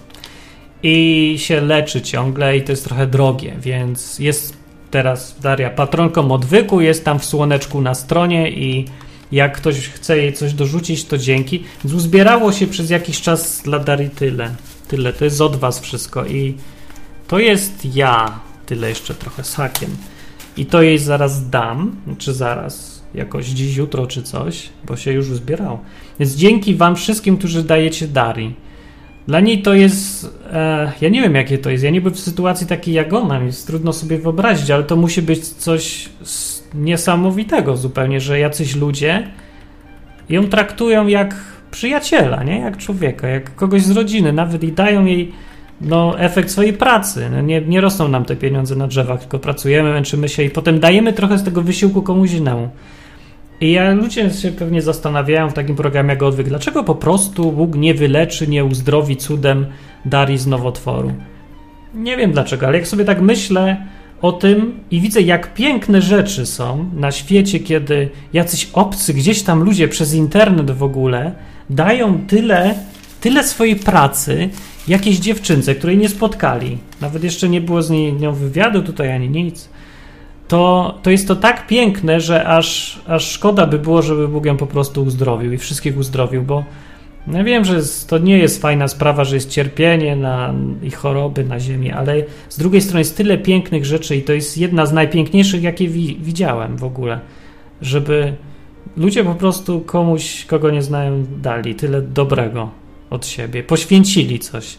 I 0.82 1.34
się 1.38 1.60
leczy 1.60 2.02
ciągle 2.02 2.56
i 2.56 2.62
to 2.62 2.72
jest 2.72 2.84
trochę 2.84 3.06
drogie, 3.06 3.56
więc 3.60 4.18
jest 4.18 4.59
teraz 4.90 5.36
Daria 5.42 5.70
patronką 5.70 6.32
odwyku, 6.32 6.80
jest 6.80 7.04
tam 7.04 7.18
w 7.18 7.24
słoneczku 7.24 7.80
na 7.80 7.94
stronie 7.94 8.50
i 8.50 8.84
jak 9.32 9.56
ktoś 9.56 9.88
chce 9.88 10.18
jej 10.18 10.32
coś 10.32 10.52
dorzucić, 10.52 11.04
to 11.04 11.18
dzięki. 11.18 11.64
Więc 11.84 11.94
uzbierało 11.96 12.52
się 12.52 12.66
przez 12.66 12.90
jakiś 12.90 13.20
czas 13.20 13.62
dla 13.64 13.78
Darii 13.78 14.10
tyle. 14.10 14.54
Tyle, 14.88 15.12
to 15.12 15.24
jest 15.24 15.40
od 15.40 15.56
was 15.56 15.80
wszystko 15.80 16.26
i 16.26 16.54
to 17.28 17.38
jest 17.38 17.94
ja, 17.94 18.40
tyle 18.66 18.88
jeszcze 18.88 19.14
trochę 19.14 19.44
z 19.44 19.54
hakiem. 19.54 19.96
I 20.56 20.66
to 20.66 20.82
jej 20.82 20.98
zaraz 20.98 21.50
dam, 21.50 21.96
czy 22.18 22.34
zaraz, 22.34 23.02
jakoś 23.14 23.46
dziś, 23.46 23.76
jutro, 23.76 24.06
czy 24.06 24.22
coś, 24.22 24.68
bo 24.84 24.96
się 24.96 25.12
już 25.12 25.28
uzbierało. 25.28 25.80
Więc 26.20 26.34
dzięki 26.34 26.74
wam 26.74 26.96
wszystkim, 26.96 27.36
którzy 27.36 27.62
dajecie 27.62 28.08
Darii. 28.08 28.54
Dla 29.28 29.40
niej 29.40 29.62
to 29.62 29.74
jest. 29.74 30.36
E, 30.52 30.92
ja 31.00 31.08
nie 31.08 31.22
wiem, 31.22 31.34
jakie 31.34 31.58
to 31.58 31.70
jest. 31.70 31.84
Ja 31.84 31.90
nie 31.90 32.00
byłem 32.00 32.14
w 32.14 32.20
sytuacji 32.20 32.66
takiej 32.66 32.94
jak 32.94 33.12
ona, 33.12 33.38
jest 33.38 33.66
trudno 33.66 33.92
sobie 33.92 34.18
wyobrazić, 34.18 34.70
ale 34.70 34.84
to 34.84 34.96
musi 34.96 35.22
być 35.22 35.48
coś 35.48 36.08
niesamowitego 36.74 37.76
zupełnie, 37.76 38.20
że 38.20 38.38
jacyś 38.38 38.76
ludzie 38.76 39.26
ją 40.28 40.46
traktują 40.46 41.06
jak 41.06 41.34
przyjaciela, 41.70 42.44
nie? 42.44 42.58
Jak 42.58 42.76
człowieka, 42.76 43.28
jak 43.28 43.54
kogoś 43.54 43.82
z 43.82 43.90
rodziny, 43.90 44.32
nawet 44.32 44.64
i 44.64 44.72
dają 44.72 45.04
jej 45.04 45.32
no, 45.80 46.18
efekt 46.18 46.50
swojej 46.50 46.72
pracy. 46.72 47.28
No, 47.32 47.40
nie, 47.40 47.60
nie 47.60 47.80
rosną 47.80 48.08
nam 48.08 48.24
te 48.24 48.36
pieniądze 48.36 48.76
na 48.76 48.86
drzewach, 48.86 49.20
tylko 49.20 49.38
pracujemy, 49.38 49.92
męczymy 49.92 50.28
się 50.28 50.42
i 50.42 50.50
potem 50.50 50.80
dajemy 50.80 51.12
trochę 51.12 51.38
z 51.38 51.44
tego 51.44 51.62
wysiłku 51.62 52.02
komuś 52.02 52.32
innemu. 52.32 52.68
I 53.60 53.72
ja, 53.72 53.94
ludzie 53.94 54.30
się 54.30 54.52
pewnie 54.52 54.82
zastanawiają 54.82 55.50
w 55.50 55.52
takim 55.52 55.76
programie 55.76 56.10
jak 56.10 56.22
Odwyk, 56.22 56.48
dlaczego 56.48 56.84
po 56.84 56.94
prostu 56.94 57.52
Bóg 57.52 57.76
nie 57.76 57.94
wyleczy, 57.94 58.46
nie 58.46 58.64
uzdrowi 58.64 59.16
cudem 59.16 59.66
Darii 60.04 60.38
z 60.38 60.46
nowotworu. 60.46 61.12
Nie 61.94 62.16
wiem 62.16 62.32
dlaczego, 62.32 62.66
ale 62.66 62.78
jak 62.78 62.88
sobie 62.88 63.04
tak 63.04 63.20
myślę 63.20 63.86
o 64.22 64.32
tym 64.32 64.80
i 64.90 65.00
widzę, 65.00 65.20
jak 65.20 65.54
piękne 65.54 66.02
rzeczy 66.02 66.46
są 66.46 66.90
na 66.96 67.12
świecie, 67.12 67.60
kiedy 67.60 68.08
jacyś 68.32 68.70
obcy, 68.72 69.14
gdzieś 69.14 69.42
tam 69.42 69.62
ludzie 69.62 69.88
przez 69.88 70.14
internet 70.14 70.70
w 70.70 70.82
ogóle 70.82 71.32
dają 71.70 72.18
tyle, 72.26 72.74
tyle 73.20 73.44
swojej 73.44 73.76
pracy 73.76 74.48
jakiejś 74.88 75.18
dziewczynce, 75.18 75.74
której 75.74 75.96
nie 75.98 76.08
spotkali. 76.08 76.78
Nawet 77.00 77.24
jeszcze 77.24 77.48
nie 77.48 77.60
było 77.60 77.82
z 77.82 77.90
nią 78.20 78.32
wywiadu 78.32 78.82
tutaj 78.82 79.12
ani 79.12 79.28
nic 79.28 79.68
to, 80.50 80.94
to 81.02 81.10
jest 81.10 81.28
to 81.28 81.36
tak 81.36 81.66
piękne, 81.66 82.20
że 82.20 82.46
aż, 82.46 83.00
aż 83.06 83.30
szkoda 83.30 83.66
by 83.66 83.78
było, 83.78 84.02
żeby 84.02 84.28
Bóg 84.28 84.46
ją 84.46 84.56
po 84.56 84.66
prostu 84.66 85.02
uzdrowił 85.02 85.52
i 85.52 85.58
wszystkich 85.58 85.98
uzdrowił, 85.98 86.42
bo 86.42 86.64
ja 87.32 87.44
wiem, 87.44 87.64
że 87.64 87.80
to 88.06 88.18
nie 88.18 88.38
jest 88.38 88.62
fajna 88.62 88.88
sprawa, 88.88 89.24
że 89.24 89.34
jest 89.34 89.50
cierpienie 89.50 90.16
na, 90.16 90.54
i 90.82 90.90
choroby 90.90 91.44
na 91.44 91.60
ziemi, 91.60 91.92
ale 91.92 92.24
z 92.48 92.58
drugiej 92.58 92.80
strony 92.80 93.00
jest 93.00 93.16
tyle 93.16 93.38
pięknych 93.38 93.84
rzeczy 93.84 94.16
i 94.16 94.22
to 94.22 94.32
jest 94.32 94.58
jedna 94.58 94.86
z 94.86 94.92
najpiękniejszych, 94.92 95.62
jakie 95.62 95.88
wi 95.88 96.18
widziałem 96.20 96.76
w 96.76 96.84
ogóle, 96.84 97.20
żeby 97.82 98.32
ludzie 98.96 99.24
po 99.24 99.34
prostu 99.34 99.80
komuś, 99.80 100.44
kogo 100.44 100.70
nie 100.70 100.82
znają, 100.82 101.26
dali 101.42 101.74
tyle 101.74 102.02
dobrego 102.02 102.70
od 103.10 103.26
siebie, 103.26 103.62
poświęcili 103.62 104.38
coś. 104.38 104.78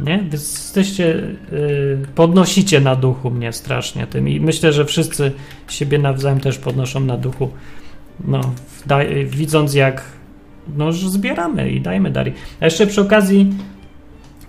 Nie? 0.00 0.24
Jesteście, 0.32 1.04
yy, 1.52 1.98
podnosicie 2.14 2.80
na 2.80 2.96
duchu 2.96 3.30
mnie 3.30 3.52
strasznie 3.52 4.06
tym 4.06 4.28
i 4.28 4.40
myślę, 4.40 4.72
że 4.72 4.84
wszyscy 4.84 5.32
siebie 5.68 5.98
nawzajem 5.98 6.40
też 6.40 6.58
podnoszą 6.58 7.00
na 7.00 7.16
duchu, 7.16 7.50
no, 8.24 8.40
daj, 8.86 9.26
widząc 9.26 9.74
jak 9.74 10.02
no, 10.76 10.92
zbieramy 10.92 11.70
i 11.70 11.80
dajmy 11.80 12.10
dary. 12.10 12.32
A 12.60 12.64
jeszcze 12.64 12.86
przy 12.86 13.00
okazji 13.00 13.54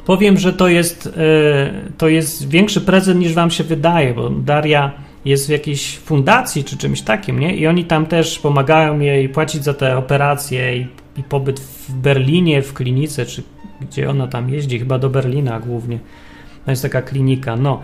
powiem, 0.05 0.37
że 0.37 0.53
to 0.53 0.67
jest, 0.67 1.05
yy, 1.05 1.91
to 1.97 2.07
jest 2.07 2.49
większy 2.49 2.81
prezent 2.81 3.19
niż 3.19 3.33
wam 3.33 3.51
się 3.51 3.63
wydaje, 3.63 4.13
bo 4.13 4.29
Daria 4.29 4.91
jest 5.25 5.47
w 5.47 5.49
jakiejś 5.49 5.97
fundacji 5.97 6.63
czy 6.63 6.77
czymś 6.77 7.01
takim, 7.01 7.39
nie? 7.39 7.55
I 7.55 7.67
oni 7.67 7.85
tam 7.85 8.05
też 8.05 8.39
pomagają 8.39 8.99
jej 8.99 9.29
płacić 9.29 9.63
za 9.63 9.73
te 9.73 9.97
operacje 9.97 10.77
i, 10.77 10.87
i 11.17 11.23
pobyt 11.23 11.59
w 11.59 11.93
Berlinie, 11.93 12.61
w 12.61 12.73
klinice 12.73 13.25
czy 13.25 13.43
gdzie 13.89 14.09
ona 14.09 14.27
tam 14.27 14.49
jeździ, 14.49 14.79
chyba 14.79 14.99
do 14.99 15.09
Berlina 15.09 15.59
głównie. 15.59 15.99
To 16.65 16.71
jest 16.71 16.83
taka 16.83 17.01
klinika, 17.01 17.55
no. 17.55 17.79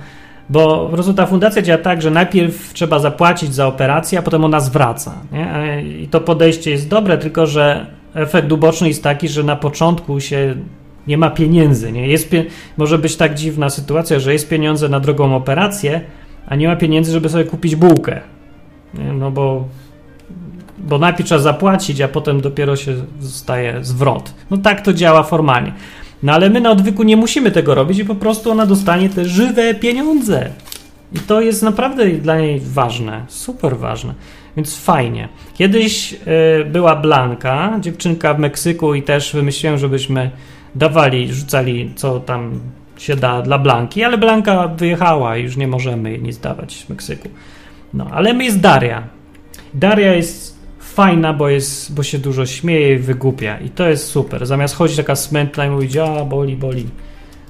Bo 0.49 0.85
po 0.85 0.93
prostu 0.93 1.13
ta 1.13 1.25
fundacja 1.25 1.61
działa 1.61 1.81
tak, 1.81 2.01
że 2.01 2.11
najpierw 2.11 2.73
trzeba 2.73 2.99
zapłacić 2.99 3.53
za 3.53 3.67
operację, 3.67 4.19
a 4.19 4.21
potem 4.21 4.45
ona 4.45 4.59
zwraca. 4.59 5.13
Nie? 5.31 5.83
I 5.83 6.07
to 6.07 6.21
podejście 6.21 6.71
jest 6.71 6.89
dobre, 6.89 7.17
tylko 7.17 7.45
że 7.45 7.85
efekt 8.13 8.51
uboczny 8.51 8.87
jest 8.87 9.03
taki, 9.03 9.27
że 9.27 9.43
na 9.43 9.55
początku 9.55 10.19
się 10.19 10.55
nie 11.07 11.17
ma 11.17 11.29
pieniędzy. 11.29 11.91
Nie? 11.91 12.07
Jest 12.07 12.29
pie... 12.29 12.45
Może 12.77 12.97
być 12.97 13.15
tak 13.15 13.35
dziwna 13.35 13.69
sytuacja, 13.69 14.19
że 14.19 14.33
jest 14.33 14.49
pieniądze 14.49 14.89
na 14.89 14.99
drogą 14.99 15.35
operację, 15.35 16.01
a 16.47 16.55
nie 16.55 16.67
ma 16.67 16.75
pieniędzy, 16.75 17.11
żeby 17.11 17.29
sobie 17.29 17.43
kupić 17.43 17.75
bułkę. 17.75 18.21
Nie? 18.93 19.13
No 19.13 19.31
bo 19.31 19.67
bo 20.79 20.99
najpierw 20.99 21.25
trzeba 21.25 21.41
zapłacić, 21.41 22.01
a 22.01 22.07
potem 22.07 22.41
dopiero 22.41 22.75
się 22.75 22.95
zostaje 23.19 23.83
zwrot. 23.83 24.33
No 24.51 24.57
tak 24.57 24.81
to 24.81 24.93
działa 24.93 25.23
formalnie. 25.23 25.73
No 26.23 26.33
ale 26.33 26.49
my 26.49 26.61
na 26.61 26.71
odwyku 26.71 27.03
nie 27.03 27.17
musimy 27.17 27.51
tego 27.51 27.75
robić 27.75 27.99
i 27.99 28.05
po 28.05 28.15
prostu 28.15 28.51
ona 28.51 28.65
dostanie 28.65 29.09
te 29.09 29.25
żywe 29.25 29.73
pieniądze. 29.73 30.49
I 31.13 31.19
to 31.19 31.41
jest 31.41 31.63
naprawdę 31.63 32.07
dla 32.07 32.39
niej 32.39 32.61
ważne, 32.63 33.25
super 33.27 33.77
ważne. 33.77 34.13
Więc 34.57 34.77
fajnie. 34.77 35.29
Kiedyś 35.53 36.13
y, 36.13 36.65
była 36.65 36.95
Blanka, 36.95 37.77
dziewczynka 37.79 38.33
w 38.33 38.39
Meksyku 38.39 38.93
i 38.93 39.03
też 39.03 39.33
wymyśliłem, 39.33 39.77
żebyśmy 39.77 40.31
dawali, 40.75 41.33
rzucali 41.33 41.93
co 41.95 42.19
tam 42.19 42.59
się 42.97 43.15
da 43.15 43.41
dla 43.41 43.57
Blanki, 43.57 44.03
ale 44.03 44.17
Blanka 44.17 44.67
wyjechała 44.67 45.37
i 45.37 45.43
już 45.43 45.57
nie 45.57 45.67
możemy 45.67 46.11
jej 46.11 46.21
nic 46.21 46.37
dawać 46.37 46.75
w 46.75 46.89
Meksyku. 46.89 47.29
No, 47.93 48.07
ale 48.11 48.33
jest 48.33 48.59
Daria. 48.59 49.03
Daria 49.73 50.13
jest 50.13 50.58
fajna, 50.99 51.33
bo, 51.33 51.49
jest, 51.49 51.93
bo 51.93 52.03
się 52.03 52.19
dużo 52.19 52.45
śmieje 52.45 52.93
i 52.93 52.97
wygłupia. 52.97 53.59
I 53.59 53.69
to 53.69 53.89
jest 53.89 54.07
super. 54.07 54.45
Zamiast 54.45 54.75
chodzić 54.75 54.97
taka 54.97 55.15
smętna 55.15 55.65
i 55.65 55.69
mówić, 55.69 55.97
a 55.97 56.25
boli, 56.25 56.57
boli, 56.57 56.85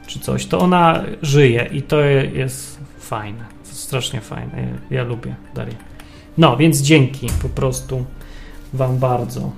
czy 0.07 0.19
coś, 0.19 0.45
to 0.45 0.59
ona 0.59 1.03
żyje 1.21 1.69
i 1.71 1.81
to 1.81 2.01
jest 2.33 2.79
fajne. 2.99 3.45
Strasznie 3.63 4.21
fajne. 4.21 4.67
Ja, 4.91 5.03
lubię 5.03 5.35
Darię. 5.55 5.75
No, 6.37 6.57
więc 6.57 6.81
dzięki 6.81 7.27
po 7.41 7.49
prostu 7.49 8.05
Wam 8.73 8.97
bardzo. 8.97 9.51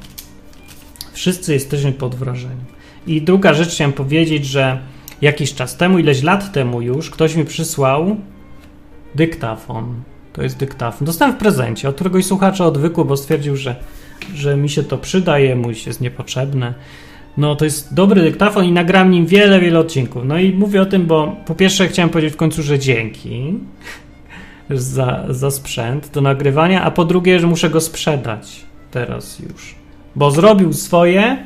Wszyscy 1.13 1.53
jesteśmy 1.53 1.91
pod 1.91 2.15
wrażeniem. 2.15 2.65
I 3.07 3.21
druga 3.21 3.53
rzecz 3.53 3.69
chciałem 3.73 3.93
powiedzieć, 3.93 4.45
że 4.45 4.79
jakiś 5.21 5.53
czas 5.53 5.77
temu, 5.77 5.99
ileś 5.99 6.23
lat 6.23 6.51
temu 6.51 6.81
już, 6.81 7.09
ktoś 7.09 7.35
mi 7.35 7.45
przysłał 7.45 8.17
dyktafon 9.15 10.03
to 10.33 10.43
jest 10.43 10.57
dyktafon. 10.57 11.05
Dostałem 11.05 11.35
w 11.35 11.37
prezencie 11.37 11.89
od 11.89 11.95
któregoś 11.95 12.25
słuchacza 12.25 12.65
odwyku, 12.65 13.05
bo 13.05 13.17
stwierdził, 13.17 13.55
że 13.55 13.75
że 14.35 14.57
mi 14.57 14.69
się 14.69 14.83
to 14.83 14.97
przydaje, 14.97 15.55
mój 15.55 15.75
jest 15.85 16.01
niepotrzebne. 16.01 16.73
No 17.37 17.55
to 17.55 17.65
jest 17.65 17.93
dobry 17.93 18.21
dyktafon 18.21 18.65
i 18.65 18.71
nagram 18.71 19.11
nim 19.11 19.25
wiele, 19.25 19.59
wiele 19.59 19.79
odcinków. 19.79 20.23
No 20.25 20.39
i 20.39 20.53
mówię 20.53 20.81
o 20.81 20.85
tym, 20.85 21.05
bo 21.05 21.35
po 21.45 21.55
pierwsze 21.55 21.87
chciałem 21.87 22.09
powiedzieć 22.09 22.33
w 22.33 22.37
końcu, 22.37 22.63
że 22.63 22.79
dzięki 22.79 23.53
za, 24.69 25.25
za 25.29 25.51
sprzęt 25.51 26.09
do 26.13 26.21
nagrywania, 26.21 26.83
a 26.83 26.91
po 26.91 27.05
drugie, 27.05 27.39
że 27.39 27.47
muszę 27.47 27.69
go 27.69 27.81
sprzedać 27.81 28.65
teraz 28.91 29.39
już. 29.39 29.75
Bo 30.15 30.31
zrobił 30.31 30.73
swoje, 30.73 31.45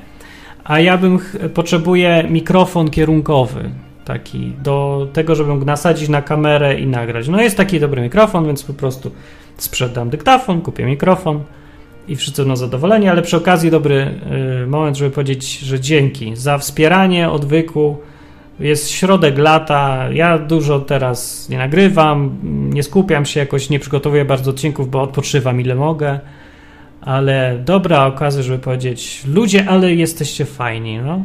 a 0.64 0.80
ja 0.80 0.98
bym 0.98 1.20
potrzebuję 1.54 2.28
mikrofon 2.30 2.90
kierunkowy 2.90 3.70
taki 4.06 4.54
do 4.64 5.08
tego, 5.14 5.36
żeby 5.36 5.66
nasadzić 5.66 6.10
na 6.10 6.22
kamerę 6.22 6.80
i 6.80 6.88
nagrać. 6.88 7.28
No 7.28 7.42
jest 7.42 7.58
taki 7.58 7.80
dobry 7.80 8.02
mikrofon, 8.02 8.46
więc 8.46 8.64
po 8.64 8.74
prostu 8.74 9.12
sprzedam 9.58 10.10
dyktafon, 10.10 10.62
kupię 10.62 10.86
mikrofon 10.86 11.44
i 12.08 12.16
wszyscy 12.16 12.42
będą 12.42 12.56
zadowoleni, 12.56 13.10
ale 13.10 13.22
przy 13.22 13.38
okazji 13.38 13.72
dobry 13.72 14.20
y, 14.64 14.68
moment, 14.68 14.98
żeby 14.98 15.12
powiedzieć, 15.12 15.60
że 15.60 15.80
dzięki 15.80 16.36
za 16.36 16.58
wspieranie 16.58 17.30
odwyku. 17.30 17.98
Jest 18.60 18.90
środek 18.92 19.38
lata, 19.38 20.10
ja 20.12 20.38
dużo 20.38 20.80
teraz 20.80 21.50
nie 21.50 21.58
nagrywam, 21.58 22.38
nie 22.74 22.84
skupiam 22.84 23.26
się 23.26 23.40
jakoś, 23.40 23.70
nie 23.70 23.80
przygotowuję 23.80 24.26
bardzo 24.26 24.52
odcinków, 24.52 24.92
bo 24.92 25.02
odpoczywam 25.02 25.62
ile 25.62 25.76
mogę, 25.76 26.20
ale 27.02 27.60
dobra 27.66 28.06
okazja, 28.06 28.44
żeby 28.44 28.60
powiedzieć, 28.60 29.22
ludzie, 29.28 29.66
ale 29.70 29.96
jesteście 29.96 30.46
fajni, 30.46 30.98
no. 30.98 31.24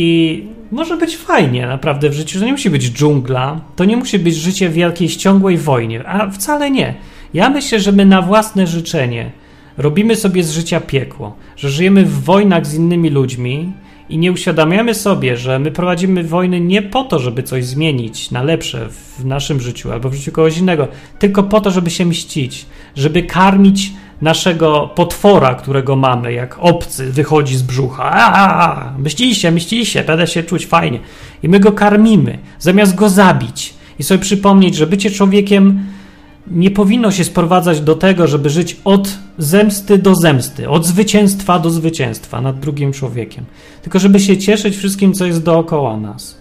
I 0.00 0.42
może 0.70 0.96
być 0.96 1.16
fajnie 1.16 1.66
naprawdę 1.66 2.10
w 2.10 2.12
życiu, 2.12 2.38
że 2.38 2.46
nie 2.46 2.52
musi 2.52 2.70
być 2.70 2.90
dżungla, 2.90 3.60
to 3.76 3.84
nie 3.84 3.96
musi 3.96 4.18
być 4.18 4.36
życie 4.36 4.68
w 4.68 4.76
jakiejś 4.76 5.16
ciągłej 5.16 5.58
wojnie, 5.58 6.06
a 6.06 6.30
wcale 6.30 6.70
nie. 6.70 6.94
Ja 7.34 7.50
myślę, 7.50 7.80
że 7.80 7.92
my 7.92 8.06
na 8.06 8.22
własne 8.22 8.66
życzenie 8.66 9.30
robimy 9.78 10.16
sobie 10.16 10.42
z 10.42 10.50
życia 10.50 10.80
piekło, 10.80 11.36
że 11.56 11.70
żyjemy 11.70 12.04
w 12.04 12.24
wojnach 12.24 12.66
z 12.66 12.74
innymi 12.74 13.10
ludźmi 13.10 13.72
i 14.08 14.18
nie 14.18 14.32
uświadamiamy 14.32 14.94
sobie, 14.94 15.36
że 15.36 15.58
my 15.58 15.70
prowadzimy 15.70 16.24
wojny 16.24 16.60
nie 16.60 16.82
po 16.82 17.04
to, 17.04 17.18
żeby 17.18 17.42
coś 17.42 17.64
zmienić 17.64 18.30
na 18.30 18.42
lepsze 18.42 18.88
w 19.18 19.24
naszym 19.24 19.60
życiu 19.60 19.92
albo 19.92 20.10
w 20.10 20.14
życiu 20.14 20.32
kogoś 20.32 20.58
innego, 20.58 20.88
tylko 21.18 21.42
po 21.42 21.60
to, 21.60 21.70
żeby 21.70 21.90
się 21.90 22.04
mścić, 22.04 22.66
żeby 22.96 23.22
karmić 23.22 23.92
naszego 24.22 24.90
potwora, 24.94 25.54
którego 25.54 25.96
mamy, 25.96 26.32
jak 26.32 26.58
obcy 26.60 27.12
wychodzi 27.12 27.56
z 27.56 27.62
brzucha. 27.62 28.10
A, 28.12 28.92
myśli 28.98 29.34
się, 29.34 29.60
się, 29.84 30.04
będę 30.04 30.26
się 30.26 30.42
czuć 30.42 30.66
fajnie. 30.66 31.00
I 31.42 31.48
my 31.48 31.60
go 31.60 31.72
karmimy, 31.72 32.38
zamiast 32.58 32.94
go 32.94 33.08
zabić 33.08 33.74
i 33.98 34.02
sobie 34.02 34.20
przypomnieć, 34.20 34.74
że 34.74 34.86
bycie 34.86 35.10
człowiekiem 35.10 35.80
nie 36.50 36.70
powinno 36.70 37.10
się 37.10 37.24
sprowadzać 37.24 37.80
do 37.80 37.94
tego, 37.94 38.26
żeby 38.26 38.50
żyć 38.50 38.76
od 38.84 39.18
zemsty 39.38 39.98
do 39.98 40.14
zemsty, 40.14 40.68
od 40.68 40.86
zwycięstwa 40.86 41.58
do 41.58 41.70
zwycięstwa 41.70 42.40
nad 42.40 42.60
drugim 42.60 42.92
człowiekiem, 42.92 43.44
tylko 43.82 43.98
żeby 43.98 44.20
się 44.20 44.38
cieszyć 44.38 44.76
wszystkim, 44.76 45.12
co 45.14 45.26
jest 45.26 45.42
dookoła 45.42 45.96
nas. 45.96 46.38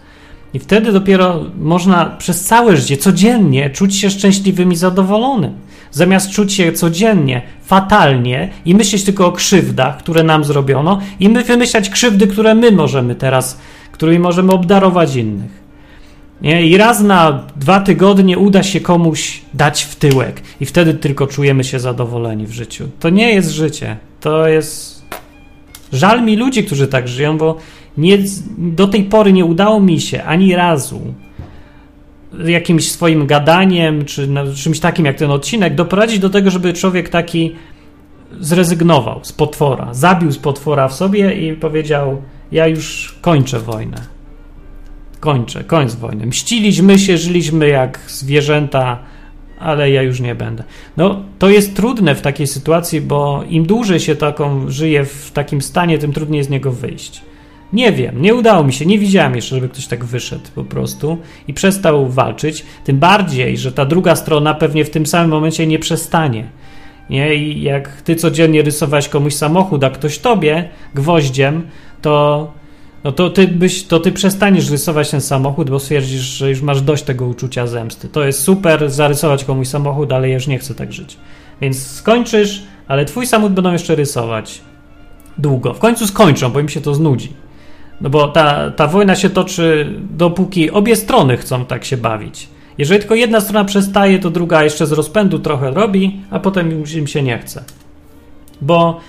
I 0.53 0.59
wtedy 0.59 0.91
dopiero 0.91 1.43
można 1.59 2.05
przez 2.05 2.43
całe 2.43 2.77
życie, 2.77 2.97
codziennie 2.97 3.69
czuć 3.69 3.95
się 3.95 4.09
szczęśliwym 4.09 4.71
i 4.71 4.75
zadowolonym. 4.75 5.53
Zamiast 5.91 6.31
czuć 6.31 6.53
się 6.53 6.71
codziennie 6.71 7.41
fatalnie 7.61 8.49
i 8.65 8.75
myśleć 8.75 9.03
tylko 9.03 9.27
o 9.27 9.31
krzywdach, 9.31 9.97
które 9.97 10.23
nam 10.23 10.43
zrobiono, 10.43 10.99
i 11.19 11.29
my 11.29 11.43
wymyślać 11.43 11.89
krzywdy, 11.89 12.27
które 12.27 12.55
my 12.55 12.71
możemy 12.71 13.15
teraz, 13.15 13.59
którymi 13.91 14.19
możemy 14.19 14.51
obdarować 14.51 15.15
innych. 15.15 15.67
Nie? 16.41 16.67
I 16.67 16.77
raz 16.77 17.01
na 17.01 17.43
dwa 17.55 17.79
tygodnie 17.79 18.37
uda 18.37 18.63
się 18.63 18.79
komuś 18.79 19.41
dać 19.53 19.83
w 19.83 19.95
tyłek, 19.95 20.41
i 20.61 20.65
wtedy 20.65 20.93
tylko 20.93 21.27
czujemy 21.27 21.63
się 21.63 21.79
zadowoleni 21.79 22.47
w 22.47 22.51
życiu. 22.51 22.89
To 22.99 23.09
nie 23.09 23.33
jest 23.33 23.49
życie. 23.49 23.97
To 24.21 24.47
jest. 24.47 25.05
Żal 25.93 26.23
mi 26.23 26.35
ludzi, 26.35 26.63
którzy 26.63 26.87
tak 26.87 27.07
żyją, 27.07 27.37
bo 27.37 27.57
nie, 27.97 28.17
do 28.57 28.87
tej 28.87 29.03
pory 29.03 29.33
nie 29.33 29.45
udało 29.45 29.79
mi 29.79 30.01
się 30.01 30.23
ani 30.23 30.55
razu 30.55 31.01
jakimś 32.45 32.91
swoim 32.91 33.27
gadaniem, 33.27 34.05
czy 34.05 34.29
czymś 34.55 34.79
takim 34.79 35.05
jak 35.05 35.17
ten 35.17 35.31
odcinek, 35.31 35.75
doprowadzić 35.75 36.19
do 36.19 36.29
tego, 36.29 36.51
żeby 36.51 36.73
człowiek 36.73 37.09
taki 37.09 37.55
zrezygnował 38.39 39.19
z 39.23 39.31
potwora, 39.31 39.93
zabił 39.93 40.31
z 40.31 40.37
potwora 40.37 40.87
w 40.87 40.93
sobie 40.93 41.33
i 41.33 41.53
powiedział: 41.53 42.21
Ja 42.51 42.67
już 42.67 43.15
kończę 43.21 43.59
wojnę. 43.59 44.17
Kończę, 45.19 45.63
koniec 45.63 45.95
wojny. 45.95 46.25
Mściliśmy 46.25 46.99
się, 46.99 47.17
żyliśmy 47.17 47.67
jak 47.67 47.99
zwierzęta, 48.07 48.99
ale 49.59 49.91
ja 49.91 50.01
już 50.01 50.19
nie 50.19 50.35
będę. 50.35 50.63
No, 50.97 51.23
to 51.39 51.49
jest 51.49 51.75
trudne 51.75 52.15
w 52.15 52.21
takiej 52.21 52.47
sytuacji, 52.47 53.01
bo 53.01 53.43
im 53.49 53.65
dłużej 53.65 53.99
się 53.99 54.15
taką 54.15 54.69
żyje 54.69 55.05
w 55.05 55.31
takim 55.31 55.61
stanie, 55.61 55.97
tym 55.97 56.13
trudniej 56.13 56.43
z 56.43 56.49
niego 56.49 56.71
wyjść. 56.71 57.21
Nie 57.73 57.91
wiem, 57.91 58.21
nie 58.21 58.35
udało 58.35 58.63
mi 58.63 58.73
się, 58.73 58.85
nie 58.85 58.99
widziałem 58.99 59.35
jeszcze, 59.35 59.55
żeby 59.55 59.69
ktoś 59.69 59.87
tak 59.87 60.05
wyszedł 60.05 60.45
po 60.55 60.63
prostu 60.63 61.17
i 61.47 61.53
przestał 61.53 62.09
walczyć. 62.09 62.65
Tym 62.83 62.99
bardziej, 62.99 63.57
że 63.57 63.71
ta 63.71 63.85
druga 63.85 64.15
strona 64.15 64.53
pewnie 64.53 64.85
w 64.85 64.89
tym 64.89 65.05
samym 65.05 65.29
momencie 65.29 65.67
nie 65.67 65.79
przestanie. 65.79 66.49
Nie? 67.09 67.35
I 67.35 67.61
jak 67.61 68.01
ty 68.01 68.15
codziennie 68.15 68.61
rysowałeś 68.61 69.09
komuś 69.09 69.33
samochód, 69.33 69.83
a 69.83 69.89
ktoś 69.89 70.19
tobie 70.19 70.69
gwoździem, 70.95 71.67
to, 72.01 72.51
no 73.03 73.11
to, 73.11 73.29
ty 73.29 73.47
byś, 73.47 73.83
to 73.83 73.99
ty 73.99 74.11
przestaniesz 74.11 74.71
rysować 74.71 75.09
ten 75.09 75.21
samochód, 75.21 75.69
bo 75.69 75.79
stwierdzisz, 75.79 76.21
że 76.21 76.49
już 76.49 76.61
masz 76.61 76.81
dość 76.81 77.03
tego 77.03 77.25
uczucia 77.25 77.67
zemsty. 77.67 78.07
To 78.07 78.25
jest 78.25 78.41
super 78.41 78.91
zarysować 78.91 79.43
komuś 79.43 79.67
samochód, 79.67 80.11
ale 80.11 80.29
ja 80.29 80.35
już 80.35 80.47
nie 80.47 80.59
chcę 80.59 80.75
tak 80.75 80.93
żyć. 80.93 81.17
Więc 81.61 81.87
skończysz, 81.87 82.63
ale 82.87 83.05
twój 83.05 83.27
samochód 83.27 83.53
będą 83.53 83.71
jeszcze 83.71 83.95
rysować 83.95 84.61
długo. 85.37 85.73
W 85.73 85.79
końcu 85.79 86.07
skończą, 86.07 86.49
bo 86.49 86.59
im 86.59 86.69
się 86.69 86.81
to 86.81 86.95
znudzi. 86.95 87.46
No 88.01 88.09
bo 88.09 88.27
ta, 88.27 88.71
ta 88.71 88.87
wojna 88.87 89.15
się 89.15 89.29
toczy, 89.29 89.93
dopóki 90.11 90.71
obie 90.71 90.95
strony 90.95 91.37
chcą 91.37 91.65
tak 91.65 91.85
się 91.85 91.97
bawić. 91.97 92.49
Jeżeli 92.77 92.99
tylko 92.99 93.15
jedna 93.15 93.41
strona 93.41 93.65
przestaje, 93.65 94.19
to 94.19 94.29
druga 94.29 94.63
jeszcze 94.63 94.87
z 94.87 94.91
rozpędu 94.91 95.39
trochę 95.39 95.71
robi, 95.71 96.21
a 96.29 96.39
potem 96.39 96.71
już 96.71 96.93
im 96.93 97.07
się 97.07 97.23
nie 97.23 97.37
chce. 97.37 97.63
Bo, 98.61 98.99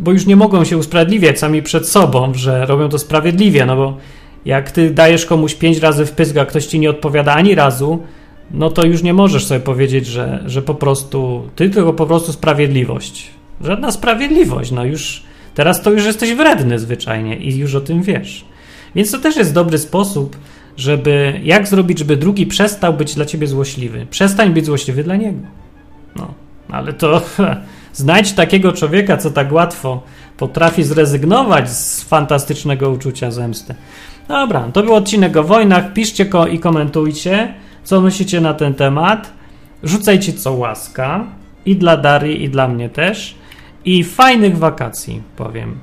bo 0.00 0.12
już 0.12 0.26
nie 0.26 0.36
mogą 0.36 0.64
się 0.64 0.78
usprawiedliwiać 0.78 1.38
sami 1.38 1.62
przed 1.62 1.88
sobą, 1.88 2.34
że 2.34 2.66
robią 2.66 2.88
to 2.88 2.98
sprawiedliwie, 2.98 3.66
no 3.66 3.76
bo 3.76 3.96
jak 4.44 4.70
ty 4.70 4.90
dajesz 4.90 5.26
komuś 5.26 5.54
pięć 5.54 5.78
razy 5.78 6.06
w 6.06 6.14
a 6.40 6.44
ktoś 6.44 6.66
ci 6.66 6.80
nie 6.80 6.90
odpowiada 6.90 7.34
ani 7.34 7.54
razu, 7.54 8.02
no 8.50 8.70
to 8.70 8.86
już 8.86 9.02
nie 9.02 9.14
możesz 9.14 9.46
sobie 9.46 9.60
powiedzieć, 9.60 10.06
że, 10.06 10.42
że 10.46 10.62
po 10.62 10.74
prostu 10.74 11.48
ty, 11.56 11.70
tylko 11.70 11.92
po 11.92 12.06
prostu 12.06 12.32
sprawiedliwość. 12.32 13.30
Żadna 13.60 13.90
sprawiedliwość, 13.90 14.70
no 14.70 14.84
już 14.84 15.22
Teraz 15.58 15.82
to 15.82 15.90
już 15.90 16.04
jesteś 16.04 16.34
wredny 16.34 16.78
zwyczajnie 16.78 17.36
i 17.36 17.56
już 17.56 17.74
o 17.74 17.80
tym 17.80 18.02
wiesz. 18.02 18.44
Więc 18.94 19.10
to 19.10 19.18
też 19.18 19.36
jest 19.36 19.54
dobry 19.54 19.78
sposób, 19.78 20.36
żeby 20.76 21.40
jak 21.44 21.68
zrobić, 21.68 21.98
żeby 21.98 22.16
drugi 22.16 22.46
przestał 22.46 22.94
być 22.94 23.14
dla 23.14 23.24
ciebie 23.24 23.46
złośliwy. 23.46 24.06
Przestań 24.10 24.50
być 24.50 24.66
złośliwy 24.66 25.04
dla 25.04 25.16
niego. 25.16 25.38
No, 26.16 26.34
ale 26.70 26.92
to 26.92 27.22
znajdź 27.92 28.32
takiego 28.32 28.72
człowieka, 28.72 29.16
co 29.16 29.30
tak 29.30 29.52
łatwo 29.52 30.02
potrafi 30.36 30.82
zrezygnować 30.82 31.70
z 31.70 32.02
fantastycznego 32.02 32.90
uczucia 32.90 33.30
zemsty. 33.30 33.74
Dobra, 34.28 34.68
to 34.72 34.82
był 34.82 34.94
odcinek 34.94 35.36
o 35.36 35.42
wojnach. 35.42 35.92
Piszcie 35.92 36.26
ko 36.26 36.46
i 36.46 36.58
komentujcie, 36.58 37.54
co 37.84 38.00
myślicie 38.00 38.40
na 38.40 38.54
ten 38.54 38.74
temat. 38.74 39.32
Rzucajcie 39.82 40.32
co 40.32 40.52
łaska. 40.52 41.24
I 41.66 41.76
dla 41.76 41.96
Darii, 41.96 42.42
i 42.44 42.48
dla 42.48 42.68
mnie 42.68 42.88
też 42.88 43.38
i 43.84 44.04
fajnych 44.04 44.58
wakacji, 44.58 45.22
powiem. 45.36 45.78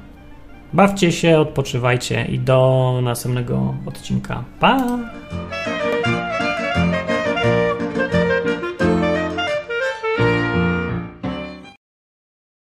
Bawcie 0.74 1.12
się, 1.12 1.40
odpoczywajcie 1.40 2.26
i 2.26 2.40
do 2.40 3.00
następnego 3.04 3.76
odcinka. 3.86 4.44
Pa! 4.60 5.00